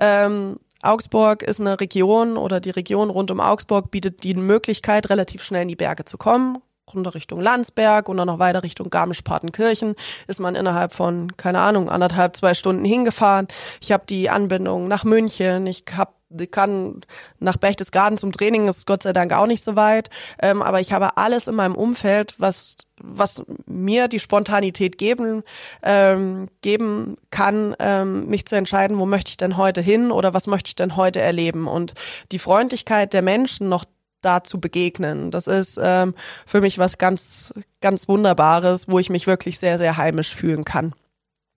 [0.00, 5.42] Ähm, Augsburg ist eine Region oder die Region rund um Augsburg bietet die Möglichkeit, relativ
[5.42, 6.58] schnell in die Berge zu kommen.
[6.92, 9.94] Runter Richtung Landsberg und dann noch weiter Richtung Garmisch-Partenkirchen
[10.26, 13.48] ist man innerhalb von, keine Ahnung, anderthalb, zwei Stunden hingefahren.
[13.80, 17.02] Ich habe die Anbindung nach München, ich habe die kann
[17.38, 20.10] nach Berchtesgaden zum Training, ist Gott sei Dank auch nicht so weit.
[20.40, 25.42] Ähm, aber ich habe alles in meinem Umfeld, was, was mir die Spontanität geben,
[25.82, 30.46] ähm, geben kann, ähm, mich zu entscheiden, wo möchte ich denn heute hin oder was
[30.46, 31.66] möchte ich denn heute erleben.
[31.66, 31.94] Und
[32.32, 33.84] die Freundlichkeit der Menschen noch
[34.20, 35.30] da zu begegnen.
[35.30, 36.14] Das ist ähm,
[36.46, 40.94] für mich was ganz, ganz Wunderbares, wo ich mich wirklich sehr, sehr heimisch fühlen kann.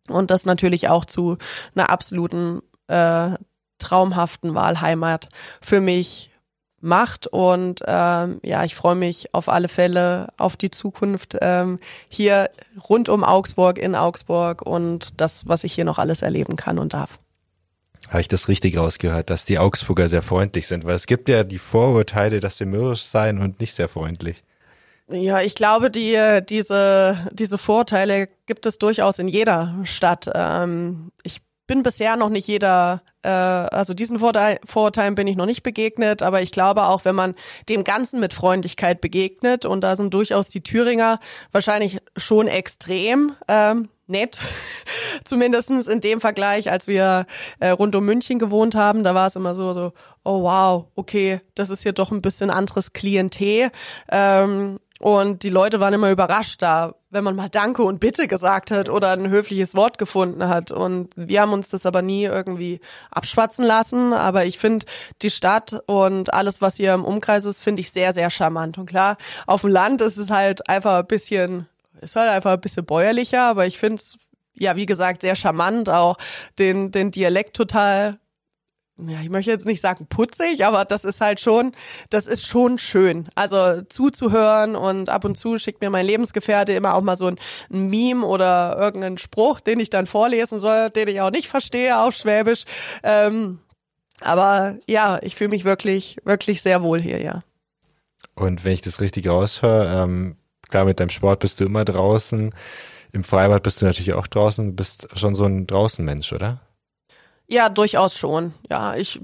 [0.09, 1.37] Und das natürlich auch zu
[1.75, 3.31] einer absoluten äh,
[3.79, 5.29] traumhaften Wahlheimat
[5.61, 6.31] für mich
[6.79, 7.27] macht.
[7.27, 11.79] Und ähm, ja, ich freue mich auf alle Fälle auf die Zukunft ähm,
[12.09, 12.49] hier
[12.89, 16.93] rund um Augsburg, in Augsburg und das, was ich hier noch alles erleben kann und
[16.93, 17.17] darf.
[18.09, 20.85] Habe ich das richtig rausgehört, dass die Augsburger sehr freundlich sind?
[20.85, 24.43] Weil es gibt ja die Vorurteile, dass sie mürrisch seien und nicht sehr freundlich.
[25.09, 26.17] Ja, ich glaube, die,
[26.47, 30.29] diese, diese Vorurteile gibt es durchaus in jeder Stadt.
[30.33, 35.45] Ähm, ich bin bisher noch nicht jeder, äh, also diesen Vorteil, Vorurteilen bin ich noch
[35.45, 37.35] nicht begegnet, aber ich glaube auch, wenn man
[37.69, 41.19] dem Ganzen mit Freundlichkeit begegnet, und da sind durchaus die Thüringer
[41.51, 44.39] wahrscheinlich schon extrem ähm, nett,
[45.23, 47.25] zumindestens in dem Vergleich, als wir
[47.59, 49.91] äh, rund um München gewohnt haben, da war es immer so, so,
[50.23, 53.71] oh wow, okay, das ist hier doch ein bisschen anderes Klientel.
[54.09, 58.71] Ähm, und die Leute waren immer überrascht da, wenn man mal Danke und Bitte gesagt
[58.71, 60.71] hat oder ein höfliches Wort gefunden hat.
[60.71, 62.79] Und wir haben uns das aber nie irgendwie
[63.11, 64.13] abschwatzen lassen.
[64.13, 64.85] Aber ich finde
[65.21, 68.77] die Stadt und alles, was hier im Umkreis ist, finde ich sehr, sehr charmant.
[68.77, 71.67] Und klar, auf dem Land ist es halt einfach ein bisschen,
[72.01, 74.17] ist halt einfach ein bisschen bäuerlicher, aber ich finde es
[74.59, 76.17] ja, wie gesagt, sehr charmant, auch
[76.57, 78.17] den, den Dialekt total
[78.99, 81.73] ja, ich möchte jetzt nicht sagen putzig, aber das ist halt schon,
[82.09, 83.29] das ist schon schön.
[83.35, 87.39] Also zuzuhören und ab und zu schickt mir mein Lebensgefährte immer auch mal so ein,
[87.71, 91.99] ein Meme oder irgendeinen Spruch, den ich dann vorlesen soll, den ich auch nicht verstehe
[91.99, 92.63] auf Schwäbisch.
[93.03, 93.59] Ähm,
[94.21, 97.43] aber ja, ich fühle mich wirklich, wirklich sehr wohl hier, ja.
[98.33, 100.37] Und wenn ich das richtig raushöre, ähm,
[100.69, 102.53] klar, mit deinem Sport bist du immer draußen.
[103.11, 104.67] Im Freibad bist du natürlich auch draußen.
[104.67, 106.61] Du bist schon so ein Draußenmensch, oder?
[107.49, 108.53] Ja, durchaus schon.
[108.69, 109.21] Ja, ich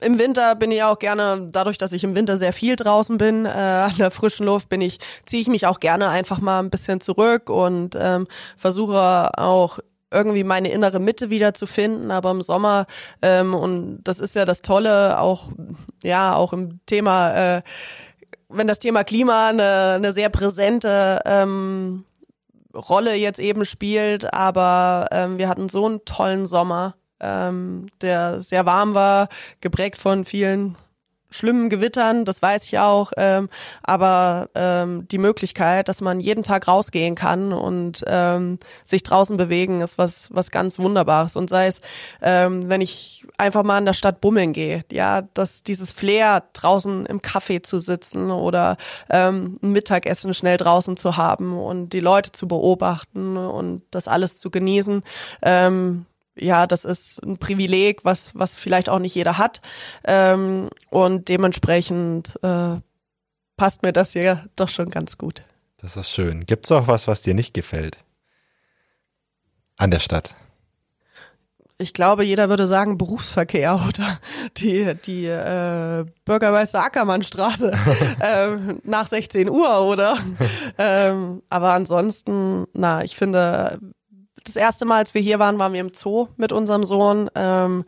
[0.00, 3.46] im Winter bin ich auch gerne, dadurch, dass ich im Winter sehr viel draußen bin,
[3.46, 6.70] äh, an der frischen Luft, bin ich, ziehe ich mich auch gerne einfach mal ein
[6.70, 8.26] bisschen zurück und ähm,
[8.56, 9.78] versuche auch
[10.10, 12.86] irgendwie meine innere Mitte wieder zu finden, aber im Sommer
[13.22, 15.48] ähm, und das ist ja das Tolle, auch
[16.02, 17.62] ja auch im Thema, äh,
[18.48, 22.04] wenn das Thema Klima eine, eine sehr präsente ähm,
[22.74, 28.66] Rolle jetzt eben spielt, aber ähm, wir hatten so einen tollen Sommer ähm, der sehr
[28.66, 29.28] warm war,
[29.60, 30.76] geprägt von vielen
[31.32, 33.48] schlimmen Gewittern, das weiß ich auch, ähm,
[33.82, 39.80] aber ähm, die Möglichkeit, dass man jeden Tag rausgehen kann und ähm, sich draußen bewegen,
[39.80, 41.36] ist was was ganz Wunderbares.
[41.36, 41.80] Und sei es,
[42.20, 47.06] ähm, wenn ich einfach mal in der Stadt bummeln gehe, ja, dass dieses Flair draußen
[47.06, 48.76] im Café zu sitzen oder
[49.10, 54.36] ähm, ein Mittagessen schnell draußen zu haben und die Leute zu beobachten und das alles
[54.36, 55.02] zu genießen.
[55.42, 56.06] Ähm,
[56.36, 59.60] ja, das ist ein Privileg, was, was vielleicht auch nicht jeder hat.
[60.04, 62.76] Ähm, und dementsprechend äh,
[63.56, 65.42] passt mir das hier doch schon ganz gut.
[65.78, 66.46] Das ist schön.
[66.46, 67.98] Gibt es auch was, was dir nicht gefällt?
[69.76, 70.34] An der Stadt?
[71.78, 74.20] Ich glaube, jeder würde sagen Berufsverkehr oder
[74.56, 77.72] die, die äh, Bürgermeister Ackermannstraße
[78.20, 80.16] äh, nach 16 Uhr oder.
[80.78, 83.80] ähm, aber ansonsten, na, ich finde,
[84.44, 87.30] das erste Mal, als wir hier waren, waren wir im Zoo mit unserem Sohn.
[87.34, 87.84] Ähm,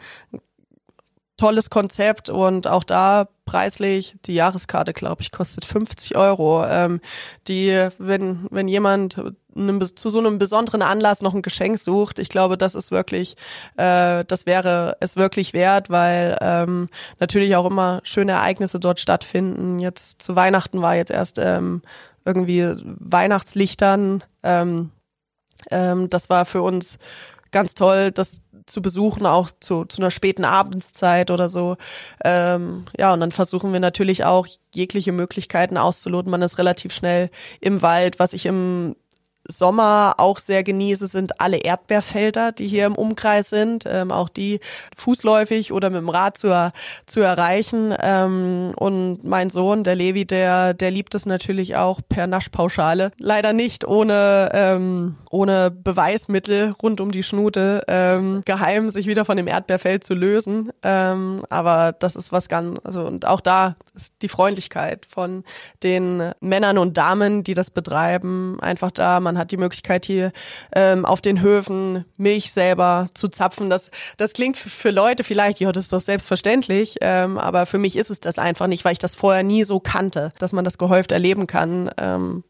[1.37, 6.65] tolles Konzept und auch da preislich, die Jahreskarte, glaube ich, kostet 50 Euro.
[6.65, 7.01] Ähm,
[7.49, 9.21] die, wenn, wenn jemand
[9.57, 13.37] einem, zu so einem besonderen Anlass noch ein Geschenk sucht, ich glaube, das ist wirklich,
[13.77, 19.81] äh, das wäre es wirklich wert, weil ähm, natürlich auch immer schöne Ereignisse dort stattfinden.
[19.81, 21.83] Jetzt zu Weihnachten war jetzt erst ähm,
[22.25, 24.23] irgendwie Weihnachtslichtern.
[24.43, 24.91] Ähm,
[25.71, 26.99] ähm, das war für uns
[27.51, 31.77] ganz toll, das zu besuchen, auch zu, zu einer späten Abendszeit oder so.
[32.25, 36.31] Ähm, ja, und dann versuchen wir natürlich auch jegliche Möglichkeiten auszuloten.
[36.31, 38.97] Man ist relativ schnell im Wald, was ich im
[39.49, 44.61] Sommer auch sehr genieße, sind alle Erdbeerfelder, die hier im Umkreis sind, ähm, auch die
[44.97, 46.73] fußläufig oder mit dem Rad zu,
[47.07, 47.95] zu erreichen.
[48.01, 53.13] Ähm, und mein Sohn, der Levi, der, der liebt es natürlich auch per Naschpauschale.
[53.19, 59.37] Leider nicht ohne, ähm, ohne Beweismittel rund um die Schnute, ähm, geheim sich wieder von
[59.37, 60.73] dem Erdbeerfeld zu lösen.
[60.83, 63.77] Ähm, aber das ist was ganz, also und auch da
[64.23, 65.45] die Freundlichkeit von
[65.83, 69.21] den Männern und Damen, die das betreiben, einfach da.
[69.21, 70.33] Man hat die Möglichkeit hier
[70.75, 73.71] ähm, auf den Höfen Milch selber zu zapfen.
[73.71, 77.97] Das, das klingt für Leute vielleicht, ja, das ist doch selbstverständlich, ähm, aber für mich
[77.97, 80.79] ist es das einfach nicht, weil ich das vorher nie so kannte, dass man das
[80.79, 81.91] gehäuft erleben kann.
[81.99, 82.45] Ähm,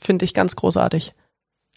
[0.00, 1.14] Finde ich ganz großartig.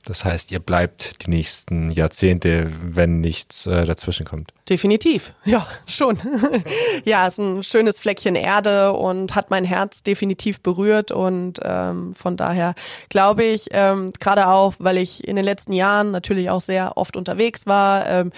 [0.05, 4.53] Das heißt, ihr bleibt die nächsten Jahrzehnte, wenn nichts äh, dazwischen kommt.
[4.69, 6.19] Definitiv, ja, schon.
[7.05, 12.37] ja, ist ein schönes Fleckchen Erde und hat mein Herz definitiv berührt und ähm, von
[12.37, 12.75] daher
[13.09, 17.17] glaube ich, ähm, gerade auch, weil ich in den letzten Jahren natürlich auch sehr oft
[17.17, 18.07] unterwegs war.
[18.07, 18.31] Ähm,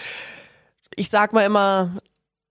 [0.95, 1.97] ich sag mal immer,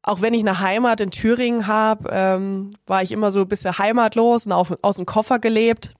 [0.02, 3.78] auch wenn ich eine Heimat in Thüringen habe, ähm, war ich immer so ein bisschen
[3.78, 5.95] heimatlos und auf, aus dem Koffer gelebt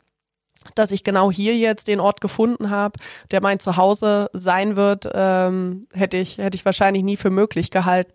[0.74, 2.98] dass ich genau hier jetzt den Ort gefunden habe,
[3.30, 8.12] der mein Zuhause sein wird, ähm, hätte ich hätte ich wahrscheinlich nie für möglich gehalten.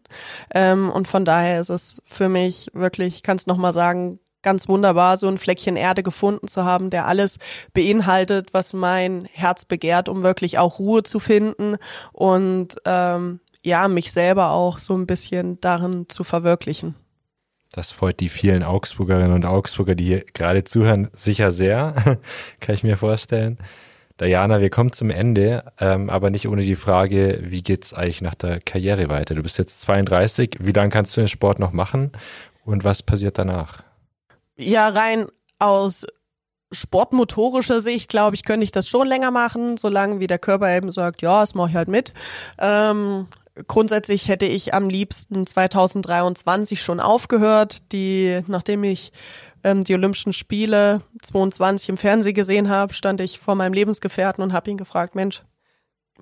[0.53, 4.19] Ähm, und von daher ist es für mich wirklich, ich kann es noch mal sagen,
[4.41, 7.37] ganz wunderbar, so ein Fleckchen Erde gefunden zu haben, der alles
[7.73, 11.77] beinhaltet, was mein Herz begehrt, um wirklich auch Ruhe zu finden
[12.11, 16.95] und ähm, ja mich selber auch so ein bisschen darin zu verwirklichen.
[17.71, 21.93] Das freut die vielen Augsburgerinnen und Augsburger, die hier gerade zuhören, sicher sehr,
[22.59, 23.57] kann ich mir vorstellen.
[24.19, 28.35] Diana, wir kommen zum Ende, ähm, aber nicht ohne die Frage, wie geht's eigentlich nach
[28.35, 29.35] der Karriere weiter?
[29.35, 32.11] Du bist jetzt 32, wie lange kannst du den Sport noch machen
[32.65, 33.83] und was passiert danach?
[34.57, 35.27] Ja, rein
[35.57, 36.05] aus
[36.71, 40.91] sportmotorischer Sicht, glaube ich, könnte ich das schon länger machen, solange wie der Körper eben
[40.91, 42.13] sagt, ja, das mache ich halt mit.
[42.59, 43.27] Ähm,
[43.67, 49.11] grundsätzlich hätte ich am liebsten 2023 schon aufgehört, die, nachdem ich
[49.63, 54.53] ähm, die Olympischen Spiele 22 im Fernsehen gesehen habe, stand ich vor meinem Lebensgefährten und
[54.53, 55.43] habe ihn gefragt, Mensch,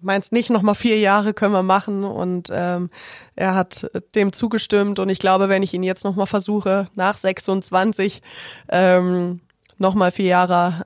[0.01, 2.03] meinst nicht noch mal vier Jahre können wir machen?
[2.03, 2.89] Und ähm,
[3.35, 7.15] er hat dem zugestimmt und ich glaube, wenn ich ihn jetzt noch mal versuche nach
[7.15, 8.22] 26
[8.69, 9.41] ähm,
[9.77, 10.85] noch mal vier Jahre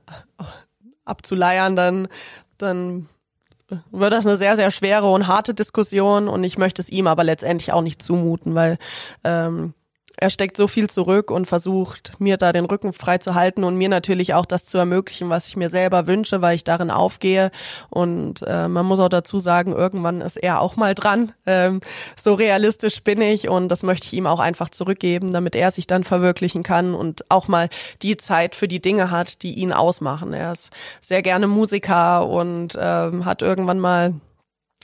[1.05, 2.07] abzuleiern, dann
[2.57, 3.09] dann
[3.91, 7.23] wird das eine sehr sehr schwere und harte Diskussion und ich möchte es ihm aber
[7.23, 8.77] letztendlich auch nicht zumuten, weil
[9.23, 9.73] ähm,
[10.17, 13.75] er steckt so viel zurück und versucht, mir da den Rücken frei zu halten und
[13.75, 17.51] mir natürlich auch das zu ermöglichen, was ich mir selber wünsche, weil ich darin aufgehe.
[17.89, 21.31] Und äh, man muss auch dazu sagen, irgendwann ist er auch mal dran.
[21.45, 21.81] Ähm,
[22.15, 25.87] so realistisch bin ich und das möchte ich ihm auch einfach zurückgeben, damit er sich
[25.87, 27.69] dann verwirklichen kann und auch mal
[28.01, 30.33] die Zeit für die Dinge hat, die ihn ausmachen.
[30.33, 30.69] Er ist
[31.01, 34.13] sehr gerne Musiker und ähm, hat irgendwann mal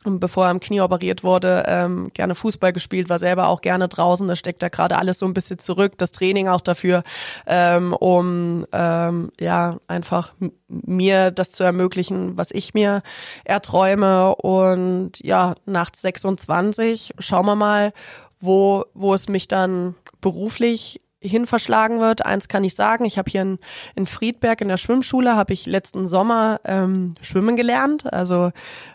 [0.05, 4.27] bevor er am Knie operiert wurde, ähm, gerne Fußball gespielt, war selber auch gerne draußen.
[4.27, 5.97] Da steckt da gerade alles so ein bisschen zurück.
[5.97, 7.03] Das Training auch dafür,
[7.45, 10.33] ähm, um ähm, ja einfach
[10.67, 13.01] mir das zu ermöglichen, was ich mir
[13.43, 14.35] erträume.
[14.35, 17.91] Und ja, nach 26 schauen wir mal,
[18.39, 22.25] wo wo es mich dann beruflich hin verschlagen wird.
[22.25, 23.59] Eins kann ich sagen, ich habe hier in,
[23.95, 28.11] in Friedberg in der Schwimmschule, habe ich letzten Sommer ähm, schwimmen gelernt.
[28.13, 28.51] Also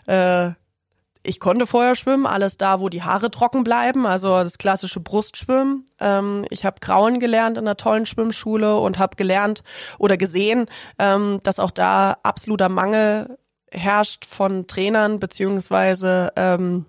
[0.07, 0.51] äh,
[1.25, 5.85] ich konnte vorher schwimmen, alles da, wo die Haare trocken bleiben, also das klassische Brustschwimmen.
[5.99, 9.63] Ähm, ich habe Grauen gelernt in einer tollen Schwimmschule und habe gelernt
[9.97, 10.67] oder gesehen,
[10.99, 13.37] ähm, dass auch da absoluter Mangel
[13.71, 16.85] herrscht von Trainern beziehungsweise ähm,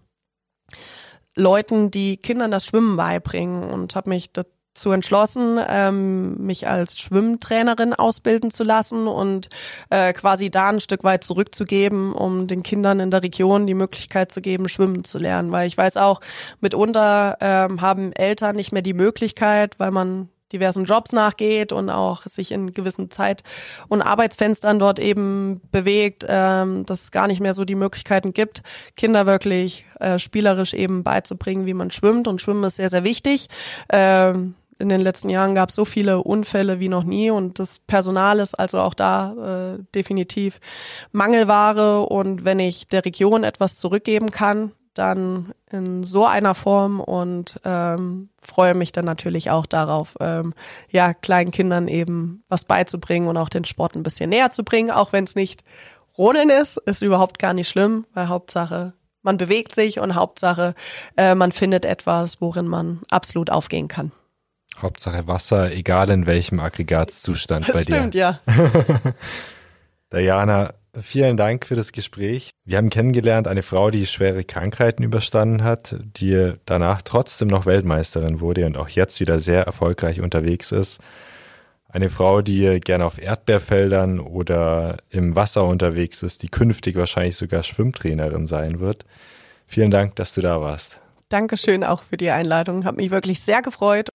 [1.35, 4.33] Leuten, die Kindern das Schwimmen beibringen und habe mich
[4.77, 9.49] zu entschlossen, ähm, mich als Schwimmtrainerin ausbilden zu lassen und
[9.91, 14.31] äh, quasi da ein Stück weit zurückzugeben, um den Kindern in der Region die Möglichkeit
[14.31, 15.53] zu geben, schwimmen zu lernen.
[15.53, 16.21] Weil ich weiß auch,
[16.61, 22.23] mitunter ähm, haben Eltern nicht mehr die Möglichkeit, weil man diversen Jobs nachgeht und auch
[22.23, 23.43] sich in gewissen Zeit-
[23.89, 28.63] und Arbeitsfenstern dort eben bewegt, ähm, dass es gar nicht mehr so die Möglichkeiten gibt,
[28.97, 32.29] Kinder wirklich äh, spielerisch eben beizubringen, wie man schwimmt.
[32.29, 33.49] Und Schwimmen ist sehr, sehr wichtig.
[33.91, 37.79] Ähm, in den letzten Jahren gab es so viele Unfälle wie noch nie und das
[37.79, 40.61] Personal ist also auch da äh, definitiv
[41.13, 47.61] Mangelware und wenn ich der Region etwas zurückgeben kann, dann in so einer Form und
[47.65, 50.55] ähm, freue mich dann natürlich auch darauf, ähm,
[50.91, 54.91] ja, kleinen Kindern eben was beizubringen und auch den Sport ein bisschen näher zu bringen,
[54.91, 55.65] auch wenn es nicht
[56.17, 60.75] Rodeln ist, ist überhaupt gar nicht schlimm, weil Hauptsache man bewegt sich und Hauptsache
[61.17, 64.13] äh, man findet etwas, worin man absolut aufgehen kann.
[64.83, 68.41] Hauptsache Wasser, egal in welchem Aggregatzustand das bei stimmt, dir.
[68.49, 69.13] Stimmt, ja.
[70.13, 72.51] Diana, vielen Dank für das Gespräch.
[72.65, 78.41] Wir haben kennengelernt eine Frau, die schwere Krankheiten überstanden hat, die danach trotzdem noch Weltmeisterin
[78.41, 81.01] wurde und auch jetzt wieder sehr erfolgreich unterwegs ist.
[81.89, 87.63] Eine Frau, die gerne auf Erdbeerfeldern oder im Wasser unterwegs ist, die künftig wahrscheinlich sogar
[87.63, 89.05] Schwimmtrainerin sein wird.
[89.67, 91.01] Vielen Dank, dass du da warst.
[91.29, 92.85] Dankeschön auch für die Einladung.
[92.85, 94.09] Hat mich wirklich sehr gefreut.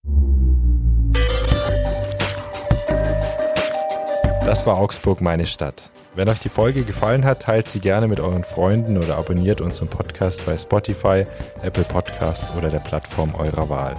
[4.46, 5.92] Das war Augsburg, meine Stadt.
[6.16, 9.88] Wenn euch die Folge gefallen hat, teilt sie gerne mit euren Freunden oder abonniert unseren
[9.88, 11.26] Podcast bei Spotify,
[11.62, 13.96] Apple Podcasts oder der Plattform eurer Wahl.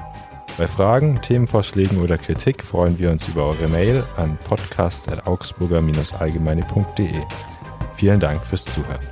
[0.59, 7.23] Bei Fragen, Themenvorschlägen oder Kritik freuen wir uns über eure Mail an podcast.augsburger-allgemeine.de.
[7.97, 9.12] Vielen Dank fürs Zuhören.